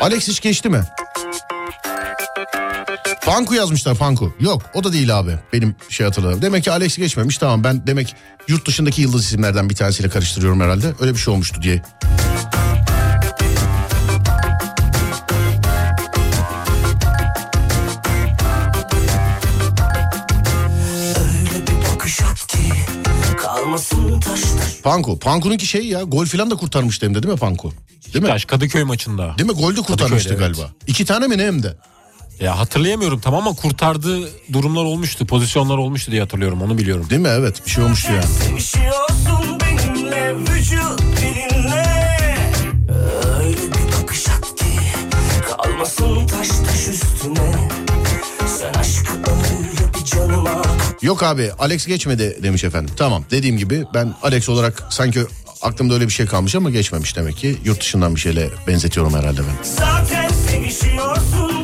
Alex 0.00 0.28
hiç 0.28 0.40
geçti 0.40 0.68
mi? 0.68 0.80
Panku 3.24 3.54
yazmışlar 3.54 3.96
Panku. 3.96 4.34
Yok 4.40 4.62
o 4.74 4.84
da 4.84 4.92
değil 4.92 5.18
abi 5.18 5.38
benim 5.52 5.76
şey 5.88 6.06
hatırladığım. 6.06 6.42
Demek 6.42 6.64
ki 6.64 6.72
Alex 6.72 6.96
geçmemiş 6.96 7.38
tamam 7.38 7.64
ben 7.64 7.86
demek 7.86 8.14
yurt 8.48 8.66
dışındaki 8.66 9.02
yıldız 9.02 9.24
isimlerden 9.24 9.70
bir 9.70 9.74
tanesiyle 9.74 10.08
karıştırıyorum 10.08 10.60
herhalde. 10.60 10.94
Öyle 11.00 11.12
bir 11.12 11.18
şey 11.18 11.34
olmuştu 11.34 11.62
diye. 11.62 11.82
Panku. 24.82 25.18
Panku'nunki 25.18 25.66
şey 25.66 25.86
ya 25.86 26.02
gol 26.02 26.26
falan 26.26 26.50
da 26.50 26.56
kurtarmıştı 26.56 27.06
hem 27.06 27.14
de 27.14 27.22
değil 27.22 27.34
mi 27.34 27.40
Panku? 27.40 27.72
Değil 27.72 27.74
mi? 28.14 28.22
Beşiktaş 28.22 28.44
Kadıköy 28.44 28.84
maçında. 28.84 29.34
Değil 29.38 29.50
mi? 29.50 29.56
Gol 29.56 29.76
de 29.76 29.80
kurtarmıştı 29.80 30.28
Kadıköy'de, 30.28 30.44
evet. 30.46 30.56
galiba. 30.56 30.72
İki 30.86 31.04
tane 31.04 31.26
mi 31.26 31.38
ne 31.38 31.44
hem 31.46 31.62
de? 31.62 31.76
Ya 32.40 32.58
hatırlayamıyorum 32.58 33.20
tamam 33.20 33.46
ama 33.48 33.56
kurtardığı 33.56 34.28
durumlar 34.52 34.84
olmuştu. 34.84 35.26
Pozisyonlar 35.26 35.78
olmuştu 35.78 36.10
diye 36.12 36.20
hatırlıyorum 36.20 36.62
onu 36.62 36.78
biliyorum. 36.78 37.06
Değil 37.10 37.20
mi? 37.20 37.28
Evet 37.28 37.66
bir 37.66 37.70
şey 37.70 37.84
olmuştu 37.84 38.12
yani. 38.12 38.24
Sevişiyorsun 38.24 39.60
benimle 39.60 40.34
vücut 40.36 41.00
dilinle 41.00 42.18
Öyle 43.38 43.56
bir 43.56 44.02
bakış 44.02 44.28
at 44.28 44.56
ki 44.56 44.66
kalmasın 45.56 46.26
taş 46.26 46.48
taş 46.48 46.88
üstüne 46.88 47.68
Sen 48.46 48.74
aşkı 48.80 49.12
öyle 49.12 49.94
bir 49.94 50.04
canıma 50.04 50.62
Yok 51.02 51.22
abi 51.22 51.50
Alex 51.58 51.86
geçmedi 51.86 52.38
demiş 52.42 52.64
efendim. 52.64 52.94
Tamam 52.96 53.24
dediğim 53.30 53.56
gibi 53.56 53.84
ben 53.94 54.14
Alex 54.22 54.48
olarak 54.48 54.82
sanki 54.90 55.20
aklımda 55.62 55.94
öyle 55.94 56.06
bir 56.06 56.12
şey 56.12 56.26
kalmış 56.26 56.54
ama 56.54 56.70
geçmemiş 56.70 57.16
demek 57.16 57.36
ki. 57.36 57.56
Yurt 57.64 57.80
dışından 57.80 58.14
bir 58.14 58.20
şeyle 58.20 58.48
benzetiyorum 58.66 59.14
herhalde 59.14 59.40
ben. 59.40 59.64
Zaten 59.64 60.28
sevişiyorsun 60.28 61.61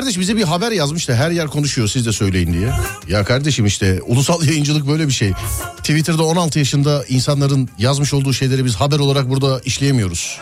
kardeş 0.00 0.18
bize 0.18 0.36
bir 0.36 0.42
haber 0.42 0.72
yazmış 0.72 1.08
da 1.08 1.14
her 1.14 1.30
yer 1.30 1.46
konuşuyor 1.46 1.88
siz 1.88 2.06
de 2.06 2.12
söyleyin 2.12 2.52
diye. 2.52 2.72
Ya 3.08 3.24
kardeşim 3.24 3.66
işte 3.66 4.00
ulusal 4.06 4.42
yayıncılık 4.46 4.88
böyle 4.88 5.06
bir 5.06 5.12
şey. 5.12 5.32
Twitter'da 5.76 6.22
16 6.22 6.58
yaşında 6.58 7.04
insanların 7.08 7.68
yazmış 7.78 8.14
olduğu 8.14 8.32
şeyleri 8.32 8.64
biz 8.64 8.74
haber 8.74 8.98
olarak 8.98 9.30
burada 9.30 9.60
işleyemiyoruz. 9.64 10.38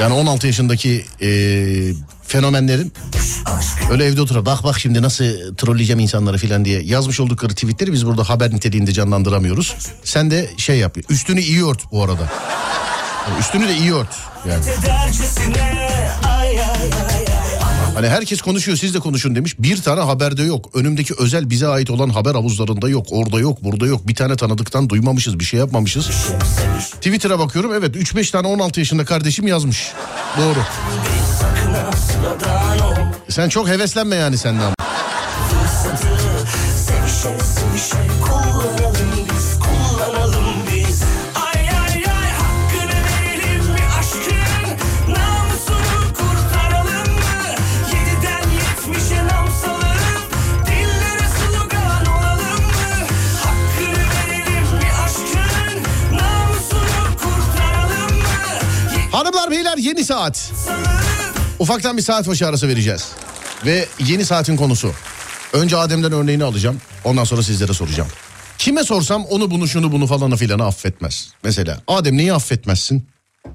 Yani 0.00 0.14
16 0.14 0.46
yaşındaki 0.46 1.04
eee, 1.20 1.94
fenomenlerin 2.26 2.92
öyle 3.90 4.04
evde 4.04 4.20
oturup 4.22 4.46
bak 4.46 4.64
bak 4.64 4.80
şimdi 4.80 5.02
nasıl 5.02 5.24
trolleyeceğim 5.56 6.00
insanları 6.00 6.38
filan 6.38 6.64
diye 6.64 6.82
yazmış 6.82 7.20
oldukları 7.20 7.54
tweetleri 7.54 7.92
biz 7.92 8.06
burada 8.06 8.28
haber 8.28 8.50
niteliğinde 8.50 8.92
canlandıramıyoruz. 8.92 9.76
Sen 10.04 10.30
de 10.30 10.50
şey 10.56 10.78
yap. 10.78 10.96
Üstünü 11.10 11.40
iyi 11.40 11.64
ört 11.66 11.92
bu 11.92 12.04
arada. 12.04 12.30
Yani 13.28 13.40
Üstünü 13.40 13.68
de 13.68 13.76
iyi 13.76 13.94
ört. 13.94 14.16
Yani. 14.48 14.64
Hani 18.00 18.10
herkes 18.10 18.42
konuşuyor 18.42 18.78
siz 18.78 18.94
de 18.94 18.98
konuşun 18.98 19.34
demiş. 19.34 19.58
Bir 19.58 19.82
tane 19.82 20.00
haberde 20.00 20.42
yok. 20.42 20.70
Önümdeki 20.74 21.14
özel 21.18 21.50
bize 21.50 21.68
ait 21.68 21.90
olan 21.90 22.08
haber 22.08 22.34
havuzlarında 22.34 22.88
yok. 22.88 23.06
Orada 23.10 23.40
yok 23.40 23.64
burada 23.64 23.86
yok. 23.86 24.08
Bir 24.08 24.14
tane 24.14 24.36
tanıdıktan 24.36 24.88
duymamışız 24.88 25.38
bir 25.38 25.44
şey 25.44 25.60
yapmamışız. 25.60 26.10
Twitter'a 26.90 27.38
bakıyorum 27.38 27.74
evet 27.74 27.96
3-5 27.96 28.32
tane 28.32 28.46
16 28.46 28.80
yaşında 28.80 29.04
kardeşim 29.04 29.46
yazmış. 29.46 29.92
Doğru. 30.38 30.58
Sen 33.28 33.48
çok 33.48 33.68
heveslenme 33.68 34.16
yani 34.16 34.38
senden. 34.38 34.74
Saat. 60.20 60.52
Ufaktan 61.58 61.96
bir 61.96 62.02
saat 62.02 62.28
başı 62.28 62.48
arası 62.48 62.68
vereceğiz. 62.68 63.08
Ve 63.66 63.86
yeni 64.06 64.24
saatin 64.24 64.56
konusu. 64.56 64.92
Önce 65.52 65.76
Adem'den 65.76 66.12
örneğini 66.12 66.44
alacağım. 66.44 66.80
Ondan 67.04 67.24
sonra 67.24 67.42
sizlere 67.42 67.72
soracağım. 67.72 68.08
Kime 68.58 68.84
sorsam 68.84 69.24
onu 69.24 69.50
bunu 69.50 69.68
şunu 69.68 69.92
bunu 69.92 70.06
falanı 70.06 70.36
filanı 70.36 70.66
affetmez. 70.66 71.28
Mesela 71.44 71.80
Adem 71.88 72.16
neyi 72.16 72.32
affetmezsin? 72.32 73.08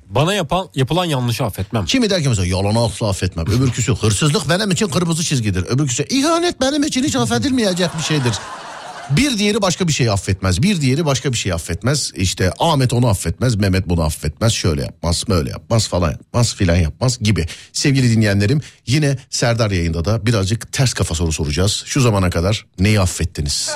Bana 0.10 0.34
yapan 0.34 0.70
yapılan 0.76 1.06
yanlışı 1.06 1.44
affetmem. 1.44 1.86
Kimi 1.86 2.10
der 2.10 2.24
ki 2.24 2.30
mesela 2.30 2.48
yalanı 2.48 2.86
asla 2.86 3.10
affetmem. 3.10 3.46
Öbürküsü 3.48 3.96
hırsızlık 3.96 4.50
benim 4.50 4.72
için 4.72 4.88
kırmızı 4.88 5.24
çizgidir. 5.24 5.64
Öbürküsü 5.64 6.04
ihanet 6.04 6.62
benim 6.62 6.84
için 6.84 7.04
hiç 7.04 7.16
affedilmeyecek 7.16 7.90
bir 7.98 8.04
şeydir. 8.04 8.34
Bir 9.10 9.38
diğeri 9.38 9.62
başka 9.62 9.88
bir 9.88 9.94
şey 9.94 10.10
affetmez. 10.10 10.62
Bir 10.62 10.82
diğeri 10.82 11.06
başka 11.06 11.32
bir 11.32 11.38
şey 11.38 11.54
affetmez. 11.54 12.12
İşte 12.16 12.52
Ahmet 12.60 12.94
onu 12.94 13.08
affetmez, 13.08 13.56
Mehmet 13.56 13.90
bunu 13.90 14.02
affetmez. 14.02 14.54
Şöyle 14.54 14.82
yapmaz, 14.82 15.24
böyle 15.30 15.50
yapmaz 15.50 15.88
falan 15.88 16.12
yapmaz 16.12 16.56
filan 16.56 16.76
yapmaz 16.76 17.20
gibi. 17.20 17.46
Sevgili 17.74 18.12
dinleyenlerim 18.12 18.62
yine 18.88 19.18
Serdar 19.30 19.72
yayında 19.72 20.06
da 20.06 20.26
birazcık 20.26 20.74
ters 20.74 20.94
kafa 20.94 21.16
soru 21.16 21.32
soracağız. 21.32 21.84
Şu 21.86 22.02
zamana 22.02 22.30
kadar 22.30 22.66
neyi 22.80 23.00
affettiniz? 23.00 23.72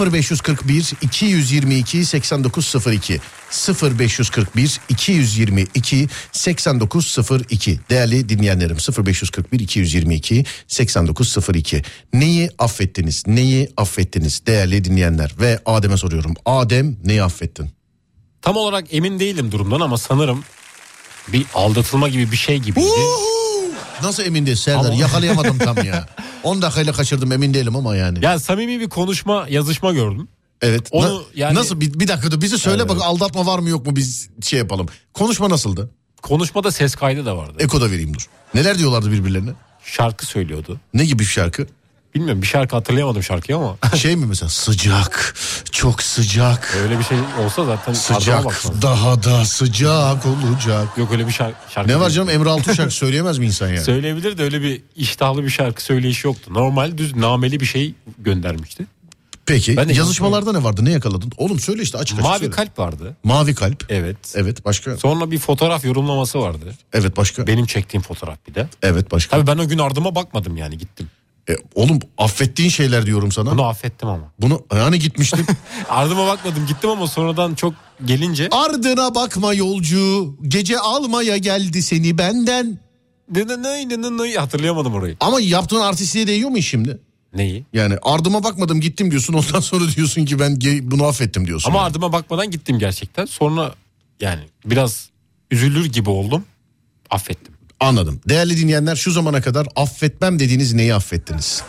0541 0.00 0.92
222 1.02 2.04
8902 2.04 3.20
0541 3.52 4.80
222 4.88 6.08
8902 6.32 7.80
değerli 7.90 8.28
dinleyenlerim 8.28 8.76
0541 9.06 9.60
222 9.60 10.44
8902 10.68 11.82
neyi 12.12 12.50
affettiniz? 12.58 13.22
Neyi 13.26 13.68
affettiniz? 13.76 14.46
Değerli 14.46 14.84
dinleyenler 14.84 15.32
ve 15.40 15.58
Adem'e 15.66 15.96
soruyorum. 15.96 16.34
Adem 16.46 16.96
neyi 17.04 17.22
affettin? 17.22 17.70
Tam 18.42 18.56
olarak 18.56 18.94
emin 18.94 19.18
değilim 19.20 19.52
durumdan 19.52 19.80
ama 19.80 19.98
sanırım 19.98 20.44
bir 21.28 21.46
aldatılma 21.54 22.08
gibi 22.08 22.32
bir 22.32 22.36
şey 22.36 22.58
gibiydi. 22.58 22.86
nasıl 24.02 24.22
emin 24.22 24.46
değil? 24.46 24.56
Serdar 24.56 24.84
Ama- 24.90 24.94
yakalayamadım 24.94 25.58
tam 25.58 25.84
ya. 25.84 26.08
10 26.42 26.62
dakikayla 26.62 26.92
kaçırdım 26.92 27.32
emin 27.32 27.54
değilim 27.54 27.76
ama 27.76 27.96
yani. 27.96 28.24
Ya 28.24 28.38
samimi 28.38 28.80
bir 28.80 28.88
konuşma, 28.88 29.46
yazışma 29.48 29.92
gördüm. 29.92 30.28
Evet 30.62 30.88
onu 30.90 31.18
Na- 31.18 31.22
yani- 31.34 31.54
nasıl 31.54 31.80
bir, 31.80 32.00
bir 32.00 32.08
dakika 32.08 32.30
dur 32.30 32.40
bize 32.40 32.58
söyle 32.58 32.88
bak 32.88 32.98
aldatma 33.02 33.46
var 33.46 33.58
mı 33.58 33.68
yok 33.68 33.86
mu 33.86 33.96
biz 33.96 34.28
şey 34.42 34.58
yapalım 34.58 34.86
konuşma 35.14 35.48
nasıldı 35.50 35.90
Konuşmada 36.22 36.70
ses 36.70 36.94
kaydı 36.94 37.26
da 37.26 37.36
vardı. 37.36 37.52
Eko 37.58 37.80
da 37.80 37.90
vereyim 37.90 38.14
dur. 38.14 38.28
Neler 38.54 38.78
diyorlardı 38.78 39.12
birbirlerine? 39.12 39.50
Şarkı 39.84 40.26
söylüyordu. 40.26 40.80
Ne 40.94 41.04
gibi 41.04 41.18
bir 41.18 41.24
şarkı? 41.24 41.66
Bilmiyorum 42.14 42.42
bir 42.42 42.46
şarkı 42.46 42.76
hatırlayamadım 42.76 43.22
şarkıyı 43.22 43.58
ama 43.58 43.76
Şey 43.96 44.16
mi 44.16 44.26
mesela 44.26 44.48
sıcak, 44.48 45.34
çok 45.72 46.02
sıcak, 46.02 46.76
öyle 46.82 46.98
bir 46.98 47.04
şey 47.04 47.18
olsa 47.44 47.64
zaten 47.64 47.92
sıcak, 47.92 48.44
daha 48.82 49.22
da 49.22 49.44
sıcak 49.44 50.26
olacak. 50.26 50.98
Yok 50.98 51.12
öyle 51.12 51.26
bir 51.26 51.32
şarkı. 51.32 51.72
şarkı 51.72 51.90
Ne 51.90 52.00
var 52.00 52.10
canım 52.10 52.30
Emre 52.30 52.48
Altuğ 52.48 52.74
şarkı 52.74 52.94
söyleyemez 52.94 53.38
mi 53.38 53.46
insan 53.46 53.68
yani? 53.68 53.84
Söyleyebilir 53.84 54.38
de 54.38 54.42
öyle 54.42 54.62
bir 54.62 54.82
iştahlı 54.96 55.44
bir 55.44 55.50
şarkı 55.50 55.82
söyleyişi 55.84 56.26
yoktu. 56.26 56.54
Normal 56.54 56.98
düz 56.98 57.16
nameli 57.16 57.60
bir 57.60 57.66
şey 57.66 57.94
göndermişti. 58.18 58.86
Peki 59.46 59.76
Ben 59.76 59.88
yazışmalarda 59.88 60.52
ne 60.52 60.64
vardı 60.64 60.84
ne 60.84 60.90
yakaladın? 60.90 61.32
Oğlum 61.36 61.58
söyle 61.60 61.82
işte 61.82 61.98
açık 61.98 62.18
açık 62.18 62.28
Mavi 62.30 62.38
söyle. 62.38 62.50
kalp 62.52 62.78
vardı. 62.78 63.16
Mavi 63.24 63.54
kalp. 63.54 63.84
Evet. 63.88 64.16
Evet 64.34 64.64
başka. 64.64 64.96
Sonra 64.96 65.30
bir 65.30 65.38
fotoğraf 65.38 65.84
yorumlaması 65.84 66.38
vardı. 66.40 66.74
Evet 66.92 67.16
başka. 67.16 67.46
Benim 67.46 67.66
çektiğim 67.66 68.02
fotoğraf 68.02 68.38
bir 68.48 68.54
de. 68.54 68.68
Evet 68.82 69.10
başka. 69.12 69.36
Tabii 69.36 69.46
ben 69.46 69.58
o 69.64 69.68
gün 69.68 69.78
ardıma 69.78 70.14
bakmadım 70.14 70.56
yani 70.56 70.78
gittim. 70.78 71.10
E, 71.48 71.52
oğlum 71.74 71.98
affettiğin 72.18 72.70
şeyler 72.70 73.06
diyorum 73.06 73.32
sana. 73.32 73.50
Bunu 73.50 73.62
affettim 73.64 74.08
ama. 74.08 74.32
Bunu 74.38 74.62
hani 74.68 74.98
gitmiştim. 74.98 75.46
Ardıma 75.88 76.26
bakmadım 76.26 76.66
gittim 76.66 76.90
ama 76.90 77.06
sonradan 77.06 77.54
çok 77.54 77.74
gelince 78.04 78.48
Ardına 78.50 79.14
bakma 79.14 79.54
yolcu. 79.54 80.36
Gece 80.48 80.78
almaya 80.78 81.36
geldi 81.36 81.82
seni 81.82 82.18
benden. 82.18 82.78
ne 83.34 83.46
ne 83.46 83.62
ne 83.88 84.02
ne 84.02 84.24
ne 84.24 84.34
hatırlayamadım 84.34 84.94
orayı. 84.94 85.16
Ama 85.20 85.40
yaptığın 85.40 85.80
artistliğe 85.80 86.26
değiyor 86.26 86.50
mu 86.50 86.62
şimdi? 86.62 86.98
Neyi? 87.34 87.64
Yani 87.72 87.96
ardıma 88.02 88.44
bakmadım 88.44 88.80
gittim 88.80 89.10
diyorsun 89.10 89.34
ondan 89.34 89.60
sonra 89.60 89.84
diyorsun 89.96 90.24
ki 90.24 90.38
ben 90.38 90.58
bunu 90.82 91.04
affettim 91.04 91.46
diyorsun. 91.46 91.70
Ama 91.70 91.78
yani. 91.78 91.86
ardıma 91.86 92.12
bakmadan 92.12 92.50
gittim 92.50 92.78
gerçekten. 92.78 93.24
Sonra 93.24 93.74
yani 94.20 94.42
biraz 94.64 95.10
üzülür 95.50 95.84
gibi 95.84 96.10
oldum. 96.10 96.44
Affettim. 97.10 97.54
Anladım. 97.80 98.20
Değerli 98.28 98.56
dinleyenler 98.56 98.96
şu 98.96 99.10
zamana 99.10 99.40
kadar 99.40 99.66
affetmem 99.76 100.38
dediğiniz 100.38 100.72
neyi 100.72 100.94
affettiniz? 100.94 101.62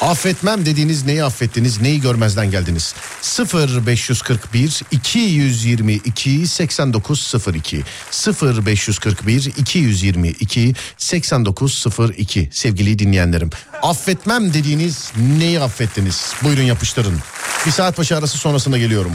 Affetmem 0.00 0.66
dediğiniz 0.66 1.06
neyi 1.06 1.24
affettiniz? 1.24 1.80
Neyi 1.80 2.00
görmezden 2.00 2.50
geldiniz? 2.50 2.94
0 3.20 3.86
541 3.86 4.82
222 4.90 6.46
8902 6.46 7.82
0 8.10 8.66
541 8.66 9.52
222 9.58 10.74
8902 10.96 12.48
sevgili 12.52 12.98
dinleyenlerim. 12.98 13.50
Affetmem 13.82 14.54
dediğiniz 14.54 15.12
neyi 15.38 15.60
affettiniz? 15.60 16.32
Buyurun 16.44 16.62
yapıştırın. 16.62 17.18
Bir 17.66 17.70
saat 17.70 17.98
başı 17.98 18.16
arası 18.16 18.38
sonrasında 18.38 18.78
geliyorum. 18.78 19.12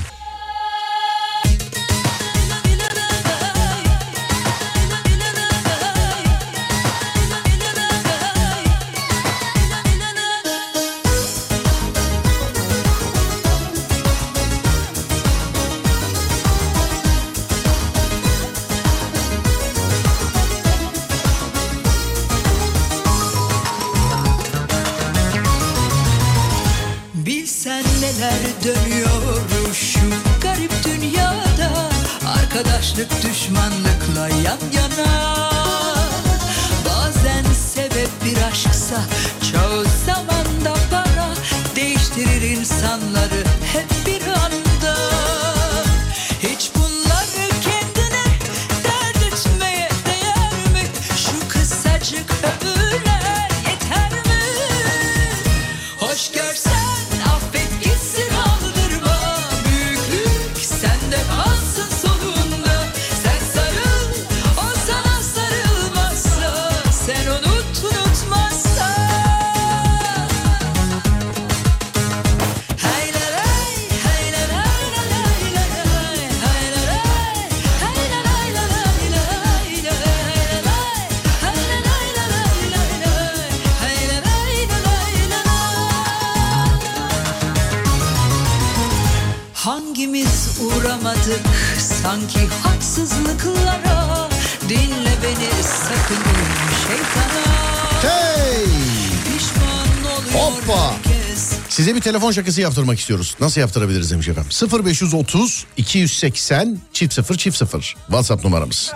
Telefon 102.16 102.32
şakası 102.32 102.62
yaptırmak 102.62 103.00
istiyoruz. 103.00 103.36
Nasıl 103.40 103.62
yaptırabiliriz 103.62 104.12
demiş 104.12 104.28
efendim. 104.28 104.52
0530 104.86 105.66
280 105.78 106.80
çift 106.94 107.14
0 107.14 107.38
çift 107.38 107.58
0 107.58 107.96
WhatsApp 108.08 108.44
numaramız. 108.44 108.94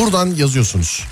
Buradan 0.00 0.26
yazıyorsunuz. 0.26 1.04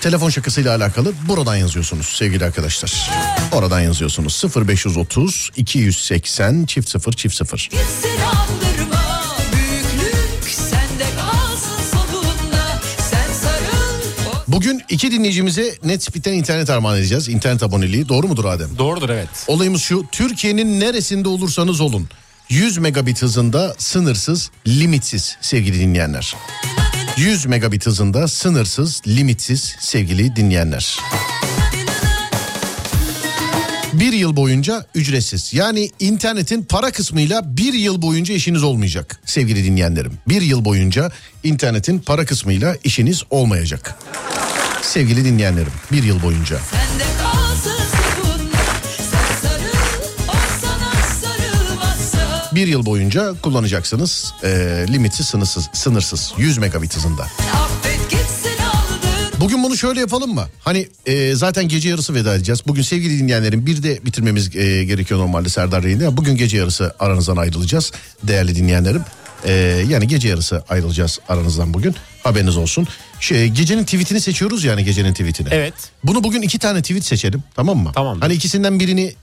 Telefon 0.00 0.30
şakasıyla 0.30 0.76
alakalı 0.76 1.12
buradan 1.28 1.56
yazıyorsunuz 1.56 2.06
sevgili 2.06 2.44
arkadaşlar. 2.44 3.10
Oradan 3.52 3.80
yazıyorsunuz. 3.80 4.44
0530 4.56 5.50
280 5.56 6.66
çift 6.66 6.88
0 6.88 7.12
çift 7.12 7.34
0. 7.34 7.68
Gitsin 7.72 8.10
iki 14.92 15.12
dinleyicimize 15.12 15.74
Netspeed'den 15.84 16.32
internet 16.32 16.70
armağan 16.70 16.98
edeceğiz. 16.98 17.28
İnternet 17.28 17.62
aboneliği. 17.62 18.08
Doğru 18.08 18.28
mudur 18.28 18.44
Adem? 18.44 18.78
Doğrudur 18.78 19.08
evet. 19.08 19.28
Olayımız 19.46 19.82
şu. 19.82 20.04
Türkiye'nin 20.12 20.80
neresinde 20.80 21.28
olursanız 21.28 21.80
olun. 21.80 22.08
100 22.48 22.78
megabit 22.78 23.22
hızında 23.22 23.74
sınırsız, 23.78 24.50
limitsiz 24.66 25.36
sevgili 25.40 25.80
dinleyenler. 25.80 26.36
100 27.16 27.46
megabit 27.46 27.86
hızında 27.86 28.28
sınırsız, 28.28 29.02
limitsiz 29.06 29.76
sevgili 29.80 30.36
dinleyenler. 30.36 30.98
Bir 33.92 34.12
yıl 34.12 34.36
boyunca 34.36 34.86
ücretsiz. 34.94 35.54
Yani 35.54 35.90
internetin 36.00 36.62
para 36.62 36.90
kısmıyla 36.90 37.56
bir 37.56 37.72
yıl 37.72 38.02
boyunca 38.02 38.34
işiniz 38.34 38.62
olmayacak 38.62 39.20
sevgili 39.24 39.64
dinleyenlerim. 39.64 40.12
Bir 40.28 40.42
yıl 40.42 40.64
boyunca 40.64 41.10
internetin 41.44 41.98
para 41.98 42.24
kısmıyla 42.26 42.76
işiniz 42.84 43.22
olmayacak. 43.30 43.98
Sevgili 44.82 45.24
dinleyenlerim 45.24 45.72
bir 45.92 46.02
yıl 46.02 46.22
boyunca. 46.22 46.58
Bir 52.54 52.66
yıl 52.66 52.86
boyunca 52.86 53.34
kullanacaksınız 53.42 54.34
e, 54.42 54.48
limitsiz 54.88 55.26
sınırsız, 55.26 55.68
sınırsız 55.72 56.32
100 56.38 56.58
megabit 56.58 56.96
hızında. 56.96 57.26
Bugün 59.40 59.62
bunu 59.62 59.76
şöyle 59.76 60.00
yapalım 60.00 60.34
mı? 60.34 60.46
Hani 60.60 60.88
e, 61.06 61.34
zaten 61.34 61.68
gece 61.68 61.88
yarısı 61.88 62.14
veda 62.14 62.34
edeceğiz. 62.34 62.60
Bugün 62.66 62.82
sevgili 62.82 63.18
dinleyenlerin 63.18 63.66
bir 63.66 63.82
de 63.82 64.04
bitirmemiz 64.04 64.56
e, 64.56 64.84
gerekiyor 64.84 65.20
normalde 65.20 65.48
Serdar 65.48 65.84
Bey'in. 65.84 66.16
Bugün 66.16 66.36
gece 66.36 66.56
yarısı 66.56 66.94
aranızdan 66.98 67.36
ayrılacağız 67.36 67.92
değerli 68.22 68.56
dinleyenlerim. 68.56 69.02
E, 69.44 69.52
yani 69.88 70.08
gece 70.08 70.28
yarısı 70.28 70.64
ayrılacağız 70.68 71.18
aranızdan 71.28 71.74
bugün. 71.74 71.94
Haberiniz 72.22 72.56
olsun. 72.56 72.88
Şey, 73.20 73.48
gecenin 73.48 73.84
tweetini 73.84 74.20
seçiyoruz 74.20 74.64
yani 74.64 74.84
gecenin 74.84 75.12
tweetini. 75.12 75.48
Evet. 75.50 75.74
Bunu 76.04 76.24
bugün 76.24 76.42
iki 76.42 76.58
tane 76.58 76.82
tweet 76.82 77.04
seçelim 77.04 77.42
tamam 77.54 77.78
mı? 77.78 77.92
Tamamdır. 77.92 78.22
Hani 78.22 78.34
ikisinden 78.34 78.80
birini 78.80 79.14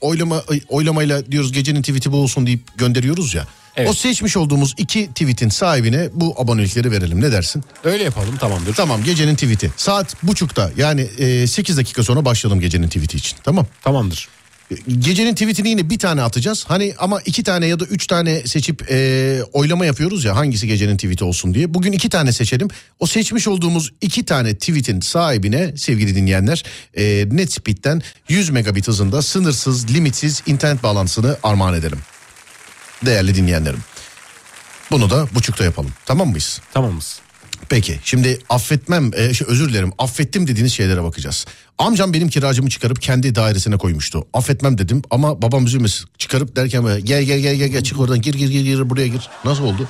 oylama 0.00 0.42
oylamayla 0.68 1.26
diyoruz 1.26 1.52
gecenin 1.52 1.82
tweeti 1.82 2.12
bu 2.12 2.16
olsun 2.16 2.46
deyip 2.46 2.78
gönderiyoruz 2.78 3.34
ya. 3.34 3.46
Evet. 3.76 3.90
O 3.90 3.92
seçmiş 3.92 4.36
olduğumuz 4.36 4.74
iki 4.78 5.06
tweetin 5.06 5.48
sahibine 5.48 6.08
bu 6.14 6.34
abonelikleri 6.38 6.90
verelim 6.90 7.20
ne 7.20 7.32
dersin? 7.32 7.64
Öyle 7.84 8.04
yapalım 8.04 8.36
tamamdır. 8.36 8.74
Tamam 8.74 9.04
gecenin 9.04 9.34
tweeti 9.34 9.72
saat 9.76 10.22
buçukta 10.22 10.70
yani 10.76 11.00
e, 11.18 11.46
8 11.46 11.76
dakika 11.76 12.02
sonra 12.02 12.24
başlayalım 12.24 12.60
gecenin 12.60 12.86
tweeti 12.88 13.16
için 13.16 13.36
tamam. 13.44 13.66
Tamamdır. 13.82 14.28
Gecenin 14.98 15.34
tweetini 15.34 15.68
yine 15.68 15.90
bir 15.90 15.98
tane 15.98 16.22
atacağız. 16.22 16.64
Hani 16.68 16.94
ama 16.98 17.20
iki 17.20 17.42
tane 17.42 17.66
ya 17.66 17.80
da 17.80 17.84
üç 17.84 18.06
tane 18.06 18.46
seçip 18.46 18.90
e, 18.90 19.40
oylama 19.52 19.86
yapıyoruz 19.86 20.24
ya 20.24 20.36
hangisi 20.36 20.66
gecenin 20.66 20.96
tweeti 20.96 21.24
olsun 21.24 21.54
diye. 21.54 21.74
Bugün 21.74 21.92
iki 21.92 22.08
tane 22.08 22.32
seçelim. 22.32 22.68
O 22.98 23.06
seçmiş 23.06 23.48
olduğumuz 23.48 23.92
iki 24.00 24.24
tane 24.24 24.54
tweetin 24.54 25.00
sahibine 25.00 25.76
sevgili 25.76 26.14
dinleyenler 26.16 26.64
e, 26.94 27.26
Netspeed'den 27.30 28.02
100 28.28 28.50
megabit 28.50 28.88
hızında 28.88 29.22
sınırsız 29.22 29.94
limitsiz 29.94 30.42
internet 30.46 30.82
bağlantısını 30.82 31.36
armağan 31.42 31.74
edelim. 31.74 31.98
Değerli 33.06 33.34
dinleyenlerim. 33.34 33.80
Bunu 34.90 35.10
da 35.10 35.28
buçukta 35.34 35.64
yapalım 35.64 35.92
tamam 36.06 36.28
mıyız? 36.28 36.60
Tamamız. 36.72 37.20
Peki 37.70 38.00
şimdi 38.04 38.38
affetmem 38.48 39.10
e, 39.14 39.34
şey, 39.34 39.46
özür 39.50 39.68
dilerim 39.68 39.92
affettim 39.98 40.46
dediğiniz 40.46 40.72
şeylere 40.72 41.02
bakacağız. 41.02 41.46
Amcam 41.78 42.12
benim 42.12 42.28
kiracımı 42.28 42.70
çıkarıp 42.70 43.02
kendi 43.02 43.34
dairesine 43.34 43.76
koymuştu. 43.76 44.26
Affetmem 44.34 44.78
dedim 44.78 45.02
ama 45.10 45.42
babam 45.42 45.66
üzülmesin. 45.66 46.08
Çıkarıp 46.18 46.56
derken 46.56 46.84
böyle 46.84 47.00
gel 47.00 47.22
gel 47.22 47.38
gel 47.40 47.54
gel 47.54 47.68
gel 47.68 47.82
çık 47.82 48.00
oradan 48.00 48.20
gir 48.20 48.34
gir 48.34 48.48
gir 48.48 48.64
gir 48.64 48.90
buraya 48.90 49.06
gir. 49.06 49.28
Nasıl 49.44 49.64
oldu? 49.64 49.88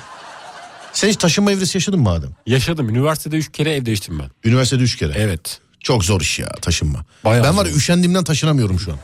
Sen 0.93 1.09
hiç 1.09 1.17
taşınma 1.17 1.51
evresi 1.51 1.77
yaşadın 1.77 1.99
mı 1.99 2.09
Adem? 2.09 2.29
Yaşadım. 2.45 2.89
Üniversitede 2.89 3.37
üç 3.37 3.51
kere 3.51 3.75
ev 3.75 3.85
değiştim 3.85 4.19
ben. 4.19 4.49
Üniversitede 4.49 4.83
üç 4.83 4.95
kere. 4.95 5.13
Evet. 5.15 5.59
Çok 5.79 6.05
zor 6.05 6.21
iş 6.21 6.39
ya 6.39 6.47
taşınma. 6.47 7.05
Bayağı 7.25 7.43
ben 7.43 7.57
var 7.57 7.65
ya 7.65 7.71
üşendiğimden 7.71 8.23
taşınamıyorum 8.23 8.79
şu 8.79 8.91
an. 8.91 8.97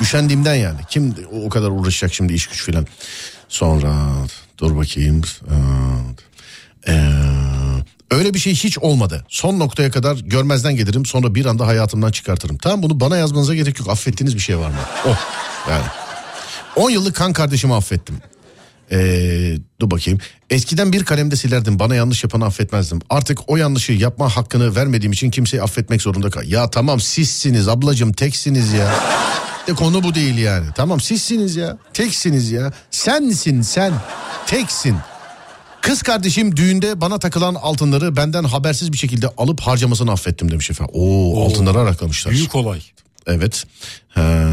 Üşendiğimden 0.00 0.54
yani. 0.54 0.78
Kim 0.90 1.14
o 1.44 1.48
kadar 1.48 1.68
uğraşacak 1.68 2.14
şimdi 2.14 2.32
iş 2.32 2.46
güç 2.46 2.64
filan. 2.64 2.86
Sonra 3.48 3.94
dur 4.58 4.76
bakayım. 4.76 5.22
Ee, 6.88 6.92
öyle 8.10 8.34
bir 8.34 8.38
şey 8.38 8.54
hiç 8.54 8.78
olmadı. 8.78 9.24
Son 9.28 9.58
noktaya 9.58 9.90
kadar 9.90 10.16
görmezden 10.16 10.76
gelirim. 10.76 11.06
Sonra 11.06 11.34
bir 11.34 11.46
anda 11.46 11.66
hayatımdan 11.66 12.10
çıkartırım. 12.10 12.58
Tamam 12.58 12.82
bunu 12.82 13.00
bana 13.00 13.16
yazmanıza 13.16 13.54
gerek 13.54 13.78
yok. 13.78 13.88
Affettiğiniz 13.88 14.34
bir 14.34 14.40
şey 14.40 14.58
var 14.58 14.68
mı? 14.68 14.76
Oh 15.06 15.18
yani. 15.70 15.84
10 16.76 16.90
yıllık 16.90 17.16
kan 17.16 17.32
kardeşimi 17.32 17.74
affettim. 17.74 18.16
Ee, 18.92 19.58
dur 19.80 19.90
bakayım. 19.90 20.20
Eskiden 20.50 20.92
bir 20.92 21.04
kalemde 21.04 21.36
silerdim. 21.36 21.78
Bana 21.78 21.94
yanlış 21.94 22.24
yapanı 22.24 22.44
affetmezdim. 22.44 23.00
Artık 23.10 23.38
o 23.46 23.56
yanlışı 23.56 23.92
yapma 23.92 24.36
hakkını 24.36 24.76
vermediğim 24.76 25.12
için 25.12 25.30
kimseyi 25.30 25.62
affetmek 25.62 26.02
zorunda 26.02 26.30
kal. 26.30 26.48
Ya 26.48 26.70
tamam 26.70 27.00
sizsiniz 27.00 27.68
ablacığım 27.68 28.12
teksiniz 28.12 28.72
ya. 28.72 28.94
De 29.66 29.74
konu 29.74 30.02
bu 30.02 30.14
değil 30.14 30.38
yani. 30.38 30.66
Tamam 30.74 31.00
sizsiniz 31.00 31.56
ya. 31.56 31.78
Teksiniz 31.92 32.50
ya. 32.50 32.72
Sensin 32.90 33.62
sen. 33.62 33.92
Teksin. 34.46 34.96
Kız 35.82 36.02
kardeşim 36.02 36.56
düğünde 36.56 37.00
bana 37.00 37.18
takılan 37.18 37.54
altınları 37.54 38.16
benden 38.16 38.44
habersiz 38.44 38.92
bir 38.92 38.98
şekilde 38.98 39.28
alıp 39.36 39.60
harcamasını 39.60 40.12
affettim 40.12 40.50
demiş 40.50 40.70
efendim. 40.70 40.94
Oo, 40.98 41.44
altınları 41.46 41.78
araklamışlar. 41.78 42.32
Büyük 42.34 42.54
olay. 42.54 42.82
Evet. 43.26 43.64
Ha. 44.08 44.46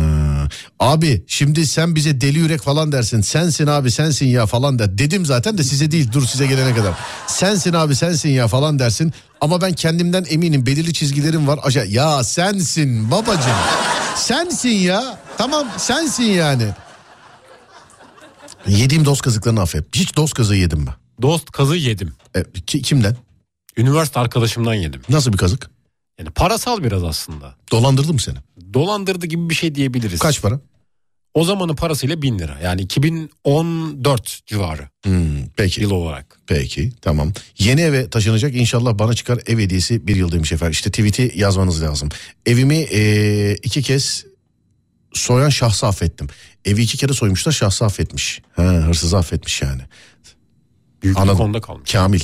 Abi 0.79 1.23
şimdi 1.27 1.67
sen 1.67 1.95
bize 1.95 2.21
deli 2.21 2.37
yürek 2.37 2.61
falan 2.61 2.91
dersin. 2.91 3.21
Sensin 3.21 3.67
abi 3.67 3.91
sensin 3.91 4.25
ya 4.27 4.45
falan 4.45 4.79
der. 4.79 4.97
Dedim 4.97 5.25
zaten 5.25 5.57
de 5.57 5.63
size 5.63 5.91
değil 5.91 6.09
dur 6.11 6.25
size 6.25 6.47
gelene 6.47 6.75
kadar. 6.75 6.93
Sensin 7.27 7.73
abi 7.73 7.95
sensin 7.95 8.29
ya 8.29 8.47
falan 8.47 8.79
dersin. 8.79 9.13
Ama 9.41 9.61
ben 9.61 9.73
kendimden 9.73 10.25
eminim 10.29 10.65
belirli 10.65 10.93
çizgilerim 10.93 11.47
var. 11.47 11.59
Aşağı 11.63 11.87
ya 11.87 12.23
sensin 12.23 13.11
babacığım. 13.11 13.51
sensin 14.15 14.69
ya. 14.69 15.19
Tamam 15.37 15.67
sensin 15.77 16.23
yani. 16.23 16.65
Yediğim 18.67 19.05
dost 19.05 19.21
kazıklarını 19.21 19.61
affet. 19.61 19.85
Hiç 19.95 20.15
dost 20.15 20.33
kazığı 20.33 20.55
yedim 20.55 20.79
mi? 20.79 20.89
Dost 21.21 21.51
kazı 21.51 21.75
yedim. 21.75 22.13
E, 22.35 22.43
ki- 22.65 22.81
kimden? 22.81 23.15
Üniversite 23.77 24.19
arkadaşımdan 24.19 24.73
yedim. 24.73 25.01
Nasıl 25.09 25.33
bir 25.33 25.37
kazık? 25.37 25.69
Yani 26.19 26.29
parasal 26.29 26.83
biraz 26.83 27.03
aslında. 27.03 27.55
Dolandırdı 27.71 28.13
mı 28.13 28.19
seni? 28.19 28.37
Dolandırdı 28.73 29.25
gibi 29.25 29.49
bir 29.49 29.55
şey 29.55 29.75
diyebiliriz. 29.75 30.19
Kaç 30.19 30.41
para? 30.41 30.59
O 31.33 31.43
zamanın 31.43 31.75
parasıyla 31.75 32.21
bin 32.21 32.39
lira. 32.39 32.59
Yani 32.63 32.81
2014 32.81 34.39
civarı 34.45 34.89
Hmm, 35.03 35.47
peki. 35.57 35.81
yıl 35.81 35.91
olarak. 35.91 36.39
Peki 36.47 36.91
tamam. 37.01 37.33
Yeni 37.59 37.81
eve 37.81 38.09
taşınacak 38.09 38.55
inşallah 38.55 38.99
bana 38.99 39.13
çıkar 39.13 39.39
ev 39.47 39.59
hediyesi 39.59 40.07
bir 40.07 40.15
yıl 40.15 40.31
demiş 40.31 40.51
efendim. 40.51 40.71
İşte 40.71 40.89
tweet'i 40.91 41.31
yazmanız 41.35 41.81
lazım. 41.81 42.09
Evimi 42.45 42.75
eee, 42.77 43.53
iki 43.63 43.81
kez 43.81 44.25
soyan 45.13 45.49
şahsı 45.49 45.87
affettim. 45.87 46.27
Evi 46.65 46.81
iki 46.81 46.97
kere 46.97 47.13
soymuşlar 47.13 47.51
şahsı 47.51 47.85
affetmiş. 47.85 48.41
Ha, 48.55 48.63
hırsızı 48.63 49.17
affetmiş 49.17 49.61
yani. 49.61 49.81
Büyük 51.07 51.19
Anladım. 51.19 51.37
konuda 51.37 51.61
kalmış. 51.61 51.91
Kamil. 51.91 52.21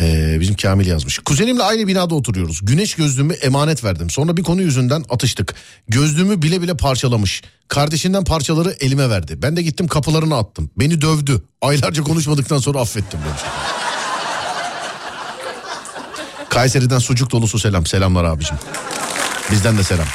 Ee, 0.00 0.36
bizim 0.40 0.56
Kamil 0.56 0.86
yazmış. 0.86 1.18
Kuzenimle 1.18 1.62
aynı 1.62 1.86
binada 1.86 2.14
oturuyoruz. 2.14 2.60
Güneş 2.62 2.94
gözlüğümü 2.94 3.34
emanet 3.34 3.84
verdim. 3.84 4.10
Sonra 4.10 4.36
bir 4.36 4.42
konu 4.42 4.62
yüzünden 4.62 5.04
atıştık. 5.10 5.54
Gözlüğümü 5.88 6.42
bile 6.42 6.62
bile 6.62 6.76
parçalamış. 6.76 7.42
Kardeşinden 7.68 8.24
parçaları 8.24 8.76
elime 8.80 9.10
verdi. 9.10 9.42
Ben 9.42 9.56
de 9.56 9.62
gittim 9.62 9.88
kapılarına 9.88 10.36
attım. 10.38 10.70
Beni 10.76 11.00
dövdü. 11.00 11.42
Aylarca 11.62 12.02
konuşmadıktan 12.02 12.58
sonra 12.58 12.80
affettim 12.80 13.20
demiş. 13.26 13.40
Kayseri'den 16.50 16.98
sucuk 16.98 17.30
dolusu 17.30 17.58
selam. 17.58 17.86
Selamlar 17.86 18.24
abicim. 18.24 18.56
Bizden 19.50 19.78
de 19.78 19.82
selam. 19.82 20.06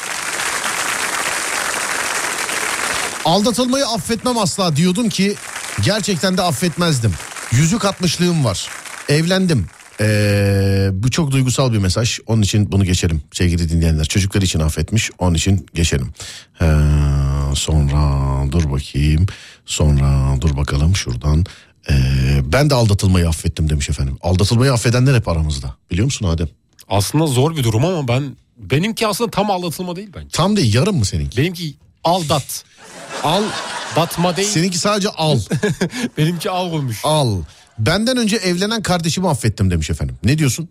Aldatılmayı 3.25 3.85
affetmem 3.85 4.37
asla 4.37 4.75
diyordum 4.75 5.09
ki 5.09 5.35
gerçekten 5.81 6.37
de 6.37 6.41
affetmezdim. 6.41 7.13
Yüzük 7.51 7.85
atmışlığım 7.85 8.45
var. 8.45 8.67
Evlendim. 9.09 9.65
Ee, 10.01 10.89
bu 10.93 11.11
çok 11.11 11.31
duygusal 11.31 11.73
bir 11.73 11.77
mesaj. 11.77 12.19
Onun 12.27 12.41
için 12.41 12.71
bunu 12.71 12.85
geçelim 12.85 13.21
sevgili 13.33 13.69
dinleyenler. 13.69 14.05
Çocuklar 14.05 14.41
için 14.41 14.59
affetmiş. 14.59 15.11
Onun 15.19 15.33
için 15.35 15.65
geçelim. 15.73 16.09
Ee, 16.61 16.65
sonra 17.55 18.51
dur 18.51 18.71
bakayım. 18.71 19.25
Sonra 19.65 20.41
dur 20.41 20.57
bakalım 20.57 20.95
şuradan. 20.95 21.45
Ee, 21.89 21.93
ben 22.43 22.69
de 22.69 22.75
aldatılmayı 22.75 23.27
affettim 23.29 23.69
demiş 23.69 23.89
efendim. 23.89 24.17
Aldatılmayı 24.21 24.73
affedenler 24.73 25.15
hep 25.15 25.27
aramızda. 25.27 25.75
Biliyor 25.91 26.05
musun 26.05 26.27
Adem? 26.27 26.47
Aslında 26.89 27.27
zor 27.27 27.55
bir 27.55 27.63
durum 27.63 27.85
ama 27.85 28.07
ben 28.07 28.37
benimki 28.57 29.07
aslında 29.07 29.31
tam 29.31 29.51
aldatılma 29.51 29.95
değil 29.95 30.09
bence. 30.15 30.27
Tam 30.31 30.55
değil 30.57 30.73
yarım 30.73 30.97
mı 30.97 31.05
seninki? 31.05 31.37
Benimki 31.37 31.75
aldat. 32.03 32.63
Al 33.23 33.43
datma 33.95 34.37
değil. 34.37 34.47
Seninki 34.49 34.77
sadece 34.77 35.09
al. 35.09 35.39
Benimki 36.17 36.49
al 36.49 36.71
olmuş. 36.71 36.99
al. 37.03 37.41
Benden 37.79 38.17
önce 38.17 38.35
evlenen 38.35 38.81
kardeşimi 38.81 39.29
affettim 39.29 39.71
demiş 39.71 39.89
efendim. 39.89 40.15
Ne 40.23 40.37
diyorsun? 40.37 40.69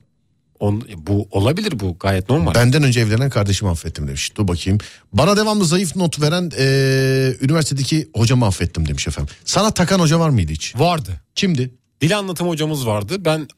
On, 0.60 0.82
bu 0.96 1.28
olabilir 1.30 1.80
bu 1.80 1.96
gayet 2.00 2.30
normal. 2.30 2.54
Benden 2.54 2.82
önce 2.82 3.00
evlenen 3.00 3.30
kardeşimi 3.30 3.70
affettim 3.70 4.08
demiş. 4.08 4.36
Dur 4.36 4.48
bakayım. 4.48 4.78
Bana 5.12 5.36
devamlı 5.36 5.64
zayıf 5.64 5.96
not 5.96 6.20
veren 6.22 6.50
eee, 6.58 7.36
üniversitedeki 7.40 8.08
hocamı 8.16 8.46
affettim 8.46 8.88
demiş 8.88 9.08
efendim. 9.08 9.34
Sana 9.44 9.70
takan 9.70 10.00
hoca 10.00 10.20
var 10.20 10.30
mıydı 10.30 10.52
hiç? 10.52 10.76
Vardı. 10.76 11.20
Kimdi? 11.34 11.74
Dil 12.00 12.18
anlatım 12.18 12.48
hocamız 12.48 12.86
vardı. 12.86 13.24
Ben 13.24 13.48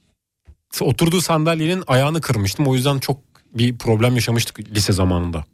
oturduğu 0.80 1.20
sandalyenin 1.20 1.84
ayağını 1.86 2.20
kırmıştım. 2.20 2.66
O 2.66 2.74
yüzden 2.74 2.98
çok 2.98 3.20
bir 3.54 3.78
problem 3.78 4.14
yaşamıştık 4.14 4.58
lise 4.74 4.92
zamanında. 4.92 5.44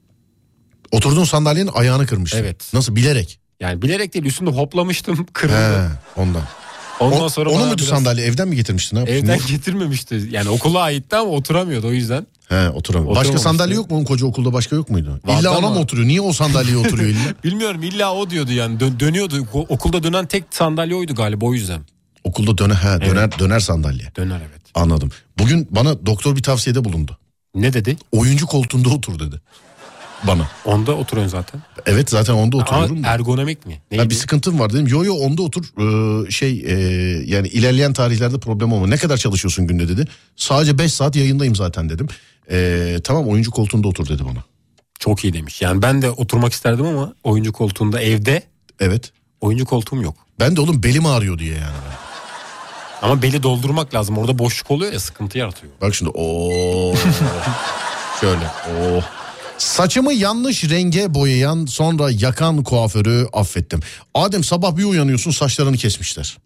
Oturduğun 0.93 1.25
sandalyenin 1.25 1.71
ayağını 1.75 2.07
kırmıştın. 2.07 2.39
Evet. 2.39 2.71
Nasıl 2.75 2.97
bilerek? 2.97 3.39
Yani 3.61 3.83
bilerek 3.83 4.15
değil 4.15 4.25
üstünde 4.25 4.51
hoplamıştım 4.51 5.27
kırıldı. 5.33 5.89
He, 5.89 6.21
ondan. 6.21 6.43
Ondan 7.01 7.23
O, 7.23 7.29
sonra 7.29 7.51
onu 7.51 7.59
muydu 7.65 7.77
biraz 7.77 7.89
sandalye 7.89 8.25
evden 8.25 8.49
mi 8.49 8.57
getirmiştin? 8.57 8.97
Yapmıştın? 8.97 9.25
Evden 9.27 9.39
Ne? 9.39 9.51
getirmemişti. 9.57 10.29
Yani 10.31 10.49
okula 10.49 10.81
aitti 10.83 11.17
ama 11.17 11.31
oturamıyordu 11.31 11.87
o 11.87 11.93
yüzden. 11.93 12.27
He 12.49 12.69
oturamıyor. 12.71 13.17
Başka 13.17 13.39
sandalye 13.39 13.75
yok 13.75 13.91
mu? 13.91 13.97
Onun 13.97 14.05
koca 14.05 14.27
okulda 14.27 14.53
başka 14.53 14.77
yok 14.77 14.91
muydu? 14.91 15.21
Vardı 15.25 15.41
illa 15.41 15.59
ona 15.59 15.71
mı 15.71 15.79
oturuyor? 15.79 16.09
Niye 16.09 16.21
o 16.21 16.33
sandalyeye 16.33 16.77
oturuyor 16.77 17.09
illa? 17.11 17.35
Bilmiyorum 17.45 17.83
illa 17.83 18.15
o 18.15 18.31
diyordu 18.31 18.53
yani 18.53 18.79
Dö- 18.79 19.01
dönüyordu. 19.01 19.47
Okulda 19.53 20.03
dönen 20.03 20.27
tek 20.27 20.45
sandalye 20.51 20.95
oydu 20.95 21.15
galiba 21.15 21.47
o 21.47 21.55
yüzden. 21.55 21.81
Okulda 22.25 22.59
döner, 22.59 22.75
he, 22.75 23.01
döner, 23.01 23.39
döner 23.39 23.61
sandalye. 23.61 24.13
Döner 24.17 24.41
evet. 24.51 24.61
Anladım. 24.75 25.11
Bugün 25.39 25.69
bana 25.71 26.07
doktor 26.07 26.37
bir 26.37 26.43
tavsiyede 26.43 26.85
bulundu. 26.85 27.19
Ne 27.55 27.73
dedi? 27.73 27.97
Oyuncu 28.13 28.47
koltuğunda 28.47 28.89
otur 28.89 29.19
dedi. 29.19 29.41
Bana. 30.27 30.49
Onda 30.65 30.93
oturuyorsun 30.95 31.37
zaten. 31.39 31.63
Evet 31.87 32.11
zaten 32.11 32.35
onda 32.35 32.57
oturuyorum. 32.57 32.97
Ama 32.99 33.09
ergonomik 33.09 33.67
mi? 33.67 33.79
Neydi? 33.91 34.03
Ya 34.03 34.11
bir 34.11 34.15
sıkıntım 34.15 34.59
var 34.61 34.73
dedim. 34.73 34.87
Yo 34.87 35.05
yo 35.05 35.15
onda 35.15 35.43
otur. 35.43 35.65
Ee, 36.27 36.31
şey 36.31 36.65
e, 36.67 36.73
yani 37.27 37.49
ilerleyen 37.49 37.93
tarihlerde 37.93 38.39
problem 38.39 38.73
olma. 38.73 38.87
Ne 38.87 38.97
kadar 38.97 39.17
çalışıyorsun 39.17 39.67
günde 39.67 39.89
dedi. 39.89 40.05
Sadece 40.37 40.79
5 40.79 40.93
saat 40.93 41.17
yayındayım 41.17 41.55
zaten 41.55 41.89
dedim. 41.89 42.09
Ee, 42.51 42.97
tamam 43.05 43.29
oyuncu 43.29 43.51
koltuğunda 43.51 43.89
otur 43.89 44.09
dedi 44.09 44.25
bana. 44.25 44.45
Çok 44.99 45.25
iyi 45.25 45.33
demiş. 45.33 45.63
Yani 45.63 45.83
ben 45.83 46.03
de 46.03 46.11
oturmak 46.11 46.53
isterdim 46.53 46.87
ama 46.87 47.13
oyuncu 47.25 47.53
koltuğunda 47.53 48.01
evde 48.01 48.43
Evet. 48.81 49.13
oyuncu 49.41 49.65
koltuğum 49.65 50.03
yok. 50.03 50.17
Ben 50.41 50.57
de 50.57 50.61
oğlum 50.61 50.83
belim 50.83 51.07
ağrıyor 51.07 51.39
diye 51.39 51.55
yani. 51.55 51.95
Ama 53.03 53.23
beli 53.23 53.43
doldurmak 53.43 53.95
lazım. 53.95 54.19
Orada 54.19 54.39
boşluk 54.39 54.71
oluyor 54.71 54.93
ya 54.93 55.01
sıkıntı 55.01 55.39
yaratıyor. 55.39 55.73
Bak 55.81 55.95
şimdi 55.95 56.11
o 56.15 56.95
şöyle 58.21 58.45
o 58.81 59.01
Saçımı 59.59 60.13
yanlış 60.13 60.71
renge 60.71 61.15
boyayan 61.15 61.67
sonra 61.67 62.11
yakan 62.11 62.63
kuaförü 62.65 63.29
affettim. 63.33 63.81
Adem 64.15 64.45
sabah 64.45 64.77
bir 64.77 64.85
uyanıyorsun 64.85 65.31
saçlarını 65.31 65.77
kesmişler. 65.77 66.39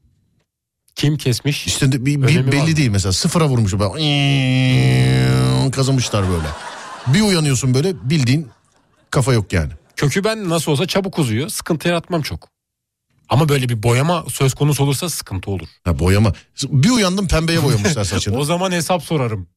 Kim 0.95 1.17
kesmiş? 1.17 1.67
İşte 1.67 1.93
de 1.93 2.07
bir, 2.07 2.23
bir 2.23 2.27
Önemi 2.27 2.47
var 2.47 2.53
belli 2.53 2.71
mı? 2.71 2.77
değil 2.77 2.89
mesela 2.91 3.13
sıfıra 3.13 3.49
vurmuş 3.49 3.73
böyle 3.73 5.71
kazımışlar 5.71 6.29
böyle. 6.31 6.49
Bir 7.07 7.21
uyanıyorsun 7.21 7.75
böyle 7.75 8.11
bildiğin 8.11 8.49
kafa 9.11 9.33
yok 9.33 9.53
yani. 9.53 9.73
Kökü 9.97 10.25
ben 10.25 10.49
nasıl 10.49 10.73
olsa 10.73 10.87
çabuk 10.87 11.19
uzuyor. 11.19 11.49
Sıkıntı 11.49 11.89
yaratmam 11.89 12.23
çok. 12.23 12.49
Ama 13.29 13.49
böyle 13.49 13.69
bir 13.69 13.83
boyama 13.83 14.25
söz 14.33 14.55
konusu 14.55 14.85
olursa 14.85 15.09
sıkıntı 15.09 15.51
olur. 15.51 15.69
Ha, 15.85 15.99
boyama. 15.99 16.33
Bir 16.65 16.91
uyandım 16.91 17.29
pembeye 17.29 17.65
boyamışlar 17.65 18.05
saçını. 18.05 18.37
O 18.39 18.45
zaman 18.45 18.73
hesap 18.73 19.03
sorarım. 19.03 19.49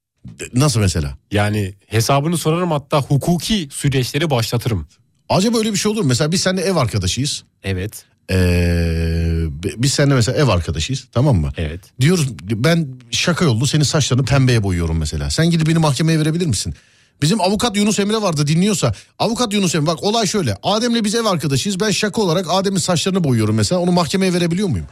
Nasıl 0.53 0.79
mesela? 0.79 1.17
Yani 1.31 1.73
hesabını 1.87 2.37
sorarım 2.37 2.71
hatta 2.71 3.01
hukuki 3.01 3.67
süreçleri 3.71 4.29
başlatırım. 4.29 4.87
Acaba 5.29 5.57
öyle 5.57 5.71
bir 5.71 5.77
şey 5.77 5.91
olur 5.91 6.01
mu? 6.01 6.07
Mesela 6.07 6.31
biz 6.31 6.41
seninle 6.41 6.61
ev 6.61 6.75
arkadaşıyız. 6.75 7.43
Evet. 7.63 8.05
Ee, 8.31 9.43
biz 9.77 9.93
seninle 9.93 10.15
mesela 10.15 10.37
ev 10.37 10.47
arkadaşıyız 10.47 11.07
tamam 11.11 11.35
mı? 11.35 11.51
Evet. 11.57 11.79
Diyoruz 12.01 12.27
ben 12.41 12.87
şaka 13.11 13.45
yollu 13.45 13.67
senin 13.67 13.83
saçlarını 13.83 14.25
pembeye 14.25 14.63
boyuyorum 14.63 14.97
mesela. 14.97 15.29
Sen 15.29 15.49
gidip 15.51 15.67
beni 15.67 15.77
mahkemeye 15.77 16.19
verebilir 16.19 16.45
misin? 16.45 16.73
Bizim 17.21 17.41
avukat 17.41 17.77
Yunus 17.77 17.99
Emre 17.99 18.21
vardı 18.21 18.47
dinliyorsa. 18.47 18.93
Avukat 19.19 19.53
Yunus 19.53 19.75
Emre 19.75 19.87
bak 19.87 20.03
olay 20.03 20.27
şöyle. 20.27 20.57
Adem'le 20.63 21.03
biz 21.03 21.15
ev 21.15 21.25
arkadaşıyız. 21.25 21.79
Ben 21.79 21.91
şaka 21.91 22.21
olarak 22.21 22.45
Adem'in 22.49 22.77
saçlarını 22.77 23.23
boyuyorum 23.23 23.55
mesela. 23.55 23.81
Onu 23.81 23.91
mahkemeye 23.91 24.33
verebiliyor 24.33 24.67
muyum? 24.67 24.87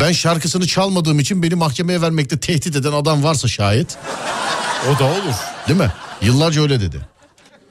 Ben 0.00 0.12
şarkısını 0.12 0.66
çalmadığım 0.66 1.18
için 1.18 1.42
beni 1.42 1.54
mahkemeye 1.54 2.00
vermekte 2.00 2.38
tehdit 2.38 2.76
eden 2.76 2.92
adam 2.92 3.24
varsa 3.24 3.48
şayet. 3.48 3.98
O 4.90 4.98
da 4.98 5.04
olur. 5.04 5.34
Değil 5.68 5.78
mi? 5.78 5.92
Yıllarca 6.22 6.62
öyle 6.62 6.80
dedi. 6.80 7.00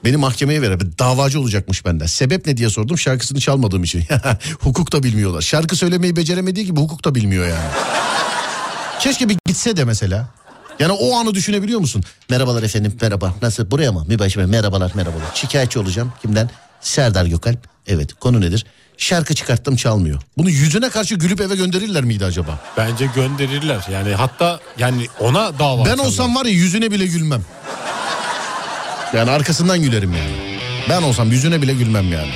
Beni 0.04 0.16
mahkemeye 0.16 0.62
ver. 0.62 0.98
Davacı 0.98 1.40
olacakmış 1.40 1.84
benden. 1.84 2.06
Sebep 2.06 2.46
ne 2.46 2.56
diye 2.56 2.70
sordum. 2.70 2.98
Şarkısını 2.98 3.40
çalmadığım 3.40 3.84
için. 3.84 4.04
hukuk 4.60 4.92
da 4.92 5.02
bilmiyorlar. 5.02 5.42
Şarkı 5.42 5.76
söylemeyi 5.76 6.16
beceremediği 6.16 6.66
gibi 6.66 6.80
hukuk 6.80 7.04
da 7.04 7.14
bilmiyor 7.14 7.46
yani. 7.46 7.70
Keşke 9.00 9.28
bir 9.28 9.36
gitse 9.46 9.76
de 9.76 9.84
mesela. 9.84 10.28
Yani 10.78 10.92
o 10.92 11.16
anı 11.16 11.34
düşünebiliyor 11.34 11.80
musun? 11.80 12.04
Merhabalar 12.30 12.62
efendim 12.62 12.96
merhaba. 13.00 13.34
Nasıl 13.42 13.70
buraya 13.70 13.92
mı? 13.92 14.04
Mübaşir 14.08 14.44
merhabalar 14.44 14.92
merhabalar. 14.94 15.26
Şikayetçi 15.34 15.78
olacağım. 15.78 16.12
Kimden? 16.22 16.50
Serdar 16.80 17.26
Gökalp. 17.26 17.68
Evet 17.86 18.14
konu 18.14 18.40
nedir? 18.40 18.66
Şarkı 18.98 19.34
çıkarttım 19.34 19.76
çalmıyor. 19.76 20.20
Bunu 20.38 20.50
yüzüne 20.50 20.88
karşı 20.90 21.14
gülüp 21.14 21.40
eve 21.40 21.54
gönderirler 21.56 22.04
miydi 22.04 22.24
acaba? 22.24 22.58
Bence 22.76 23.06
gönderirler. 23.14 23.86
Yani 23.92 24.14
hatta 24.14 24.60
yani 24.78 25.06
ona 25.20 25.58
dava 25.58 25.80
Ben 25.84 25.84
açarlar. 25.90 26.04
olsam 26.04 26.34
var 26.36 26.44
ya 26.44 26.52
yüzüne 26.52 26.90
bile 26.90 27.06
gülmem. 27.06 27.42
Yani 29.14 29.30
arkasından 29.30 29.82
gülerim 29.82 30.12
yani. 30.14 30.58
Ben 30.88 31.02
olsam 31.02 31.30
yüzüne 31.32 31.62
bile 31.62 31.74
gülmem 31.74 32.12
yani. 32.12 32.32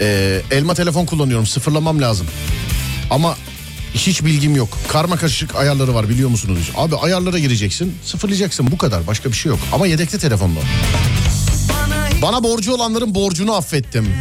Ee, 0.00 0.42
elma 0.50 0.74
telefon 0.74 1.06
kullanıyorum 1.06 1.46
sıfırlamam 1.46 2.00
lazım. 2.00 2.26
Ama 3.10 3.36
hiç 3.94 4.24
bilgim 4.24 4.56
yok. 4.56 4.78
Karma 4.88 5.16
karışık 5.16 5.56
ayarları 5.56 5.94
var 5.94 6.08
biliyor 6.08 6.30
musunuz? 6.30 6.70
Abi 6.76 6.96
ayarlara 6.96 7.38
gireceksin 7.38 7.94
sıfırlayacaksın 8.04 8.70
bu 8.70 8.78
kadar 8.78 9.06
başka 9.06 9.28
bir 9.28 9.36
şey 9.36 9.50
yok. 9.50 9.58
Ama 9.72 9.86
yedekli 9.86 10.18
telefonda. 10.18 10.60
Bana 12.22 12.44
borcu 12.44 12.74
olanların 12.74 13.14
borcunu 13.14 13.54
affettim. 13.54 14.14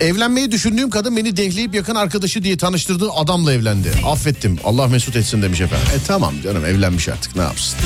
Evlenmeyi 0.00 0.50
düşündüğüm 0.52 0.90
kadın 0.90 1.16
beni 1.16 1.36
dehleyip 1.36 1.74
yakın 1.74 1.94
arkadaşı 1.94 2.44
diye 2.44 2.56
tanıştırdığı 2.56 3.10
adamla 3.10 3.52
evlendi. 3.52 3.92
Affettim. 4.06 4.58
Allah 4.64 4.88
mesut 4.88 5.16
etsin 5.16 5.42
demiş 5.42 5.60
efendim. 5.60 5.86
E 5.94 6.06
tamam 6.06 6.34
canım 6.44 6.64
evlenmiş 6.64 7.08
artık 7.08 7.36
ne 7.36 7.42
yapsın. 7.42 7.78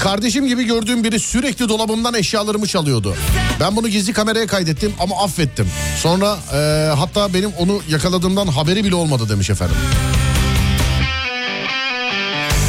Kardeşim 0.00 0.46
gibi 0.46 0.64
gördüğüm 0.64 1.04
biri 1.04 1.20
sürekli 1.20 1.68
dolabımdan 1.68 2.14
eşyalarımı 2.14 2.66
çalıyordu. 2.66 3.14
Ben 3.60 3.76
bunu 3.76 3.88
gizli 3.88 4.12
kameraya 4.12 4.46
kaydettim 4.46 4.94
ama 5.00 5.24
affettim. 5.24 5.68
Sonra 6.02 6.38
e, 6.54 6.90
hatta 6.98 7.34
benim 7.34 7.50
onu 7.58 7.80
yakaladığımdan 7.88 8.46
haberi 8.46 8.84
bile 8.84 8.94
olmadı 8.94 9.28
demiş 9.28 9.50
efendim. 9.50 9.76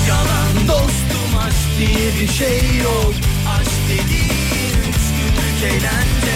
Yalan 0.08 0.68
dostum 0.68 1.38
aşk 1.48 1.80
diye 1.80 2.22
bir 2.22 2.34
şey 2.34 2.58
yok 2.84 3.14
Aşk 3.60 3.72
dediğin 3.90 4.80
üç 4.90 5.02
günlük 5.18 5.74
eğlence 5.74 6.31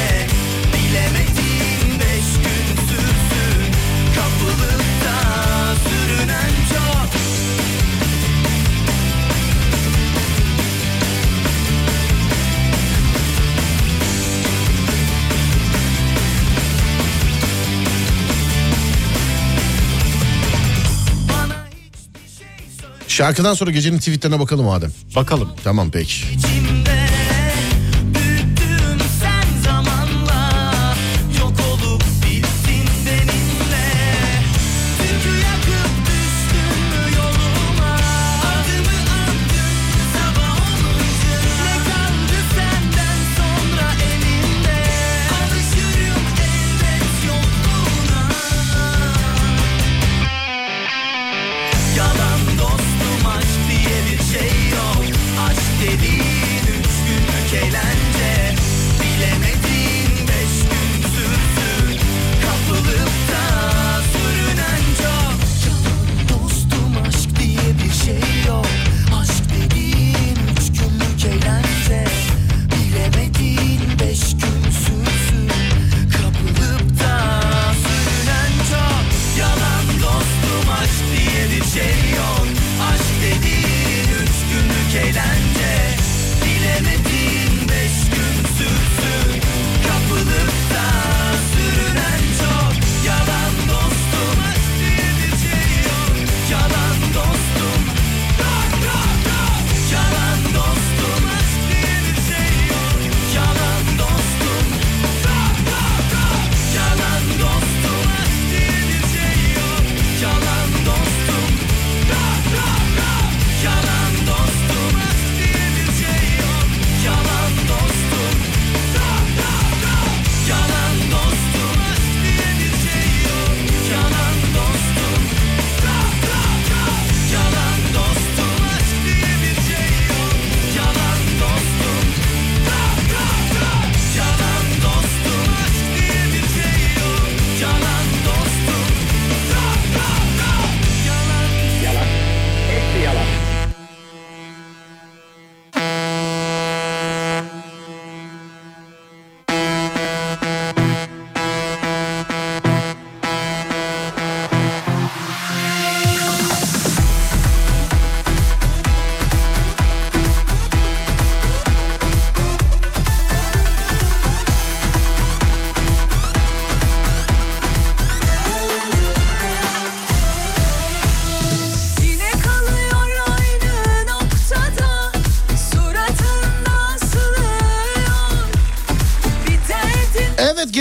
Şarkıdan 23.16 23.53
sonra 23.53 23.72
gecenin 23.72 23.97
tweetlerine 23.97 24.39
bakalım 24.39 24.70
Adem. 24.70 24.91
Bakalım. 25.16 25.49
Tamam 25.63 25.91
peki. 25.91 26.13
içimde 26.34 27.05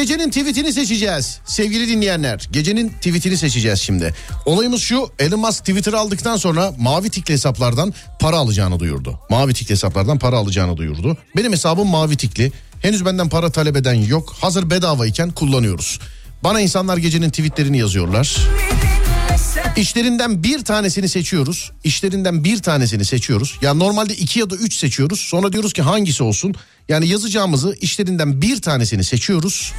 gecenin 0.04 0.30
tweetini 0.30 0.72
seçeceğiz. 0.72 1.40
Sevgili 1.44 1.88
dinleyenler 1.88 2.48
gecenin 2.52 2.88
tweetini 2.88 3.36
seçeceğiz 3.36 3.80
şimdi. 3.80 4.14
Olayımız 4.46 4.82
şu 4.82 5.10
Elon 5.18 5.40
Musk 5.40 5.58
Twitter'ı 5.58 5.98
aldıktan 5.98 6.36
sonra 6.36 6.72
mavi 6.78 7.10
tikli 7.10 7.32
hesaplardan 7.32 7.94
para 8.20 8.36
alacağını 8.36 8.80
duyurdu. 8.80 9.20
Mavi 9.30 9.54
tikli 9.54 9.70
hesaplardan 9.70 10.18
para 10.18 10.36
alacağını 10.36 10.76
duyurdu. 10.76 11.16
Benim 11.36 11.52
hesabım 11.52 11.88
mavi 11.88 12.16
tikli. 12.16 12.52
Henüz 12.82 13.04
benden 13.04 13.28
para 13.28 13.50
talep 13.50 13.76
eden 13.76 13.94
yok. 13.94 14.34
Hazır 14.40 14.70
bedavayken 14.70 15.30
kullanıyoruz. 15.30 16.00
Bana 16.42 16.60
insanlar 16.60 16.96
gecenin 16.96 17.30
tweetlerini 17.30 17.78
yazıyorlar. 17.78 18.36
İşlerinden 19.76 20.42
bir 20.42 20.64
tanesini 20.64 21.08
seçiyoruz. 21.08 21.72
İşlerinden 21.84 22.44
bir 22.44 22.62
tanesini 22.62 23.04
seçiyoruz. 23.04 23.58
Ya 23.62 23.74
normalde 23.74 24.14
iki 24.14 24.40
ya 24.40 24.50
da 24.50 24.56
üç 24.56 24.74
seçiyoruz. 24.74 25.20
Sonra 25.20 25.52
diyoruz 25.52 25.72
ki 25.72 25.82
hangisi 25.82 26.22
olsun. 26.22 26.54
Yani 26.88 27.08
yazacağımızı 27.08 27.76
işlerinden 27.80 28.42
bir 28.42 28.62
tanesini 28.62 29.04
seçiyoruz. 29.04 29.72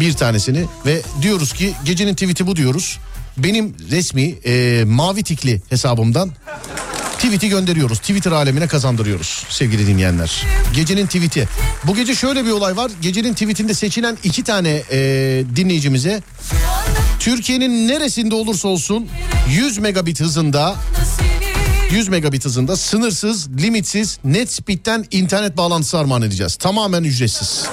Bir 0.00 0.12
tanesini 0.12 0.64
ve 0.86 1.02
diyoruz 1.22 1.52
ki 1.52 1.74
gecenin 1.84 2.14
tweet'i 2.14 2.46
bu 2.46 2.56
diyoruz. 2.56 2.98
Benim 3.36 3.76
resmi 3.90 4.22
e, 4.22 4.84
mavi 4.84 5.22
tikli 5.22 5.62
hesabımdan 5.70 6.30
tweet'i 7.24 7.48
gönderiyoruz. 7.48 7.98
Twitter 7.98 8.32
alemine 8.32 8.66
kazandırıyoruz 8.66 9.46
sevgili 9.48 9.86
dinleyenler. 9.86 10.46
Gecenin 10.74 11.06
tweet'i. 11.06 11.48
Bu 11.84 11.94
gece 11.94 12.14
şöyle 12.14 12.44
bir 12.44 12.50
olay 12.50 12.76
var. 12.76 12.90
Gecenin 13.02 13.32
tweet'inde 13.32 13.74
seçilen 13.74 14.18
iki 14.24 14.44
tane 14.44 14.82
e, 14.90 14.98
dinleyicimize 15.56 16.22
Türkiye'nin 17.18 17.88
neresinde 17.88 18.34
olursa 18.34 18.68
olsun 18.68 19.08
100 19.48 19.78
megabit 19.78 20.20
hızında 20.20 20.74
100 21.90 22.08
megabit 22.08 22.44
hızında 22.44 22.76
sınırsız, 22.76 23.48
limitsiz, 23.48 24.18
net 24.24 24.52
speed'den 24.52 25.04
internet 25.10 25.56
bağlantısı 25.56 25.98
armağan 25.98 26.22
edeceğiz. 26.22 26.56
Tamamen 26.56 27.04
ücretsiz. 27.04 27.64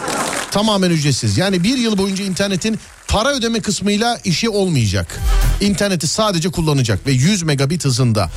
Tamamen 0.52 0.90
ücretsiz. 0.90 1.38
Yani 1.38 1.64
bir 1.64 1.78
yıl 1.78 1.98
boyunca 1.98 2.24
internetin 2.24 2.80
para 3.08 3.30
ödeme 3.30 3.60
kısmıyla 3.60 4.18
işi 4.24 4.50
olmayacak. 4.50 5.20
İnterneti 5.62 6.08
sadece 6.08 6.50
kullanacak 6.50 7.08
ve 7.08 7.12
100 7.12 7.44
megabit 7.44 7.86
hızında. 7.86 8.30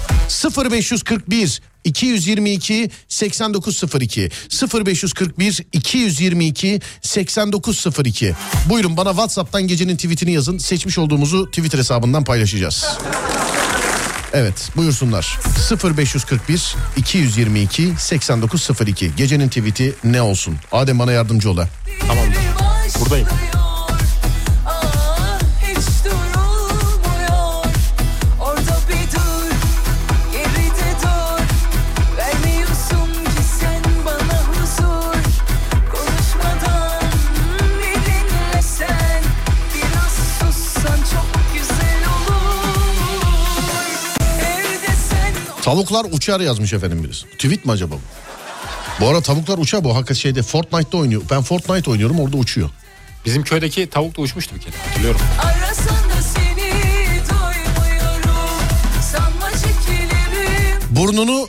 0541 0.73 1.63
222 1.85 2.91
8902 3.09 4.31
0541 4.75 5.61
222 5.73 6.81
8902 7.03 8.35
Buyurun 8.69 8.97
bana 8.97 9.11
WhatsApp'tan 9.11 9.63
gecenin 9.67 9.97
tweetini 9.97 10.33
yazın. 10.33 10.59
Seçmiş 10.59 10.99
olduğumuzu 10.99 11.47
Twitter 11.47 11.79
hesabından 11.79 12.25
paylaşacağız. 12.25 12.87
Evet 14.35 14.71
buyursunlar 14.77 15.39
0541 15.97 16.77
222 16.97 17.95
8902 17.99 19.17
gecenin 19.17 19.49
tweet'i 19.49 19.95
ne 20.05 20.23
olsun 20.23 20.57
Adem 20.73 20.99
bana 20.99 21.13
yardımcı 21.13 21.51
ola 21.51 21.69
Tamamdır. 22.09 22.39
Buradayım. 23.01 23.29
Tavuklar 45.65 46.07
uçar 46.13 46.41
yazmış 46.41 46.73
efendim 46.73 47.05
birisi 47.05 47.27
tweet 47.27 47.65
mi 47.65 47.73
acaba 47.73 47.95
bu? 47.95 48.01
Bu 49.01 49.09
ara 49.09 49.21
tavuklar 49.21 49.59
uçar 49.59 49.85
bu 49.85 49.95
hakikaten 49.95 50.15
şeyde 50.15 50.43
Fortnite'da 50.43 50.97
oynuyor 50.97 51.23
ben 51.31 51.43
Fortnite 51.43 51.91
oynuyorum 51.91 52.21
orada 52.21 52.37
uçuyor 52.37 52.71
Bizim 53.25 53.43
köydeki 53.43 53.91
tavuk 53.91 54.17
da 54.17 54.23
uçmuştu 54.23 54.55
bir 54.55 54.61
kere 54.61 54.77
hatırlıyorum. 54.89 55.21
Burnunu 60.91 61.49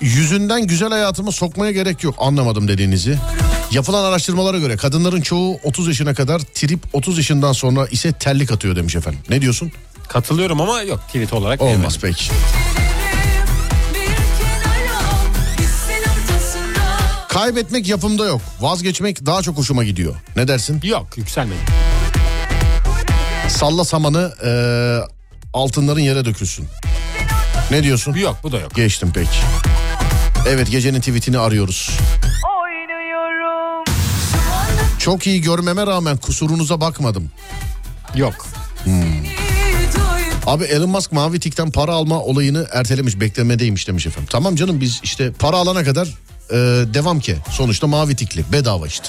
yüzünden 0.00 0.66
güzel 0.66 0.88
hayatıma 0.88 1.32
sokmaya 1.32 1.72
gerek 1.72 2.04
yok 2.04 2.14
anlamadım 2.18 2.68
dediğinizi. 2.68 3.18
Yapılan 3.70 4.04
araştırmalara 4.04 4.58
göre 4.58 4.76
kadınların 4.76 5.20
çoğu 5.20 5.60
30 5.64 5.88
yaşına 5.88 6.14
kadar 6.14 6.38
trip 6.38 6.80
30 6.92 7.18
yaşından 7.18 7.52
sonra 7.52 7.86
ise 7.86 8.12
terlik 8.12 8.52
atıyor 8.52 8.76
demiş 8.76 8.96
efendim. 8.96 9.20
Ne 9.28 9.40
diyorsun? 9.42 9.72
Katılıyorum 10.08 10.60
ama 10.60 10.82
yok 10.82 11.00
tweet 11.08 11.32
olarak 11.32 11.62
Olmaz 11.62 11.98
peki. 12.02 12.30
Kaybetmek 17.30 17.88
yapımda 17.88 18.26
yok. 18.26 18.40
Vazgeçmek 18.60 19.26
daha 19.26 19.42
çok 19.42 19.56
hoşuma 19.56 19.84
gidiyor. 19.84 20.14
Ne 20.36 20.48
dersin? 20.48 20.80
Yok 20.84 21.18
yükselmedim. 21.18 21.62
Salla 23.48 23.84
samanı 23.84 24.32
e, 24.44 24.50
altınların 25.52 26.00
yere 26.00 26.24
dökülsün. 26.24 26.66
Ne 27.70 27.82
diyorsun? 27.82 28.14
Yok 28.14 28.36
bu 28.42 28.52
da 28.52 28.58
yok. 28.60 28.74
Geçtim 28.74 29.10
peki. 29.14 29.30
Evet 30.48 30.70
gecenin 30.70 31.00
tweetini 31.00 31.38
arıyoruz. 31.38 31.90
Çok 34.98 35.26
iyi 35.26 35.40
görmeme 35.40 35.86
rağmen 35.86 36.16
kusurunuza 36.16 36.80
bakmadım. 36.80 37.30
Yok. 38.14 38.46
Hmm. 38.84 39.29
Abi 40.46 40.64
Elon 40.64 40.90
Musk 40.90 41.12
mavi 41.12 41.40
tikten 41.40 41.70
para 41.70 41.92
alma 41.92 42.20
olayını 42.20 42.66
ertelemiş 42.72 43.20
beklemedeymiş 43.20 43.88
demiş 43.88 44.06
efendim. 44.06 44.28
Tamam 44.32 44.56
canım 44.56 44.80
biz 44.80 45.00
işte 45.02 45.32
para 45.32 45.56
alana 45.56 45.84
kadar 45.84 46.06
e, 46.50 46.54
devam 46.94 47.20
ki. 47.20 47.36
Sonuçta 47.50 47.86
mavi 47.86 48.16
tikli 48.16 48.44
bedava 48.52 48.86
işte. 48.86 49.08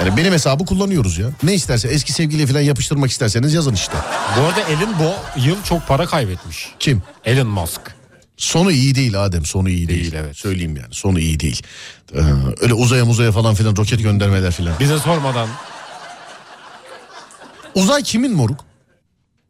Yani 0.00 0.16
benim 0.16 0.32
hesabı 0.32 0.64
kullanıyoruz 0.66 1.18
ya. 1.18 1.26
Ne 1.42 1.54
isterse 1.54 1.88
eski 1.88 2.12
sevgiliye 2.12 2.46
falan 2.46 2.60
yapıştırmak 2.60 3.10
isterseniz 3.10 3.54
yazın 3.54 3.74
işte. 3.74 3.92
Bu 4.36 4.40
arada 4.40 4.60
Elon 4.60 4.94
bu 4.98 5.40
yıl 5.40 5.56
çok 5.62 5.86
para 5.88 6.06
kaybetmiş. 6.06 6.68
Kim? 6.78 7.02
Elon 7.24 7.46
Musk. 7.46 7.80
Sonu 8.36 8.72
iyi 8.72 8.94
değil 8.94 9.24
Adem 9.24 9.44
sonu 9.44 9.68
iyi 9.68 9.88
değil. 9.88 10.00
Değil, 10.00 10.14
evet. 10.24 10.36
Söyleyeyim 10.36 10.76
yani 10.76 10.94
sonu 10.94 11.18
iyi 11.20 11.40
değil. 11.40 11.62
Ee, 12.14 12.18
öyle 12.60 12.74
uzaya 12.74 13.04
muzaya 13.04 13.32
falan 13.32 13.54
filan 13.54 13.76
roket 13.76 14.02
göndermeler 14.02 14.52
filan. 14.52 14.74
Bize 14.80 14.98
sormadan 14.98 15.48
Uzay 17.74 18.02
kimin 18.02 18.32
moruk? 18.36 18.60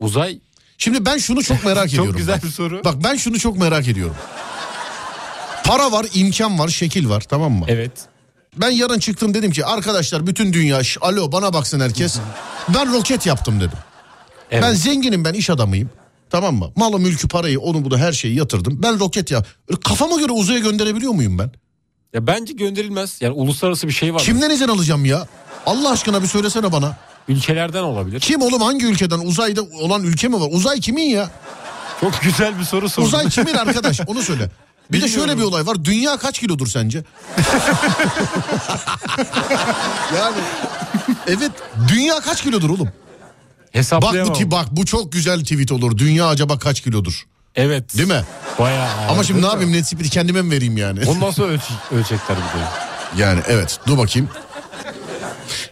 uzay 0.01 0.39
Şimdi 0.79 1.05
ben 1.05 1.19
şunu 1.19 1.43
çok 1.43 1.65
merak 1.65 1.87
ediyorum. 1.89 2.11
çok 2.11 2.19
güzel 2.19 2.37
bak. 2.37 2.45
bir 2.45 2.49
soru. 2.51 2.85
Bak 2.85 2.95
ben 3.05 3.17
şunu 3.17 3.39
çok 3.39 3.59
merak 3.59 3.89
ediyorum. 3.89 4.17
Para 5.65 5.93
var, 5.93 6.07
imkan 6.15 6.59
var, 6.59 6.69
şekil 6.69 7.09
var 7.09 7.21
tamam 7.29 7.53
mı? 7.53 7.65
Evet. 7.69 7.93
Ben 8.57 8.71
yarın 8.71 8.99
çıktım 8.99 9.35
dedim 9.35 9.51
ki 9.53 9.65
arkadaşlar 9.67 10.27
bütün 10.27 10.53
dünya 10.53 10.81
alo 11.01 11.33
bana 11.33 11.53
baksın 11.53 11.81
herkes. 11.81 12.19
Ben 12.75 12.93
roket 12.93 13.27
yaptım 13.27 13.61
dedim. 13.61 13.79
evet. 14.51 14.63
Ben 14.65 14.75
zenginim 14.75 15.25
ben 15.25 15.33
iş 15.35 15.51
adamıyım. 15.51 15.91
Tamam 16.31 16.55
mı? 16.55 16.73
Malı 16.77 16.99
mülkü 16.99 17.29
parayı 17.29 17.61
onu 17.61 17.85
bunu 17.85 17.99
her 17.99 18.13
şeyi 18.13 18.35
yatırdım. 18.37 18.83
Ben 18.83 19.01
roket 19.01 19.31
ya. 19.31 19.45
Kafama 19.85 20.17
göre 20.17 20.33
uzaya 20.33 20.59
gönderebiliyor 20.59 21.13
muyum 21.13 21.39
ben? 21.39 21.51
Ya 22.15 22.27
bence 22.27 22.53
gönderilmez. 22.53 23.17
Yani 23.21 23.33
uluslararası 23.35 23.89
bir 23.89 23.93
şey 23.93 24.15
var. 24.15 24.23
Kimden 24.23 24.51
izin 24.51 24.69
alacağım 24.69 25.05
ya? 25.05 25.27
Allah 25.67 25.91
aşkına 25.91 26.23
bir 26.23 26.29
söylesene 26.29 26.73
bana. 26.73 26.97
Ülkelerden 27.29 27.83
olabilir. 27.83 28.21
Kim 28.21 28.43
oğlum 28.43 28.63
hangi 28.63 28.87
ülkeden 28.87 29.19
uzayda 29.19 29.63
olan 29.63 30.03
ülke 30.03 30.29
mi 30.29 30.41
var? 30.41 30.49
Uzay 30.53 30.81
kimin 30.81 31.03
ya? 31.11 31.31
Çok 32.01 32.23
güzel 32.23 32.59
bir 32.59 32.65
soru 32.65 32.89
sordun. 32.89 33.09
Uzay 33.09 33.29
kimin 33.29 33.55
arkadaş? 33.67 34.01
Onu 34.07 34.23
söyle. 34.23 34.51
Bir 34.93 35.03
de 35.03 35.09
şöyle 35.09 35.21
Bilmiyorum. 35.23 35.41
bir 35.43 35.47
olay 35.57 35.67
var. 35.67 35.85
Dünya 35.85 36.17
kaç 36.17 36.39
kilodur 36.39 36.67
sence? 36.67 37.05
yani 40.19 40.37
evet 41.27 41.51
dünya 41.89 42.21
kaç 42.21 42.43
kilodur 42.43 42.71
oğlum? 42.71 42.87
Bak 42.87 42.93
bu, 43.75 43.79
Hesaplayamam. 43.79 44.51
bak 44.51 44.67
bu 44.71 44.87
çok 44.87 45.13
güzel 45.13 45.41
tweet 45.41 45.73
olur. 45.73 45.99
Dünya 45.99 46.27
acaba 46.27 46.59
kaç 46.59 46.81
kilodur? 46.81 47.27
Evet. 47.57 47.99
Değil 47.99 48.09
mi? 48.09 48.23
Bayağı. 48.59 48.89
Ama 49.11 49.25
şimdi 49.25 49.43
ne 49.43 49.47
yapayım 49.47 49.73
net 49.73 49.87
speed'i 49.87 50.11
kendime 50.11 50.43
mi 50.43 50.51
vereyim 50.51 50.77
yani? 50.77 51.01
Onu 51.07 51.21
nasıl 51.21 51.43
ölç- 51.43 51.73
ölçekler 51.95 52.37
bir 52.37 52.61
de? 52.61 52.65
Yani 53.23 53.41
evet 53.49 53.79
dur 53.87 53.99
bakayım. 53.99 54.29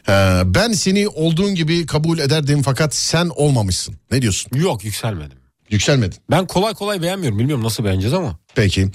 Ee, 0.08 0.42
ben 0.44 0.72
seni 0.72 1.08
olduğun 1.08 1.54
gibi 1.54 1.86
kabul 1.86 2.18
ederdim 2.18 2.62
fakat 2.62 2.94
sen 2.94 3.30
olmamışsın. 3.36 3.94
Ne 4.10 4.22
diyorsun? 4.22 4.58
Yok 4.58 4.84
yükselmedim. 4.84 5.38
Yükselmedin. 5.70 6.18
Ben 6.30 6.46
kolay 6.46 6.74
kolay 6.74 7.02
beğenmiyorum. 7.02 7.38
Bilmiyorum 7.38 7.64
nasıl 7.64 7.84
beğeneceğiz 7.84 8.14
ama. 8.14 8.38
Peki. 8.54 8.88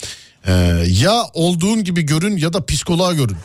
Ee, 0.48 0.54
ya 0.88 1.24
olduğun 1.34 1.84
gibi 1.84 2.02
görün 2.02 2.38
ya 2.38 2.54
da 2.54 2.66
psikoloğa 2.66 3.14
görün. 3.14 3.38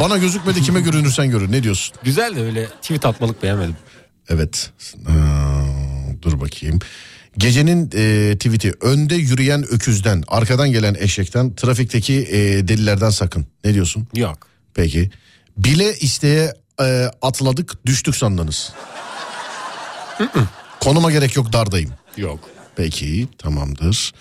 Bana 0.00 0.18
gözükmedi 0.18 0.62
kime 0.62 0.80
görünürsen 0.80 1.30
görün. 1.30 1.52
Ne 1.52 1.62
diyorsun? 1.62 1.96
Güzel 2.02 2.36
de 2.36 2.40
öyle 2.40 2.66
tweet 2.66 3.06
atmalık 3.06 3.42
beğenmedim. 3.42 3.76
Evet. 4.28 4.70
Ee, 4.94 5.12
dur 6.22 6.40
bakayım. 6.40 6.78
Gecenin 7.38 7.90
e, 7.94 8.34
tweet'i 8.38 8.72
önde 8.80 9.14
yürüyen 9.14 9.64
öküzden, 9.70 10.22
arkadan 10.28 10.72
gelen 10.72 10.96
eşekten, 10.98 11.54
trafikteki 11.54 12.14
e, 12.14 12.68
delilerden 12.68 13.10
sakın. 13.10 13.46
Ne 13.64 13.74
diyorsun? 13.74 14.06
Yok. 14.14 14.38
Peki. 14.74 15.10
Bile 15.58 15.94
isteye 15.96 16.54
e, 16.80 17.10
atladık 17.22 17.86
düştük 17.86 18.16
sandınız. 18.16 18.72
Konuma 20.80 21.10
gerek 21.10 21.36
yok 21.36 21.52
dardayım. 21.52 21.90
Yok. 22.16 22.38
Peki 22.76 23.28
tamamdır. 23.38 24.12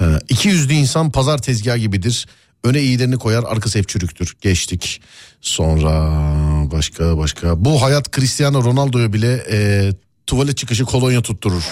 Ee, 0.00 0.04
iki 0.28 0.48
yüzlü 0.48 0.72
insan 0.72 1.10
pazar 1.12 1.38
tezgahı 1.38 1.78
gibidir. 1.78 2.26
Öne 2.64 2.80
iyilerini 2.80 3.16
koyar 3.16 3.44
arkası 3.44 3.78
hep 3.78 3.88
çürüktür. 3.88 4.36
Geçtik. 4.40 5.00
Sonra 5.40 5.92
başka 6.72 7.18
başka. 7.18 7.64
Bu 7.64 7.82
hayat 7.82 8.12
Cristiano 8.12 8.64
Ronaldo'ya 8.64 9.12
bile 9.12 9.44
e, 9.50 9.90
tuvalet 10.26 10.56
çıkışı 10.56 10.84
kolonya 10.84 11.22
tutturur. 11.22 11.62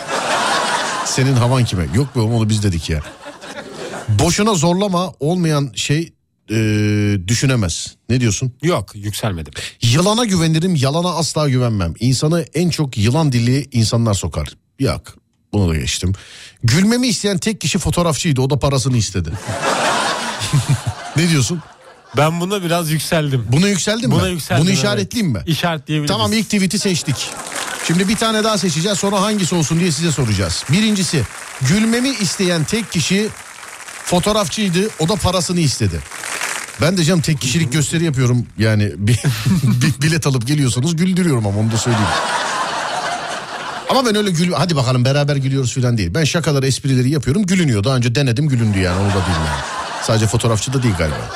Senin 1.04 1.32
havan 1.34 1.64
kime? 1.64 1.86
Yok 1.94 2.16
be 2.16 2.20
oğlum, 2.20 2.34
onu 2.34 2.48
biz 2.48 2.62
dedik 2.62 2.90
ya. 2.90 3.00
Boşuna 4.08 4.54
zorlama 4.54 5.12
olmayan 5.20 5.72
şey 5.74 6.12
e, 6.50 6.56
düşünemez. 7.28 7.96
Ne 8.08 8.20
diyorsun? 8.20 8.52
Yok 8.62 8.90
yükselmedim. 8.94 9.52
Yılana 9.82 10.24
güvenirim 10.24 10.74
yalana 10.74 11.08
asla 11.08 11.48
güvenmem. 11.48 11.94
İnsanı 12.00 12.44
en 12.54 12.70
çok 12.70 12.98
yılan 12.98 13.32
dili 13.32 13.68
insanlar 13.72 14.14
sokar. 14.14 14.48
Yok 14.78 15.02
bunu 15.52 15.70
da 15.70 15.76
geçtim. 15.76 16.12
Gülmemi 16.62 17.06
isteyen 17.06 17.38
tek 17.38 17.60
kişi 17.60 17.78
fotoğrafçıydı 17.78 18.40
o 18.40 18.50
da 18.50 18.58
parasını 18.58 18.96
istedi. 18.96 19.32
ne 21.16 21.28
diyorsun? 21.30 21.62
Ben 22.16 22.40
buna 22.40 22.62
biraz 22.62 22.90
yükseldim. 22.90 23.46
Buna 23.48 23.68
yükseldin 23.68 24.08
mi? 24.08 24.14
Buna 24.14 24.28
yükseldim. 24.28 24.62
Bunu 24.62 24.70
evet. 24.70 24.78
işaretleyeyim 24.78 25.32
mi? 25.32 25.42
İşaretleyebiliriz. 25.46 26.12
Tamam 26.12 26.32
ilk 26.32 26.44
tweet'i 26.44 26.78
seçtik. 26.78 27.30
Şimdi 27.86 28.08
bir 28.08 28.16
tane 28.16 28.44
daha 28.44 28.58
seçeceğiz 28.58 28.98
sonra 28.98 29.20
hangisi 29.20 29.54
olsun 29.54 29.80
diye 29.80 29.92
size 29.92 30.12
soracağız. 30.12 30.64
Birincisi 30.72 31.22
gülmemi 31.60 32.08
isteyen 32.08 32.64
tek 32.64 32.92
kişi 32.92 33.28
fotoğrafçıydı 34.06 34.88
o 34.98 35.08
da 35.08 35.16
parasını 35.16 35.60
istedi. 35.60 36.00
Ben 36.80 36.96
de 36.96 37.04
canım 37.04 37.20
tek 37.20 37.40
kişilik 37.40 37.72
gösteri 37.72 38.04
yapıyorum 38.04 38.46
yani 38.58 38.92
bir, 38.96 39.20
bir 39.62 40.02
bilet 40.02 40.26
alıp 40.26 40.46
geliyorsunuz 40.46 40.96
güldürüyorum 40.96 41.46
ama 41.46 41.60
onu 41.60 41.72
da 41.72 41.76
söyleyeyim. 41.76 42.08
Ama 43.90 44.06
ben 44.06 44.14
öyle 44.16 44.30
gül 44.30 44.52
hadi 44.52 44.76
bakalım 44.76 45.04
beraber 45.04 45.36
gülüyoruz 45.36 45.74
falan 45.74 45.98
değil. 45.98 46.14
Ben 46.14 46.24
şakaları 46.24 46.66
esprileri 46.66 47.10
yapıyorum 47.10 47.46
gülünüyor. 47.46 47.84
Daha 47.84 47.96
önce 47.96 48.14
denedim 48.14 48.48
gülündü 48.48 48.78
yani 48.78 49.00
onu 49.00 49.08
da 49.08 49.14
yani. 49.14 49.60
Sadece 50.02 50.26
fotoğrafçı 50.26 50.72
da 50.72 50.82
değil 50.82 50.94
galiba. 50.98 51.30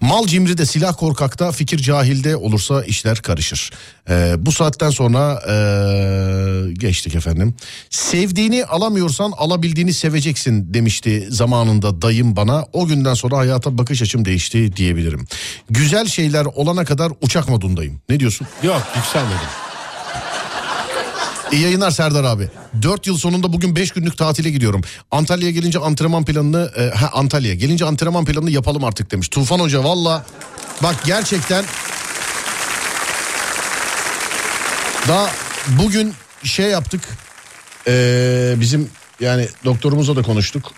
Mal 0.00 0.26
cimride 0.26 0.66
silah 0.66 0.96
korkakta 0.96 1.52
fikir 1.52 1.78
cahilde 1.78 2.36
olursa 2.36 2.84
işler 2.84 3.18
karışır. 3.18 3.70
Ee, 4.10 4.34
bu 4.38 4.52
saatten 4.52 4.90
sonra 4.90 5.42
ee, 5.48 6.72
geçtik 6.72 7.14
efendim. 7.14 7.54
Sevdiğini 7.90 8.64
alamıyorsan 8.64 9.32
alabildiğini 9.36 9.92
seveceksin 9.92 10.74
demişti 10.74 11.26
zamanında 11.30 12.02
dayım 12.02 12.36
bana. 12.36 12.66
O 12.72 12.86
günden 12.86 13.14
sonra 13.14 13.36
hayata 13.36 13.78
bakış 13.78 14.02
açım 14.02 14.24
değişti 14.24 14.76
diyebilirim. 14.76 15.26
Güzel 15.70 16.06
şeyler 16.06 16.44
olana 16.44 16.84
kadar 16.84 17.12
uçak 17.22 17.48
modundayım. 17.48 18.00
Ne 18.08 18.20
diyorsun? 18.20 18.46
Yok 18.62 18.82
yükselmedim. 18.96 19.69
İyi 21.52 21.62
yayınlar 21.62 21.90
Serdar 21.90 22.24
abi. 22.24 22.48
4 22.82 23.06
yıl 23.06 23.18
sonunda 23.18 23.52
bugün 23.52 23.76
5 23.76 23.90
günlük 23.90 24.18
tatile 24.18 24.50
gidiyorum. 24.50 24.82
Antalya'ya 25.10 25.52
gelince 25.52 25.78
antrenman 25.78 26.24
planını 26.24 26.70
e, 26.76 26.96
ha, 26.96 27.10
Antalya 27.12 27.54
gelince 27.54 27.84
antrenman 27.84 28.24
planını 28.24 28.50
yapalım 28.50 28.84
artık 28.84 29.10
demiş. 29.10 29.28
Tufan 29.28 29.58
Hoca 29.58 29.84
valla 29.84 30.26
bak 30.82 30.96
gerçekten 31.04 31.64
daha 35.08 35.30
bugün 35.68 36.14
şey 36.44 36.66
yaptık. 36.66 37.00
Ee, 37.86 38.54
bizim 38.60 38.88
yani 39.20 39.48
doktorumuzla 39.64 40.16
da 40.16 40.22
konuştuk. 40.22 40.72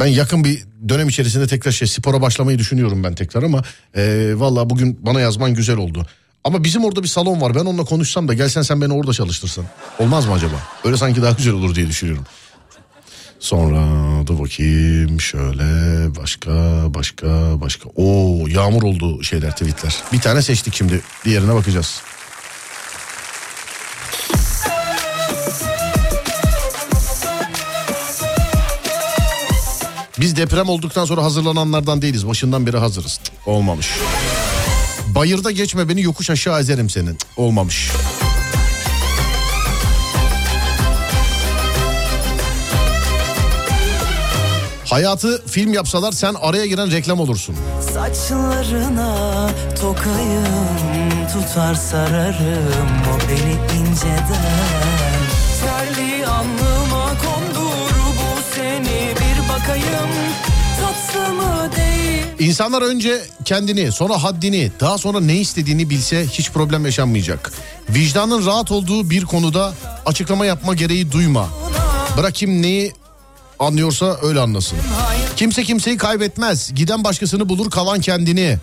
Ben 0.00 0.06
yakın 0.06 0.44
bir 0.44 0.64
dönem 0.88 1.08
içerisinde 1.08 1.46
tekrar 1.46 1.72
şey 1.72 1.88
spora 1.88 2.22
başlamayı 2.22 2.58
düşünüyorum 2.58 3.04
ben 3.04 3.14
tekrar 3.14 3.42
ama 3.42 3.62
e, 3.96 4.32
valla 4.34 4.70
bugün 4.70 4.98
bana 5.06 5.20
yazman 5.20 5.54
güzel 5.54 5.76
oldu. 5.76 6.06
Ama 6.46 6.64
bizim 6.64 6.84
orada 6.84 7.02
bir 7.02 7.08
salon 7.08 7.40
var 7.40 7.54
ben 7.54 7.60
onunla 7.60 7.84
konuşsam 7.84 8.28
da 8.28 8.34
gelsen 8.34 8.62
sen 8.62 8.80
beni 8.80 8.92
orada 8.92 9.12
çalıştırsan. 9.12 9.64
Olmaz 9.98 10.26
mı 10.26 10.32
acaba? 10.32 10.54
Öyle 10.84 10.96
sanki 10.96 11.22
daha 11.22 11.30
güzel 11.32 11.52
olur 11.52 11.74
diye 11.74 11.88
düşünüyorum. 11.88 12.24
Sonra 13.40 13.80
da 14.26 14.38
bakayım 14.38 15.20
şöyle 15.20 15.64
başka 16.16 16.50
başka 16.94 17.26
başka. 17.60 17.88
Oo 17.96 18.46
yağmur 18.48 18.82
oldu 18.82 19.22
şeyler 19.24 19.52
tweetler. 19.52 19.96
Bir 20.12 20.20
tane 20.20 20.42
seçtik 20.42 20.74
şimdi 20.74 21.00
diğerine 21.24 21.54
bakacağız. 21.54 22.02
Biz 30.20 30.36
deprem 30.36 30.68
olduktan 30.68 31.04
sonra 31.04 31.22
hazırlananlardan 31.24 32.02
değiliz. 32.02 32.28
Başından 32.28 32.66
beri 32.66 32.76
hazırız. 32.76 33.20
Cık, 33.24 33.48
olmamış. 33.48 33.90
Bayırda 35.16 35.50
geçme 35.50 35.88
beni 35.88 36.02
yokuş 36.02 36.30
aşağı 36.30 36.60
ezerim 36.60 36.90
seni. 36.90 37.06
Cık, 37.06 37.28
olmamış. 37.36 37.90
Hayatı 44.84 45.46
film 45.46 45.72
yapsalar 45.72 46.12
sen 46.12 46.34
araya 46.40 46.66
giren 46.66 46.90
reklam 46.90 47.20
olursun. 47.20 47.56
Saçlarına 47.94 49.50
tokayım 49.80 51.26
tutar 51.32 51.74
sararım 51.74 52.90
o 53.14 53.28
beni 53.28 53.80
inceden 53.80 54.66
Terli 55.60 56.26
alnıma 56.26 57.08
kondur 57.08 57.90
bu 58.16 58.54
seni 58.54 59.14
bir 59.16 59.48
bakayım 59.48 60.10
tatlı 60.80 61.34
mı 61.34 61.70
değil 61.76 61.85
İnsanlar 62.38 62.82
önce 62.82 63.22
kendini 63.44 63.92
sonra 63.92 64.22
haddini 64.22 64.72
daha 64.80 64.98
sonra 64.98 65.20
ne 65.20 65.36
istediğini 65.36 65.90
bilse 65.90 66.26
hiç 66.26 66.50
problem 66.50 66.84
yaşanmayacak. 66.84 67.52
Vicdanın 67.90 68.46
rahat 68.46 68.70
olduğu 68.70 69.10
bir 69.10 69.24
konuda 69.24 69.74
açıklama 70.06 70.46
yapma 70.46 70.74
gereği 70.74 71.12
duyma. 71.12 71.48
Bırak 72.16 72.42
neyi 72.42 72.92
anlıyorsa 73.58 74.18
öyle 74.22 74.40
anlasın. 74.40 74.78
Kimse 75.36 75.64
kimseyi 75.64 75.96
kaybetmez. 75.96 76.74
Giden 76.74 77.04
başkasını 77.04 77.48
bulur 77.48 77.70
kalan 77.70 78.00
kendini. 78.00 78.58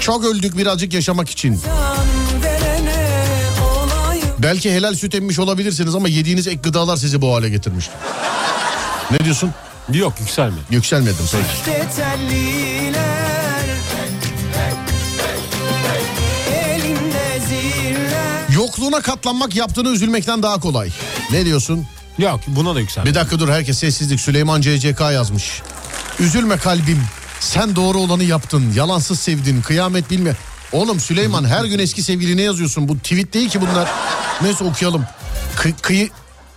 Çok 0.00 0.24
öldük 0.24 0.56
birazcık 0.56 0.92
yaşamak 0.92 1.30
için. 1.30 1.60
Belki 4.38 4.72
helal 4.72 4.94
süt 4.94 5.14
emmiş 5.14 5.38
olabilirsiniz 5.38 5.94
ama 5.94 6.08
yediğiniz 6.08 6.46
ek 6.46 6.58
gıdalar 6.62 6.96
sizi 6.96 7.22
bu 7.22 7.34
hale 7.34 7.48
getirmiştir. 7.48 7.94
Ne 9.10 9.18
diyorsun? 9.18 9.50
Yok 9.92 10.20
yükselmedim. 10.20 10.64
Yükselmedim 10.70 11.24
peki. 11.32 11.70
de 11.70 11.86
telliler 11.96 13.02
Elimde 16.54 17.40
ziller 17.48 18.48
Yokluğuna 18.54 19.00
katlanmak 19.00 19.56
yaptığını 19.56 19.88
üzülmekten 19.88 20.42
daha 20.42 20.60
kolay. 20.60 20.90
Ne 21.30 21.44
diyorsun? 21.44 21.86
Yok 22.18 22.40
buna 22.46 22.74
da 22.74 22.80
yükselmedim. 22.80 23.14
Bir 23.14 23.20
dakika 23.20 23.38
dur 23.38 23.48
herkes 23.48 23.78
sessizlik. 23.78 24.20
Süleyman 24.20 24.60
CCK 24.60 25.00
yazmış. 25.00 25.62
Üzülme 26.18 26.56
kalbim. 26.56 27.02
Sen 27.40 27.76
doğru 27.76 27.98
olanı 27.98 28.24
yaptın. 28.24 28.72
Yalansız 28.74 29.20
sevdin. 29.20 29.62
Kıyamet 29.62 30.10
bilme. 30.10 30.36
Oğlum 30.72 31.00
Süleyman 31.00 31.44
her 31.44 31.64
gün 31.64 31.78
eski 31.78 32.02
sevgiline 32.02 32.42
yazıyorsun. 32.42 32.88
Bu 32.88 32.98
tweet 32.98 33.34
değil 33.34 33.48
ki 33.50 33.60
bunlar. 33.60 33.88
Neyse 34.42 34.64
okuyalım. 34.64 35.04
Kı- 35.56 35.80
kıyı- 35.82 36.10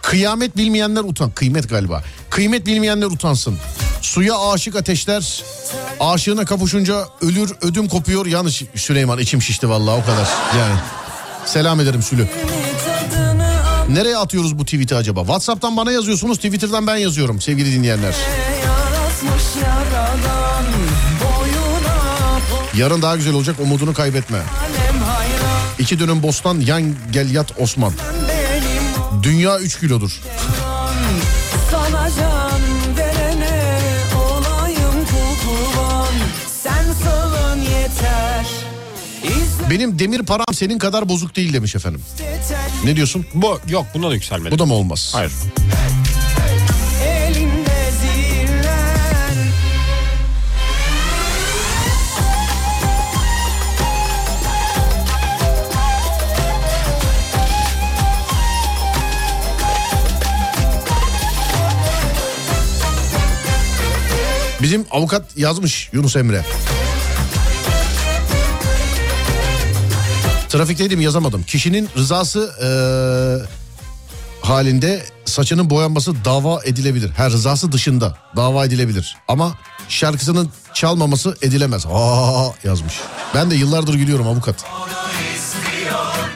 kıyamet 0.05 0.57
bilmeyenler 0.57 1.01
utan. 1.01 1.31
Kıymet 1.31 1.69
galiba. 1.69 2.03
Kıymet 2.29 2.65
bilmeyenler 2.65 3.05
utansın. 3.05 3.57
Suya 4.01 4.51
aşık 4.51 4.75
ateşler. 4.75 5.43
Aşığına 5.99 6.45
kavuşunca 6.45 7.07
ölür 7.21 7.51
ödüm 7.61 7.87
kopuyor. 7.87 8.25
Yanlış 8.25 8.63
Süleyman 8.75 9.19
içim 9.19 9.41
şişti 9.41 9.69
vallahi 9.69 10.01
o 10.01 10.05
kadar. 10.05 10.27
Yani. 10.59 10.79
Selam 11.45 11.79
ederim 11.79 12.01
Sülü. 12.03 12.27
Nereye 13.89 14.17
atıyoruz 14.17 14.59
bu 14.59 14.65
tweet'i 14.65 14.95
acaba? 14.95 15.19
WhatsApp'tan 15.19 15.77
bana 15.77 15.91
yazıyorsunuz, 15.91 16.37
Twitter'dan 16.37 16.87
ben 16.87 16.95
yazıyorum 16.95 17.41
sevgili 17.41 17.71
dinleyenler. 17.71 18.15
Yarın 22.77 23.01
daha 23.01 23.15
güzel 23.15 23.33
olacak 23.33 23.55
umudunu 23.59 23.93
kaybetme. 23.93 24.39
İki 25.79 25.99
dönüm 25.99 26.23
bostan 26.23 26.59
yan 26.59 26.95
gel 27.11 27.31
yat 27.31 27.59
Osman. 27.59 27.93
Dünya 29.23 29.59
3 29.59 29.79
kilodur. 29.79 30.21
sana 31.71 32.09
can 32.09 32.61
verene 32.97 33.79
olayım 34.15 35.05
kul 35.05 35.35
kurban 35.49 36.13
Sen 36.63 36.83
sığın 36.93 37.59
yeter 37.61 38.45
İzle 39.23 39.69
Benim 39.69 39.99
demir 39.99 40.23
param 40.23 40.45
senin 40.53 40.77
kadar 40.79 41.09
bozuk 41.09 41.35
değil 41.35 41.53
demiş 41.53 41.75
efendim. 41.75 42.01
Ne 42.83 42.95
diyorsun? 42.95 43.25
Bu 43.33 43.59
yok 43.69 43.85
buna 43.93 44.09
da 44.09 44.13
yükselmedim. 44.13 44.51
Bu 44.51 44.59
da 44.59 44.65
mı 44.65 44.73
olmaz? 44.73 45.11
Hayır. 45.15 45.31
Bizim 64.65 64.85
avukat 64.91 65.37
yazmış 65.37 65.89
Yunus 65.93 66.15
Emre. 66.15 66.45
Trafikteydim 70.49 71.01
yazamadım. 71.01 71.43
Kişinin 71.43 71.89
rızası 71.97 72.51
eee, 72.61 73.47
halinde 74.41 75.03
saçının 75.25 75.69
boyanması 75.69 76.25
dava 76.25 76.63
edilebilir. 76.63 77.11
Her 77.17 77.31
rızası 77.31 77.71
dışında 77.71 78.17
dava 78.35 78.65
edilebilir. 78.65 79.17
Ama 79.27 79.57
şarkısının 79.89 80.49
çalmaması 80.73 81.37
edilemez. 81.41 81.85
Aa 81.85 82.45
yazmış. 82.63 82.93
Ben 83.35 83.51
de 83.51 83.55
yıllardır 83.55 83.93
gülüyorum 83.93 84.27
avukat. 84.27 84.65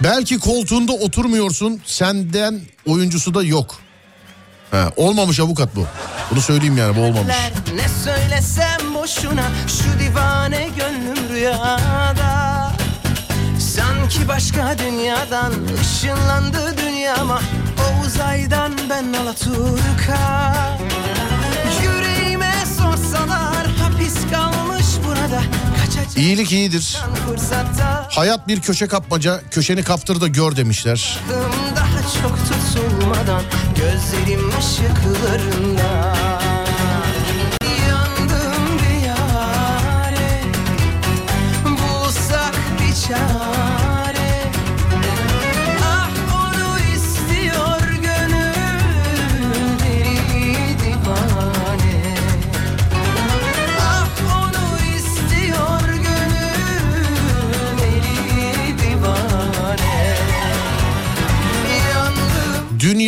Belki 0.03 0.39
koltuğunda 0.39 0.91
oturmuyorsun 0.91 1.81
senden 1.85 2.61
oyuncusu 2.85 3.33
da 3.33 3.43
yok. 3.43 3.75
Ha, 4.71 4.91
olmamış 4.95 5.39
avukat 5.39 5.75
bu. 5.75 5.85
Bunu 6.31 6.41
söyleyeyim 6.41 6.77
yani 6.77 6.95
bu 6.95 7.01
olmamış. 7.01 7.35
Ne 7.75 7.87
söylesem 8.03 8.93
boşuna 8.95 9.43
şu 9.67 9.99
divane 9.99 10.69
gönlüm 10.77 11.29
rüyada 11.29 12.71
Sanki 13.59 14.27
başka 14.27 14.75
dünyadan 14.79 15.53
ışınlandı 15.81 16.75
dünyama 16.77 17.41
O 17.79 18.05
uzaydan 18.05 18.73
ben 18.89 19.13
Alaturka 19.13 20.53
Yüreğime 21.83 22.53
sorsalar 22.77 23.67
hapis 23.67 24.15
kalmış 24.31 24.85
burada 25.05 25.41
İyilik 26.15 26.51
iyidir. 26.51 26.97
Hayat 28.09 28.47
bir 28.47 28.61
köşe 28.61 28.87
kapmaca, 28.87 29.41
köşeni 29.51 29.83
kaptır 29.83 30.21
da 30.21 30.27
gör 30.27 30.55
demişler. 30.55 31.19
Tutulmadan 33.09 33.41
Gözlerim 33.75 34.49
ışıklarında 34.59 36.13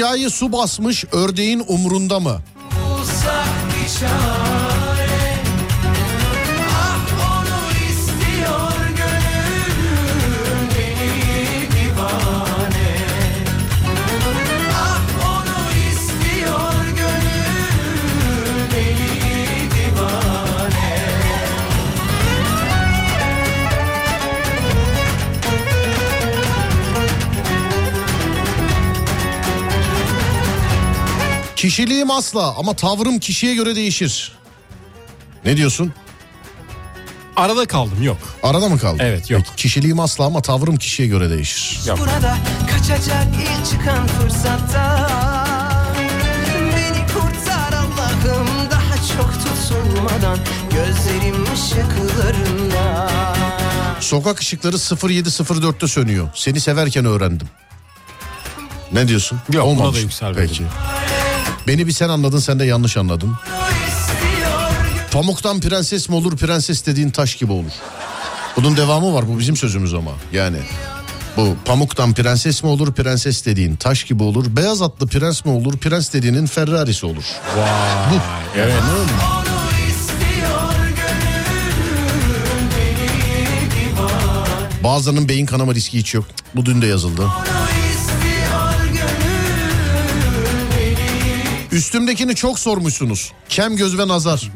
Dünyayı 0.02 0.30
su 0.30 0.52
basmış 0.52 1.06
ördeğin 1.12 1.64
umrunda 1.68 2.20
mı? 2.20 2.42
Kişiliğim 31.62 32.12
asla 32.12 32.56
ama 32.58 32.74
tavrım 32.74 33.20
kişiye 33.20 33.56
göre 33.56 33.76
değişir. 33.76 34.32
Ne 35.46 35.58
diyorsun? 35.58 35.94
Arada 37.36 37.66
kaldım 37.66 38.04
yok. 38.04 38.18
Arada 38.44 38.70
mı 38.70 38.80
kaldın? 38.80 39.00
Evet, 39.04 39.30
yok. 39.32 39.42
Peki, 39.46 39.56
kişiliğim 39.56 40.00
asla 40.00 40.26
ama 40.26 40.42
tavrım 40.42 40.78
kişiye 40.78 41.08
göre 41.08 41.30
değişir. 41.30 41.80
Yok. 41.88 42.00
Burada 42.00 42.38
kaçacak 42.72 43.28
ilk 43.42 43.66
çıkan 43.72 44.08
fırsatta 44.08 45.08
Beni 46.76 47.08
kurtar 47.08 47.74
Allah'ım 47.74 48.48
daha 48.72 48.96
çok 49.18 49.34
tutulmadan 49.34 50.38
Gözlerim 50.72 51.46
ışıklarında 51.54 53.10
Sokak 54.00 54.40
ışıkları 54.40 54.76
0704'te 54.76 55.88
sönüyor. 55.88 56.30
Seni 56.36 56.60
severken 56.60 57.06
öğrendim. 57.06 57.48
Ne 58.94 59.08
diyorsun? 59.08 59.40
Yok, 59.54 59.66
Olmamış. 59.66 59.96
da 59.96 60.00
yükselmedim. 60.00 60.48
Peki. 60.48 60.64
Beni 61.72 61.88
bir 61.88 61.92
sen 61.92 62.10
anladın 62.10 62.40
sen 62.40 62.60
de 62.60 62.66
yanlış 62.66 62.98
anladın. 62.98 63.34
Pamuktan 65.12 65.60
prenses 65.60 66.10
mi 66.10 66.16
olur 66.16 66.38
prenses 66.38 66.86
dediğin 66.86 67.10
taş 67.10 67.36
gibi 67.36 67.52
olur. 67.52 67.72
Bunun 68.56 68.78
devamı 68.78 69.14
var 69.14 69.28
bu 69.28 69.40
bizim 69.40 69.58
sözümüz 69.58 69.94
ama 69.94 70.12
yani. 70.34 70.58
Bu 71.38 71.56
pamuktan 71.66 72.14
prenses 72.14 72.64
mi 72.64 72.70
olur 72.70 72.94
prenses 72.94 73.46
dediğin 73.46 73.76
taş 73.76 74.04
gibi 74.04 74.24
olur. 74.24 74.46
Beyaz 74.56 74.82
atlı 74.82 75.08
prens 75.08 75.46
mi 75.46 75.52
olur 75.52 75.78
prens 75.78 76.14
dediğinin 76.14 76.46
Ferrari'si 76.46 77.06
olur. 77.06 77.24
Vay. 77.58 78.20
Evet. 78.56 78.74
Bazılarının 84.84 85.30
beyin 85.30 85.46
kanama 85.46 85.76
riski 85.76 85.98
hiç 85.98 86.14
yok. 86.14 86.26
Bu 86.56 86.66
dün 86.66 86.82
de 86.82 86.88
yazıldı. 86.88 87.28
Üstümdekini 91.72 92.36
çok 92.36 92.60
sormuşsunuz. 92.60 93.32
Kem 93.50 93.76
göz 93.76 93.98
ve 93.98 94.08
nazar. 94.08 94.42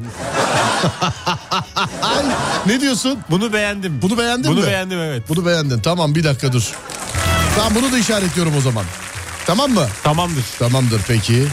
Ne 2.65 2.81
diyorsun? 2.81 3.19
Bunu 3.29 3.53
beğendim. 3.53 4.01
Bunu 4.01 4.17
beğendin 4.17 4.51
Bunu 4.51 4.59
mi? 4.59 4.67
beğendim 4.67 4.99
evet. 4.99 5.23
Bunu 5.29 5.45
beğendin. 5.45 5.79
Tamam 5.79 6.15
bir 6.15 6.23
dakika 6.23 6.53
dur. 6.53 6.71
Tamam 7.55 7.75
bunu 7.75 7.91
da 7.91 7.97
işaretliyorum 7.97 8.57
o 8.57 8.61
zaman. 8.61 8.85
Tamam 9.45 9.71
mı? 9.71 9.87
Tamamdır. 10.03 10.43
Tamamdır 10.59 11.01
peki. 11.07 11.47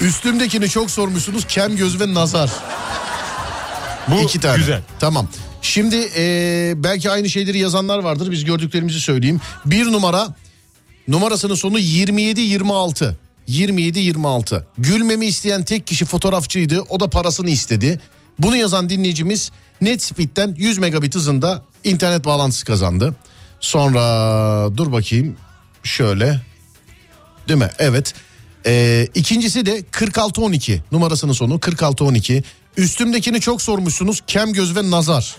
Üstümdekini 0.00 0.68
çok 0.68 0.90
sormuşsunuz. 0.90 1.44
Kem 1.48 1.76
göz 1.76 2.00
ve 2.00 2.14
nazar. 2.14 2.50
Bu 4.08 4.20
İki 4.20 4.40
tane. 4.40 4.56
güzel. 4.56 4.82
Tamam. 5.00 5.28
Şimdi 5.62 5.96
eee, 5.96 6.72
belki 6.76 7.10
aynı 7.10 7.30
şeyleri 7.30 7.58
yazanlar 7.58 7.98
vardır. 7.98 8.30
Biz 8.30 8.44
gördüklerimizi 8.44 9.00
söyleyeyim. 9.00 9.40
Bir 9.66 9.92
numara 9.92 10.28
numarasının 11.08 11.54
sonu 11.54 11.78
27-26. 11.78 13.14
27-26. 13.48 14.62
Gülmemi 14.78 15.26
isteyen 15.26 15.64
tek 15.64 15.86
kişi 15.86 16.04
fotoğrafçıydı. 16.04 16.80
O 16.80 17.00
da 17.00 17.10
parasını 17.10 17.50
istedi. 17.50 18.00
Bunu 18.38 18.56
yazan 18.56 18.90
dinleyicimiz 18.90 19.50
NetSpeed'den 19.80 20.54
100 20.58 20.78
megabit 20.78 21.14
hızında 21.14 21.62
internet 21.84 22.24
bağlantısı 22.24 22.64
kazandı. 22.64 23.14
Sonra 23.60 24.76
dur 24.76 24.92
bakayım 24.92 25.36
şöyle. 25.82 26.40
Değil 27.48 27.58
mi? 27.58 27.70
Evet. 27.78 28.14
Ee, 28.66 29.08
ikincisi 29.14 29.66
de 29.66 29.84
4612 29.92 30.82
numarasının 30.92 31.32
sonu 31.32 31.62
4612. 31.62 32.42
Üstümdekini 32.76 33.40
çok 33.40 33.62
sormuşsunuz. 33.62 34.22
Kem 34.26 34.52
göz 34.52 34.76
ve 34.76 34.90
nazar. 34.90 35.36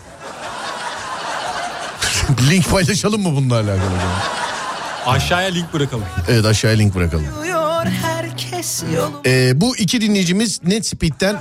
Link 2.49 2.69
paylaşalım 2.69 3.21
mı 3.21 3.35
bununla 3.35 3.55
alakalı? 3.55 4.48
Aşağıya 5.05 5.49
link 5.49 5.73
bırakalım. 5.73 6.03
Evet 6.29 6.45
aşağıya 6.45 6.77
link 6.77 6.95
bırakalım. 6.95 7.25
Ee, 9.25 9.61
bu 9.61 9.77
iki 9.77 10.01
dinleyicimiz 10.01 10.63
NetSpeed'den 10.63 11.37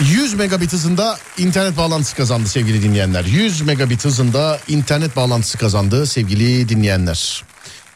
100 0.00 0.34
megabit 0.34 0.72
hızında 0.72 1.18
internet 1.38 1.76
bağlantısı 1.76 2.16
kazandı 2.16 2.48
sevgili 2.48 2.82
dinleyenler. 2.82 3.24
100 3.24 3.60
megabit 3.62 4.04
hızında 4.04 4.58
internet 4.68 5.16
bağlantısı 5.16 5.58
kazandı 5.58 6.06
sevgili 6.06 6.68
dinleyenler. 6.68 7.42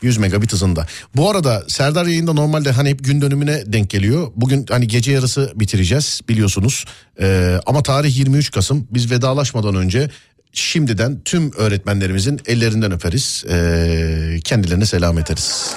100 0.02 0.18
megabit 0.18 0.52
hızında. 0.52 0.86
Bu 1.16 1.30
arada 1.30 1.64
Serdar 1.68 2.06
yayında 2.06 2.32
normalde 2.32 2.70
hani 2.72 2.88
hep 2.88 3.04
gün 3.04 3.20
dönümüne 3.20 3.72
denk 3.72 3.90
geliyor. 3.90 4.32
Bugün 4.36 4.66
hani 4.70 4.88
gece 4.88 5.12
yarısı 5.12 5.52
bitireceğiz 5.54 6.20
biliyorsunuz. 6.28 6.84
Ee, 7.20 7.60
ama 7.66 7.82
tarih 7.82 8.16
23 8.16 8.50
Kasım. 8.50 8.88
Biz 8.90 9.10
vedalaşmadan 9.10 9.74
önce 9.74 10.10
şimdiden 10.58 11.20
tüm 11.24 11.52
öğretmenlerimizin 11.52 12.40
ellerinden 12.46 12.92
öperiz. 12.92 13.44
Ee, 13.48 14.40
kendilerine 14.44 14.86
selam 14.86 15.18
ederiz. 15.18 15.74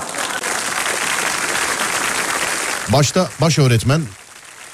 Başta 2.94 3.30
baş 3.42 3.60
öğretmen 3.60 4.02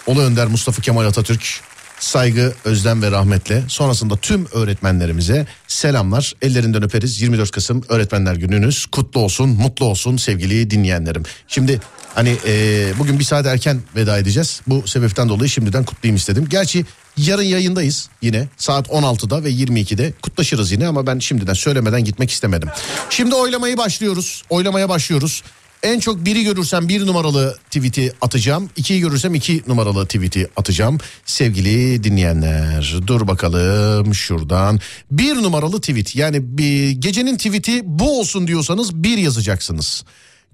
Ulu 0.07 0.21
Önder 0.21 0.47
Mustafa 0.47 0.81
Kemal 0.81 1.05
Atatürk 1.05 1.61
saygı, 1.99 2.53
özlem 2.65 3.01
ve 3.01 3.11
rahmetle 3.11 3.63
sonrasında 3.67 4.17
tüm 4.17 4.47
öğretmenlerimize 4.53 5.47
selamlar. 5.67 6.33
Ellerinden 6.41 6.83
öperiz. 6.83 7.21
24 7.21 7.51
Kasım 7.51 7.81
Öğretmenler 7.89 8.35
Gününüz 8.35 8.85
kutlu 8.85 9.19
olsun, 9.19 9.49
mutlu 9.49 9.85
olsun 9.85 10.17
sevgili 10.17 10.69
dinleyenlerim. 10.69 11.23
Şimdi 11.47 11.79
hani 12.15 12.37
e, 12.47 12.93
bugün 12.99 13.19
bir 13.19 13.23
saat 13.23 13.45
erken 13.45 13.81
veda 13.95 14.17
edeceğiz. 14.17 14.61
Bu 14.67 14.87
sebepten 14.87 15.29
dolayı 15.29 15.49
şimdiden 15.49 15.83
kutlayayım 15.83 16.15
istedim. 16.15 16.47
Gerçi 16.49 16.85
yarın 17.17 17.43
yayındayız 17.43 18.09
yine 18.21 18.47
saat 18.57 18.87
16'da 18.87 19.43
ve 19.43 19.51
22'de 19.51 20.13
kutlaşırız 20.21 20.71
yine 20.71 20.87
ama 20.87 21.07
ben 21.07 21.19
şimdiden 21.19 21.53
söylemeden 21.53 22.03
gitmek 22.03 22.31
istemedim. 22.31 22.69
Şimdi 23.09 23.35
oylamayı 23.35 23.77
başlıyoruz. 23.77 24.43
Oylamaya 24.49 24.89
başlıyoruz. 24.89 25.43
En 25.83 25.99
çok 25.99 26.25
biri 26.25 26.43
görürsem 26.43 26.89
bir 26.89 27.07
numaralı 27.07 27.57
tweet'i 27.71 28.13
atacağım. 28.21 28.69
İkiyi 28.75 28.99
görürsem 28.99 29.35
iki 29.35 29.63
numaralı 29.67 30.05
tweet'i 30.05 30.47
atacağım. 30.55 30.97
Sevgili 31.25 32.03
dinleyenler 32.03 32.95
dur 33.07 33.27
bakalım 33.27 34.15
şuradan. 34.15 34.79
Bir 35.11 35.35
numaralı 35.35 35.81
tweet 35.81 36.15
yani 36.15 36.57
bir 36.57 36.91
gecenin 36.91 37.37
tweet'i 37.37 37.81
bu 37.85 38.19
olsun 38.19 38.47
diyorsanız 38.47 38.95
bir 38.95 39.17
yazacaksınız. 39.17 40.03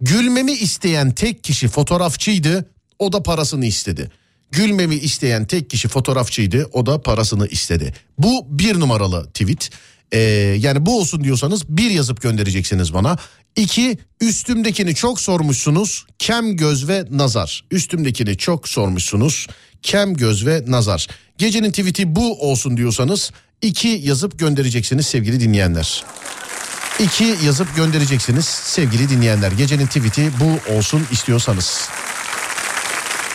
Gülmemi 0.01 0.51
isteyen 0.51 1.11
tek 1.11 1.43
kişi 1.43 1.67
fotoğrafçıydı. 1.67 2.65
O 2.99 3.13
da 3.13 3.23
parasını 3.23 3.65
istedi. 3.65 4.11
Gülmemi 4.51 4.95
isteyen 4.95 5.45
tek 5.45 5.69
kişi 5.69 5.87
fotoğrafçıydı. 5.87 6.69
O 6.73 6.85
da 6.85 7.01
parasını 7.01 7.47
istedi. 7.47 7.93
Bu 8.17 8.47
bir 8.49 8.79
numaralı 8.79 9.27
tweet. 9.27 9.69
Ee, 10.11 10.19
yani 10.59 10.85
bu 10.85 10.99
olsun 10.99 11.23
diyorsanız 11.23 11.69
bir 11.69 11.91
yazıp 11.91 12.21
göndereceksiniz 12.21 12.93
bana. 12.93 13.17
İki 13.55 13.97
üstümdekini 14.21 14.95
çok 14.95 15.21
sormuşsunuz. 15.21 16.05
Kem 16.19 16.57
göz 16.57 16.87
ve 16.87 17.05
nazar. 17.11 17.63
Üstümdekini 17.71 18.37
çok 18.37 18.67
sormuşsunuz. 18.67 19.47
Kem 19.81 20.13
göz 20.13 20.45
ve 20.45 20.63
nazar. 20.67 21.07
Gecenin 21.37 21.69
tweet'i 21.69 22.15
bu 22.15 22.49
olsun 22.49 22.77
diyorsanız 22.77 23.31
iki 23.61 23.87
yazıp 23.87 24.39
göndereceksiniz 24.39 25.05
sevgili 25.05 25.39
dinleyenler. 25.39 26.03
İki 26.99 27.35
yazıp 27.45 27.75
göndereceksiniz 27.75 28.45
sevgili 28.45 29.09
dinleyenler. 29.09 29.51
Gecenin 29.51 29.87
tweet'i 29.87 30.31
bu 30.39 30.73
olsun 30.73 31.07
istiyorsanız. 31.11 31.89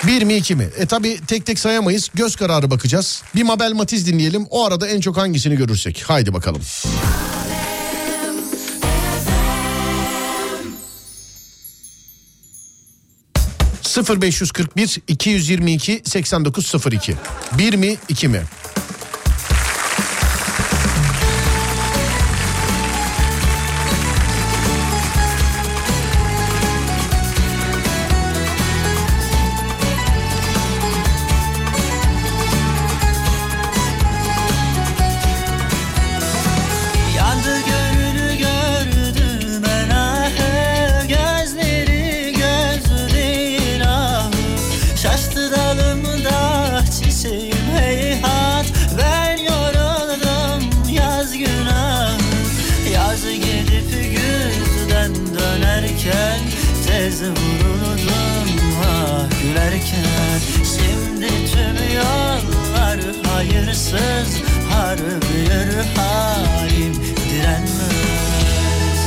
Bir 0.04 0.22
mi 0.22 0.34
iki 0.34 0.54
mi? 0.54 0.68
E 0.76 0.86
tabi 0.86 1.20
tek 1.26 1.46
tek 1.46 1.58
sayamayız. 1.58 2.10
Göz 2.14 2.36
kararı 2.36 2.70
bakacağız. 2.70 3.22
Bir 3.34 3.42
Mabel 3.42 3.72
Matiz 3.72 4.06
dinleyelim. 4.06 4.46
O 4.50 4.66
arada 4.66 4.88
en 4.88 5.00
çok 5.00 5.16
hangisini 5.16 5.56
görürsek. 5.56 6.04
Haydi 6.06 6.34
bakalım. 6.34 6.62
0541 14.20 14.98
222 15.08 16.02
8902. 16.04 17.14
Bir 17.58 17.74
mi 17.74 17.96
iki 18.08 18.28
mi? 18.28 18.42
Hayırsız 63.56 64.42
Harbi 64.70 65.38
yürü 65.38 65.82
halim 65.96 66.94
direnmez. 66.94 69.00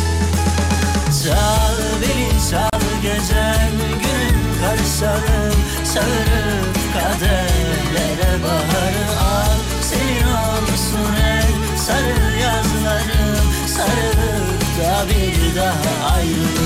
Çal 1.24 1.78
beni 2.02 2.30
çal 2.52 2.82
gecem 3.02 3.72
günüm 4.02 4.40
karışalım 4.62 5.60
Sarıp 5.84 6.76
kaderlere 6.94 8.44
baharı 8.44 9.20
al. 9.20 9.60
Senin 9.82 10.34
olsun 10.34 11.16
el 11.24 11.78
sarı 11.78 12.40
yazlarım 12.42 13.46
Sarılıp 13.68 14.62
da 14.80 15.06
bir 15.10 15.56
daha 15.56 16.14
ayrılmamalı 16.16 16.59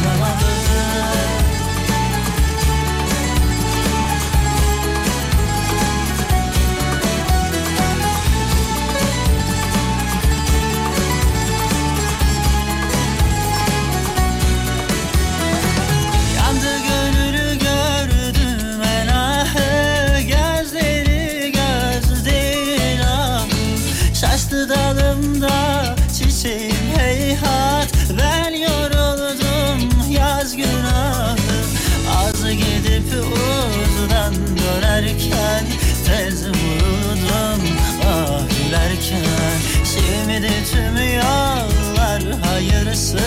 Şimdi 40.34 40.50
tüm 40.72 41.16
yollar 41.16 42.24
hayırsız 42.42 43.18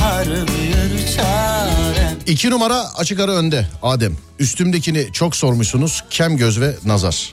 Harbi 0.00 0.52
yürü 0.52 1.16
çarem 1.16 2.18
İki 2.26 2.50
numara 2.50 2.94
açık 2.96 3.20
ara 3.20 3.32
önde 3.32 3.66
Adem. 3.82 4.16
Üstümdekini 4.38 5.12
çok 5.12 5.36
sormuşsunuz. 5.36 6.04
Kem 6.10 6.36
göz 6.36 6.60
ve 6.60 6.74
nazar. 6.84 7.32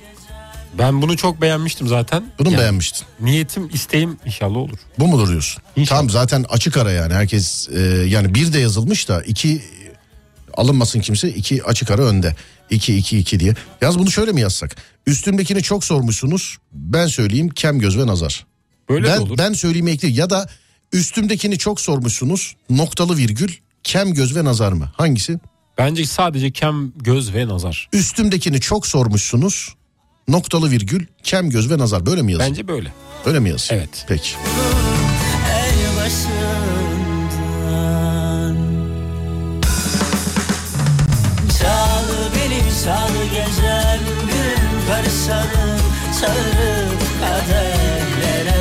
Ben 0.77 1.01
bunu 1.01 1.17
çok 1.17 1.41
beğenmiştim 1.41 1.87
zaten. 1.87 2.31
Bunu 2.39 2.49
Yani 2.49 2.59
beğenmiştin? 2.59 3.05
Niyetim 3.19 3.69
isteğim 3.73 4.17
inşallah 4.25 4.57
olur. 4.57 4.77
Bu 4.99 5.07
mudur 5.07 5.27
diyorsun? 5.29 5.63
İnşallah. 5.75 5.99
Tam 5.99 6.09
zaten 6.09 6.45
açık 6.49 6.77
ara 6.77 6.91
yani 6.91 7.13
herkes 7.13 7.69
e, 7.69 7.79
yani 8.07 8.35
bir 8.35 8.53
de 8.53 8.59
yazılmış 8.59 9.09
da 9.09 9.21
iki 9.21 9.61
alınmasın 10.57 10.99
kimse 10.99 11.29
iki 11.29 11.63
açık 11.63 11.91
ara 11.91 12.01
önde. 12.01 12.35
İki 12.69 12.97
iki 12.97 13.19
iki 13.19 13.39
diye. 13.39 13.53
Yaz 13.81 13.99
bunu 13.99 14.11
şöyle 14.11 14.31
mi 14.31 14.41
yazsak? 14.41 14.75
Üstümdekini 15.07 15.63
çok 15.63 15.83
sormuşsunuz. 15.83 16.57
Ben 16.71 17.07
söyleyeyim 17.07 17.49
kem 17.49 17.79
göz 17.79 17.97
ve 17.97 18.07
nazar. 18.07 18.45
Böyle 18.89 19.07
ben, 19.07 19.17
de 19.17 19.19
olur. 19.19 19.37
ben 19.37 19.53
söyleyeyim 19.53 19.87
ekle 19.87 20.07
ya 20.07 20.29
da 20.29 20.49
üstümdekini 20.93 21.57
çok 21.57 21.81
sormuşsunuz. 21.81 22.55
Noktalı 22.69 23.17
virgül 23.17 23.53
kem 23.83 24.13
göz 24.13 24.35
ve 24.35 24.43
nazar 24.43 24.71
mı? 24.71 24.91
Hangisi? 24.95 25.39
Bence 25.77 26.05
sadece 26.05 26.51
kem, 26.51 26.91
göz 26.95 27.33
ve 27.33 27.47
nazar. 27.47 27.89
Üstümdekini 27.93 28.59
çok 28.59 28.87
sormuşsunuz. 28.87 29.73
Noktalı 30.27 30.71
virgül 30.71 31.05
kem 31.23 31.49
göz 31.49 31.71
ve 31.71 31.77
nazar 31.77 32.05
böyle 32.05 32.21
mi 32.21 32.31
yazın? 32.31 32.47
Bence 32.47 32.67
böyle. 32.67 32.93
Öyle 33.25 33.39
mi 33.39 33.49
yazın? 33.49 33.75
Evet. 33.75 34.05
Peki. 34.07 34.29
Çal 41.59 42.07
beni 42.35 42.61
çal 42.83 43.09
gecem 43.33 43.99
gün 44.27 44.87
karışalım 44.87 45.81
Çağırıp 46.21 47.01
kaderlere 47.19 47.86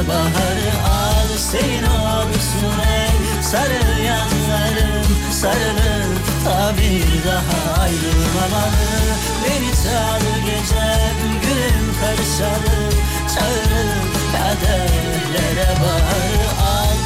baharı 0.09 0.71
al 0.91 1.39
Senin 1.53 1.83
olsun 1.83 2.81
el 2.89 3.43
sarı 3.43 4.03
yanlarım 4.03 5.07
Sarılıp 5.33 6.45
da 6.47 6.75
bir 6.79 7.29
daha 7.29 7.81
ayrılmamalı 7.83 8.97
Beni 9.45 9.73
çal 9.83 10.21
gecem 10.47 11.17
gün 11.43 12.01
karışalım 12.01 12.95
Çağırıp 13.35 14.33
kaderlere 14.33 15.69
baharı 15.83 16.49
al 16.71 16.97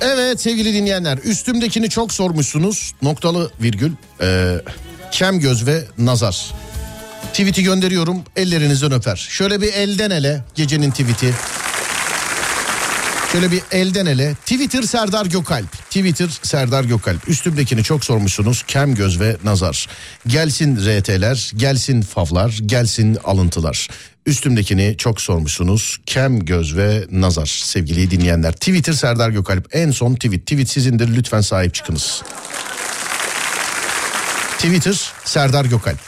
Evet 0.00 0.40
sevgili 0.40 0.74
dinleyenler 0.74 1.18
üstümdekini 1.18 1.90
çok 1.90 2.12
sormuşsunuz. 2.12 2.94
Noktalı 3.02 3.50
virgül 3.62 3.92
e, 4.20 4.56
kem 5.10 5.40
göz 5.40 5.66
ve 5.66 5.84
nazar. 5.98 6.54
Tweet'i 7.32 7.62
gönderiyorum 7.62 8.22
ellerinizden 8.36 8.92
öper. 8.92 9.16
Şöyle 9.30 9.60
bir 9.60 9.72
elden 9.72 10.10
ele 10.10 10.44
gecenin 10.54 10.90
tweet'i. 10.90 11.34
Şöyle 13.32 13.50
bir 13.52 13.62
elden 13.72 14.06
ele. 14.06 14.34
Twitter 14.34 14.82
Serdar 14.82 15.26
Gökalp. 15.26 15.72
Twitter 15.72 16.28
Serdar 16.42 16.84
Gökalp. 16.84 17.28
Üstümdekini 17.28 17.82
çok 17.82 18.04
sormuşsunuz. 18.04 18.62
Kem 18.62 18.94
göz 18.94 19.20
ve 19.20 19.36
nazar. 19.44 19.86
Gelsin 20.26 20.76
RT'ler, 20.76 21.52
gelsin 21.56 22.02
favlar, 22.02 22.58
gelsin 22.66 23.18
alıntılar. 23.24 23.88
Üstümdekini 24.26 24.94
çok 24.98 25.20
sormuşsunuz. 25.20 25.98
Kem 26.06 26.44
göz 26.44 26.76
ve 26.76 27.06
nazar 27.10 27.46
sevgili 27.46 28.10
dinleyenler. 28.10 28.52
Twitter 28.52 28.92
Serdar 28.92 29.30
Gökalp. 29.30 29.68
En 29.72 29.90
son 29.90 30.14
tweet. 30.14 30.46
Tweet 30.46 30.70
sizindir 30.70 31.16
lütfen 31.16 31.40
sahip 31.40 31.74
çıkınız. 31.74 32.22
Twitter 34.58 35.12
Serdar 35.24 35.64
Gökalp. 35.64 36.07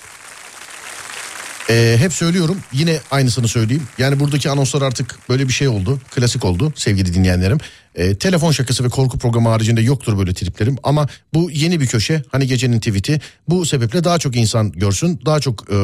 Ee, 1.71 1.97
hep 1.99 2.13
söylüyorum 2.13 2.59
yine 2.73 3.01
aynısını 3.11 3.49
söyleyeyim. 3.49 3.83
Yani 3.99 4.21
buradaki 4.21 4.51
anonslar 4.51 4.83
artık 4.83 5.19
böyle 5.29 5.49
bir 5.49 5.53
şey 5.53 5.69
oldu. 5.69 6.01
Klasik 6.15 6.45
oldu 6.45 6.73
sevgili 6.77 7.15
dinleyenlerim. 7.15 7.59
Ee, 7.95 8.15
telefon 8.15 8.53
şakası 8.53 8.85
ve 8.85 8.89
korku 8.89 9.19
programı 9.19 9.49
haricinde 9.49 9.81
yoktur 9.81 10.19
böyle 10.19 10.35
triplerim. 10.35 10.77
Ama 10.83 11.09
bu 11.35 11.51
yeni 11.51 11.81
bir 11.81 11.87
köşe 11.87 12.23
hani 12.33 12.47
gecenin 12.47 12.79
tweet'i. 12.79 13.21
Bu 13.49 13.67
sebeple 13.67 14.05
daha 14.05 14.19
çok 14.19 14.37
insan 14.37 14.73
görsün. 14.73 15.21
Daha 15.27 15.41
çok 15.41 15.73
e, 15.73 15.77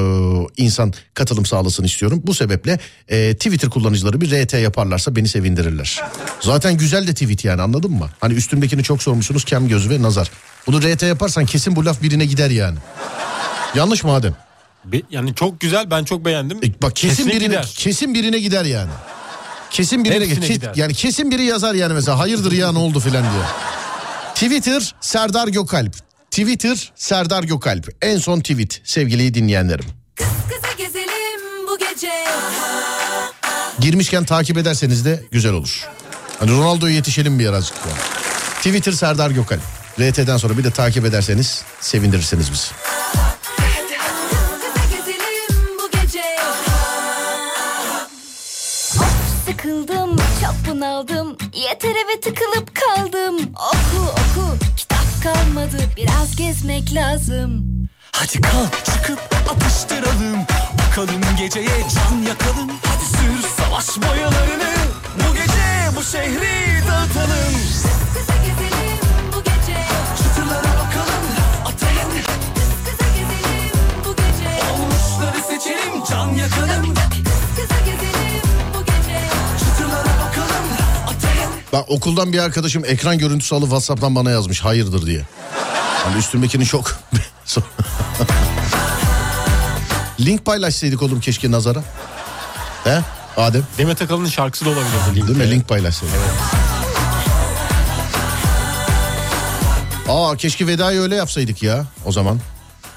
insan 0.56 0.92
katılım 1.14 1.46
sağlasın 1.46 1.84
istiyorum. 1.84 2.22
Bu 2.26 2.34
sebeple 2.34 2.78
e, 3.08 3.34
Twitter 3.34 3.70
kullanıcıları 3.70 4.20
bir 4.20 4.44
RT 4.44 4.52
yaparlarsa 4.54 5.16
beni 5.16 5.28
sevindirirler. 5.28 6.00
Zaten 6.40 6.76
güzel 6.76 7.06
de 7.06 7.12
tweet 7.14 7.44
yani 7.44 7.62
anladın 7.62 7.92
mı? 7.92 8.10
Hani 8.20 8.34
üstümdekini 8.34 8.82
çok 8.82 9.02
sormuşsunuz 9.02 9.44
kem 9.44 9.68
göz 9.68 9.90
ve 9.90 10.02
nazar. 10.02 10.30
Bunu 10.66 10.80
RT 10.80 11.02
yaparsan 11.02 11.46
kesin 11.46 11.76
bu 11.76 11.84
laf 11.84 12.02
birine 12.02 12.26
gider 12.26 12.50
yani. 12.50 12.78
Yanlış 13.74 14.04
mı 14.04 14.12
Adem? 14.12 14.45
Be- 14.92 15.02
yani 15.10 15.34
çok 15.34 15.60
güzel 15.60 15.90
ben 15.90 16.04
çok 16.04 16.24
beğendim. 16.24 16.58
E, 16.64 16.82
bak 16.82 16.96
kesin 16.96 17.08
Kesinlikle 17.16 17.40
birine 17.40 17.46
gider. 17.54 17.74
kesin 17.76 18.14
birine 18.14 18.38
gider 18.38 18.64
yani. 18.64 18.90
Kesin 19.70 20.04
birine 20.04 20.24
Ke- 20.24 20.52
gider. 20.52 20.72
yani 20.76 20.94
kesin 20.94 21.30
biri 21.30 21.44
yazar 21.44 21.74
yani 21.74 21.92
mesela 21.92 22.18
hayırdır 22.18 22.52
ya 22.52 22.72
ne 22.72 22.78
oldu 22.78 23.00
filan 23.00 23.22
diye. 23.22 23.42
Twitter 24.34 24.94
Serdar 25.00 25.48
Gökalp. 25.48 25.94
Twitter 26.30 26.92
Serdar 26.96 27.42
Gökalp. 27.44 27.88
En 28.02 28.18
son 28.18 28.40
tweet 28.40 28.80
sevgili 28.84 29.34
dinleyenlerim. 29.34 29.84
Kız 30.16 30.26
kıza 30.48 30.72
gezelim 30.78 31.40
bu 31.68 31.78
gece 31.78 32.12
Girmişken 33.80 34.24
takip 34.24 34.58
ederseniz 34.58 35.04
de 35.04 35.22
güzel 35.30 35.52
olur. 35.52 35.86
Hani 36.38 36.50
Ronaldo'ya 36.50 36.94
yetişelim 36.94 37.38
bir 37.38 37.52
azıcık. 37.52 37.76
Yani. 37.88 37.98
Twitter 38.56 38.92
Serdar 38.92 39.30
Gökalp. 39.30 39.60
RT'den 40.00 40.36
sonra 40.36 40.58
bir 40.58 40.64
de 40.64 40.70
takip 40.70 41.04
ederseniz 41.04 41.62
sevindirirsiniz 41.80 42.52
bizi. 42.52 42.66
Sıkıldım 49.56 50.16
çok 50.16 50.54
bunaldım. 50.74 51.36
Yeter 51.52 51.90
eve 51.90 52.20
tıkılıp 52.20 52.70
kaldım. 52.74 53.36
Oku 53.56 54.02
oku 54.10 54.56
kitap 54.76 55.22
kalmadı. 55.22 55.78
Biraz 55.96 56.36
gezmek 56.36 56.94
lazım. 56.94 57.64
Hadi 58.12 58.40
kalk 58.40 58.84
çıkıp 58.84 59.20
atıştıralım. 59.50 60.38
Bakalım 60.78 61.20
geceye 61.38 61.66
can 61.66 62.22
yakalım. 62.28 62.70
Hadi 62.86 63.04
sür 63.04 63.48
savaş 63.56 64.08
boyalarını. 64.08 64.74
Bu 65.16 65.34
gece 65.34 65.96
bu 65.96 66.02
şehri 66.02 66.82
dağıtalım. 66.88 67.54
Kıza 68.14 68.36
gezelim 68.36 68.98
bu 69.32 69.38
gece 69.38 69.80
Çıtılara 70.16 70.72
bakalım 70.80 71.24
atayım 71.64 72.10
Kıza 72.84 73.08
gezelim 73.08 73.70
bu 74.04 74.16
gece. 74.16 74.72
Olmuşları 74.72 75.42
seçelim 75.48 76.04
can 76.10 76.28
yakalım 76.28 76.94
Bak 81.72 81.84
okuldan 81.90 82.32
bir 82.32 82.38
arkadaşım 82.38 82.84
ekran 82.84 83.18
görüntüsü 83.18 83.54
alıp 83.54 83.64
Whatsapp'tan 83.64 84.14
bana 84.14 84.30
yazmış 84.30 84.60
hayırdır 84.60 85.06
diye. 85.06 85.22
Hani 86.04 86.18
üstümdekini 86.18 86.64
çok... 86.66 86.96
Link 90.20 90.44
paylaşsaydık 90.44 91.02
oğlum 91.02 91.20
keşke 91.20 91.50
nazara. 91.50 91.84
He 92.84 93.00
Adem 93.36 93.62
Demet 93.78 94.02
Akalın'ın 94.02 94.28
şarkısı 94.28 94.64
da 94.64 94.68
olabilirdi. 94.70 95.26
değil 95.28 95.38
mi 95.38 95.50
link 95.50 95.68
paylaşsaydık. 95.68 96.16
Aa 100.08 100.36
keşke 100.36 100.66
vedayı 100.66 101.00
öyle 101.00 101.14
yapsaydık 101.16 101.62
ya 101.62 101.84
o 102.04 102.12
zaman. 102.12 102.40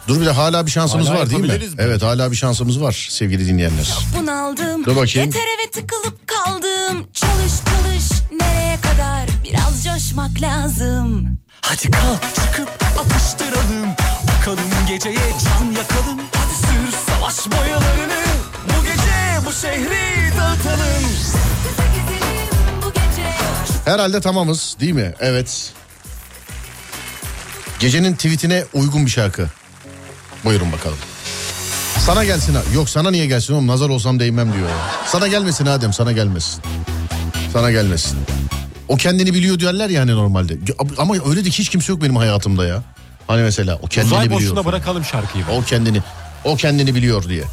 Dur 0.07 0.21
bir 0.21 0.25
de 0.25 0.31
hala 0.31 0.65
bir 0.65 0.71
şansımız 0.71 1.07
Hala 1.09 1.19
var 1.19 1.29
değil 1.29 1.41
mi? 1.41 1.49
bence. 1.49 1.65
Evet 1.77 2.01
hala 2.03 2.31
bir 2.31 2.35
şansımız 2.35 2.81
var 2.81 3.07
sevgili 3.11 3.47
dinleyenler. 3.47 3.97
Bunaldım 4.21 4.85
Dur 4.85 4.95
bakayım. 4.95 5.29
Yeter 5.29 5.39
eve 5.59 5.71
tıkılıp 5.71 6.27
kaldım 6.27 7.07
Çalış 7.13 7.51
çalış 7.65 8.18
nereye 8.31 8.77
kadar 8.81 9.29
Biraz 9.43 9.83
coşmak 9.83 10.41
lazım 10.41 11.37
Hadi 11.61 11.91
kalk 11.91 12.21
çıkıp 12.35 12.69
atıştıralım 12.99 13.89
Bakalım 14.27 14.69
geceye 14.87 15.15
can 15.45 15.65
yakalım 15.71 16.19
Hadi 16.33 16.55
sür 16.55 16.97
savaş 17.07 17.51
boyalarını 17.51 18.23
Bu 18.65 18.83
gece 18.83 19.45
bu 19.45 19.51
şehri 19.53 20.37
dağıtalım 20.37 21.09
Herhalde 23.85 24.21
tamamız 24.21 24.77
değil 24.79 24.93
mi? 24.93 25.13
Evet. 25.19 25.71
Gecenin 27.79 28.13
tweetine 28.15 28.63
uygun 28.73 29.05
bir 29.05 29.11
şarkı. 29.11 29.47
Buyurun 30.45 30.71
bakalım. 30.71 30.97
Sana 32.05 32.23
gelsin 32.25 32.55
ha. 32.55 32.61
Yok 32.73 32.89
sana 32.89 33.11
niye 33.11 33.25
gelsin 33.25 33.53
oğlum 33.53 33.67
nazar 33.67 33.89
olsam 33.89 34.19
değmem 34.19 34.53
diyor. 34.53 34.69
Sana 35.05 35.27
gelmesin 35.27 35.65
Adem 35.65 35.93
sana 35.93 36.11
gelmesin. 36.11 36.61
Sana 37.53 37.71
gelmesin. 37.71 38.17
O 38.87 38.95
kendini 38.95 39.33
biliyor 39.33 39.59
diyorlar 39.59 39.89
yani 39.89 40.11
normalde. 40.11 40.57
Ama 40.97 41.15
öyle 41.29 41.45
de 41.45 41.49
hiç 41.49 41.69
kimse 41.69 41.91
yok 41.93 42.01
benim 42.01 42.15
hayatımda 42.15 42.65
ya. 42.65 42.83
Hani 43.27 43.41
mesela 43.41 43.79
o 43.83 43.87
kendini 43.87 44.13
Uzay 44.13 44.25
biliyor. 44.25 44.41
boşluğuna 44.41 44.65
bırakalım 44.65 45.05
şarkıyı. 45.05 45.43
O 45.57 45.61
kendini 45.63 46.01
o 46.43 46.55
kendini 46.55 46.95
biliyor 46.95 47.23
diye. 47.29 47.43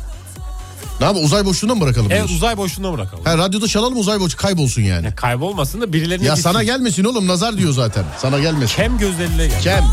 Ne 1.00 1.06
yapalım 1.06 1.24
uzay 1.24 1.44
boşluğuna 1.44 1.74
mı 1.74 1.80
bırakalım 1.80 2.06
Evet 2.06 2.16
diyorsun? 2.18 2.36
uzay 2.36 2.56
boşluğuna 2.56 2.92
bırakalım. 2.92 3.24
Ha, 3.24 3.38
radyoda 3.38 3.68
çalalım 3.68 3.98
uzay 3.98 4.20
boşluğu 4.20 4.36
kaybolsun 4.36 4.82
yani. 4.82 5.04
Ya 5.06 5.14
kaybolmasın 5.14 5.80
da 5.80 5.92
birilerine 5.92 6.26
Ya 6.26 6.34
gitsin. 6.34 6.50
sana 6.50 6.62
gelmesin 6.62 7.04
oğlum 7.04 7.26
nazar 7.28 7.58
diyor 7.58 7.72
zaten. 7.72 8.04
Sana 8.18 8.38
gelmesin. 8.38 8.76
Kem 8.76 8.98
gözleriyle 8.98 9.46
gel. 9.46 9.62
Kem. 9.62 9.84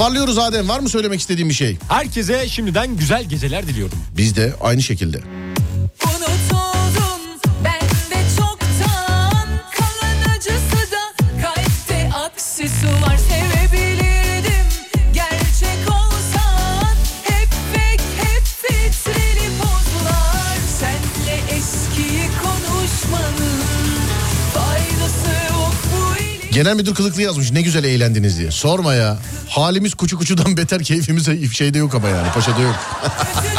Toparlıyoruz 0.00 0.38
Adem 0.38 0.68
var 0.68 0.80
mı 0.80 0.88
söylemek 0.88 1.20
istediğin 1.20 1.48
bir 1.48 1.54
şey? 1.54 1.76
Herkese 1.88 2.48
şimdiden 2.48 2.96
güzel 2.96 3.24
geceler 3.24 3.66
diliyorum. 3.66 3.98
Biz 4.16 4.36
de 4.36 4.54
aynı 4.60 4.82
şekilde. 4.82 5.20
Genel 26.60 26.74
müdür 26.74 26.94
kılıklı 26.94 27.22
yazmış 27.22 27.52
ne 27.52 27.62
güzel 27.62 27.84
eğlendiniz 27.84 28.38
diye. 28.38 28.50
Sorma 28.50 28.94
ya. 28.94 29.18
Halimiz 29.48 29.94
kuçu 29.94 30.18
kuçudan 30.18 30.56
beter 30.56 30.82
keyfimiz 30.82 31.52
şeyde 31.52 31.78
yok 31.78 31.94
ama 31.94 32.08
yani 32.08 32.32
paşada 32.32 32.60
yok. 32.60 32.74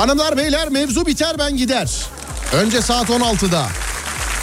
Hanımlar 0.00 0.36
beyler 0.36 0.68
mevzu 0.68 1.06
biter 1.06 1.38
ben 1.38 1.56
gider. 1.56 1.90
Önce 2.52 2.82
saat 2.82 3.08
16'da. 3.08 3.66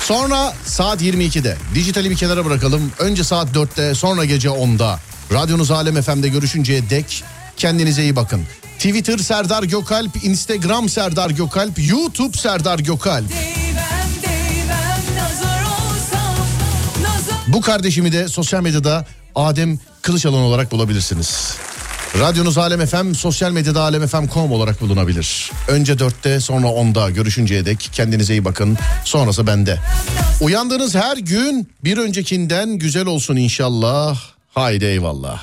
Sonra 0.03 0.53
saat 0.65 1.01
22'de. 1.01 1.57
Dijitali 1.75 2.09
bir 2.09 2.15
kenara 2.15 2.45
bırakalım. 2.45 2.91
Önce 2.99 3.23
saat 3.23 3.55
4'te 3.55 3.95
sonra 3.95 4.25
gece 4.25 4.47
10'da. 4.47 4.99
Radyonuz 5.33 5.71
Alem 5.71 6.01
FM'de 6.01 6.27
görüşünceye 6.27 6.89
dek 6.89 7.23
kendinize 7.57 8.01
iyi 8.01 8.15
bakın. 8.15 8.41
Twitter 8.77 9.17
Serdar 9.17 9.63
Gökalp, 9.63 10.23
Instagram 10.23 10.89
Serdar 10.89 11.29
Gökalp, 11.29 11.89
YouTube 11.89 12.37
Serdar 12.37 12.79
Gökalp. 12.79 13.31
Bu 17.47 17.61
kardeşimi 17.61 18.11
de 18.11 18.27
sosyal 18.27 18.61
medyada 18.61 19.05
Adem 19.35 19.79
Kılıçalan 20.01 20.41
olarak 20.41 20.71
bulabilirsiniz. 20.71 21.57
Radyonuz 22.19 22.57
Alem 22.57 22.85
FM, 22.85 23.13
sosyal 23.13 23.51
medyada 23.51 23.81
alemfm.com 23.81 24.51
olarak 24.51 24.81
bulunabilir. 24.81 25.51
Önce 25.67 25.93
4'te 25.93 26.39
sonra 26.39 26.67
10'da 26.67 27.09
görüşünceye 27.09 27.65
dek 27.65 27.89
kendinize 27.93 28.33
iyi 28.33 28.45
bakın. 28.45 28.77
Sonrası 29.05 29.47
bende. 29.47 29.79
Uyandığınız 30.41 30.95
her 30.95 31.17
gün 31.17 31.69
bir 31.83 31.97
öncekinden 31.97 32.69
güzel 32.69 33.05
olsun 33.05 33.35
inşallah. 33.35 34.19
Haydi 34.53 34.85
eyvallah. 34.85 35.35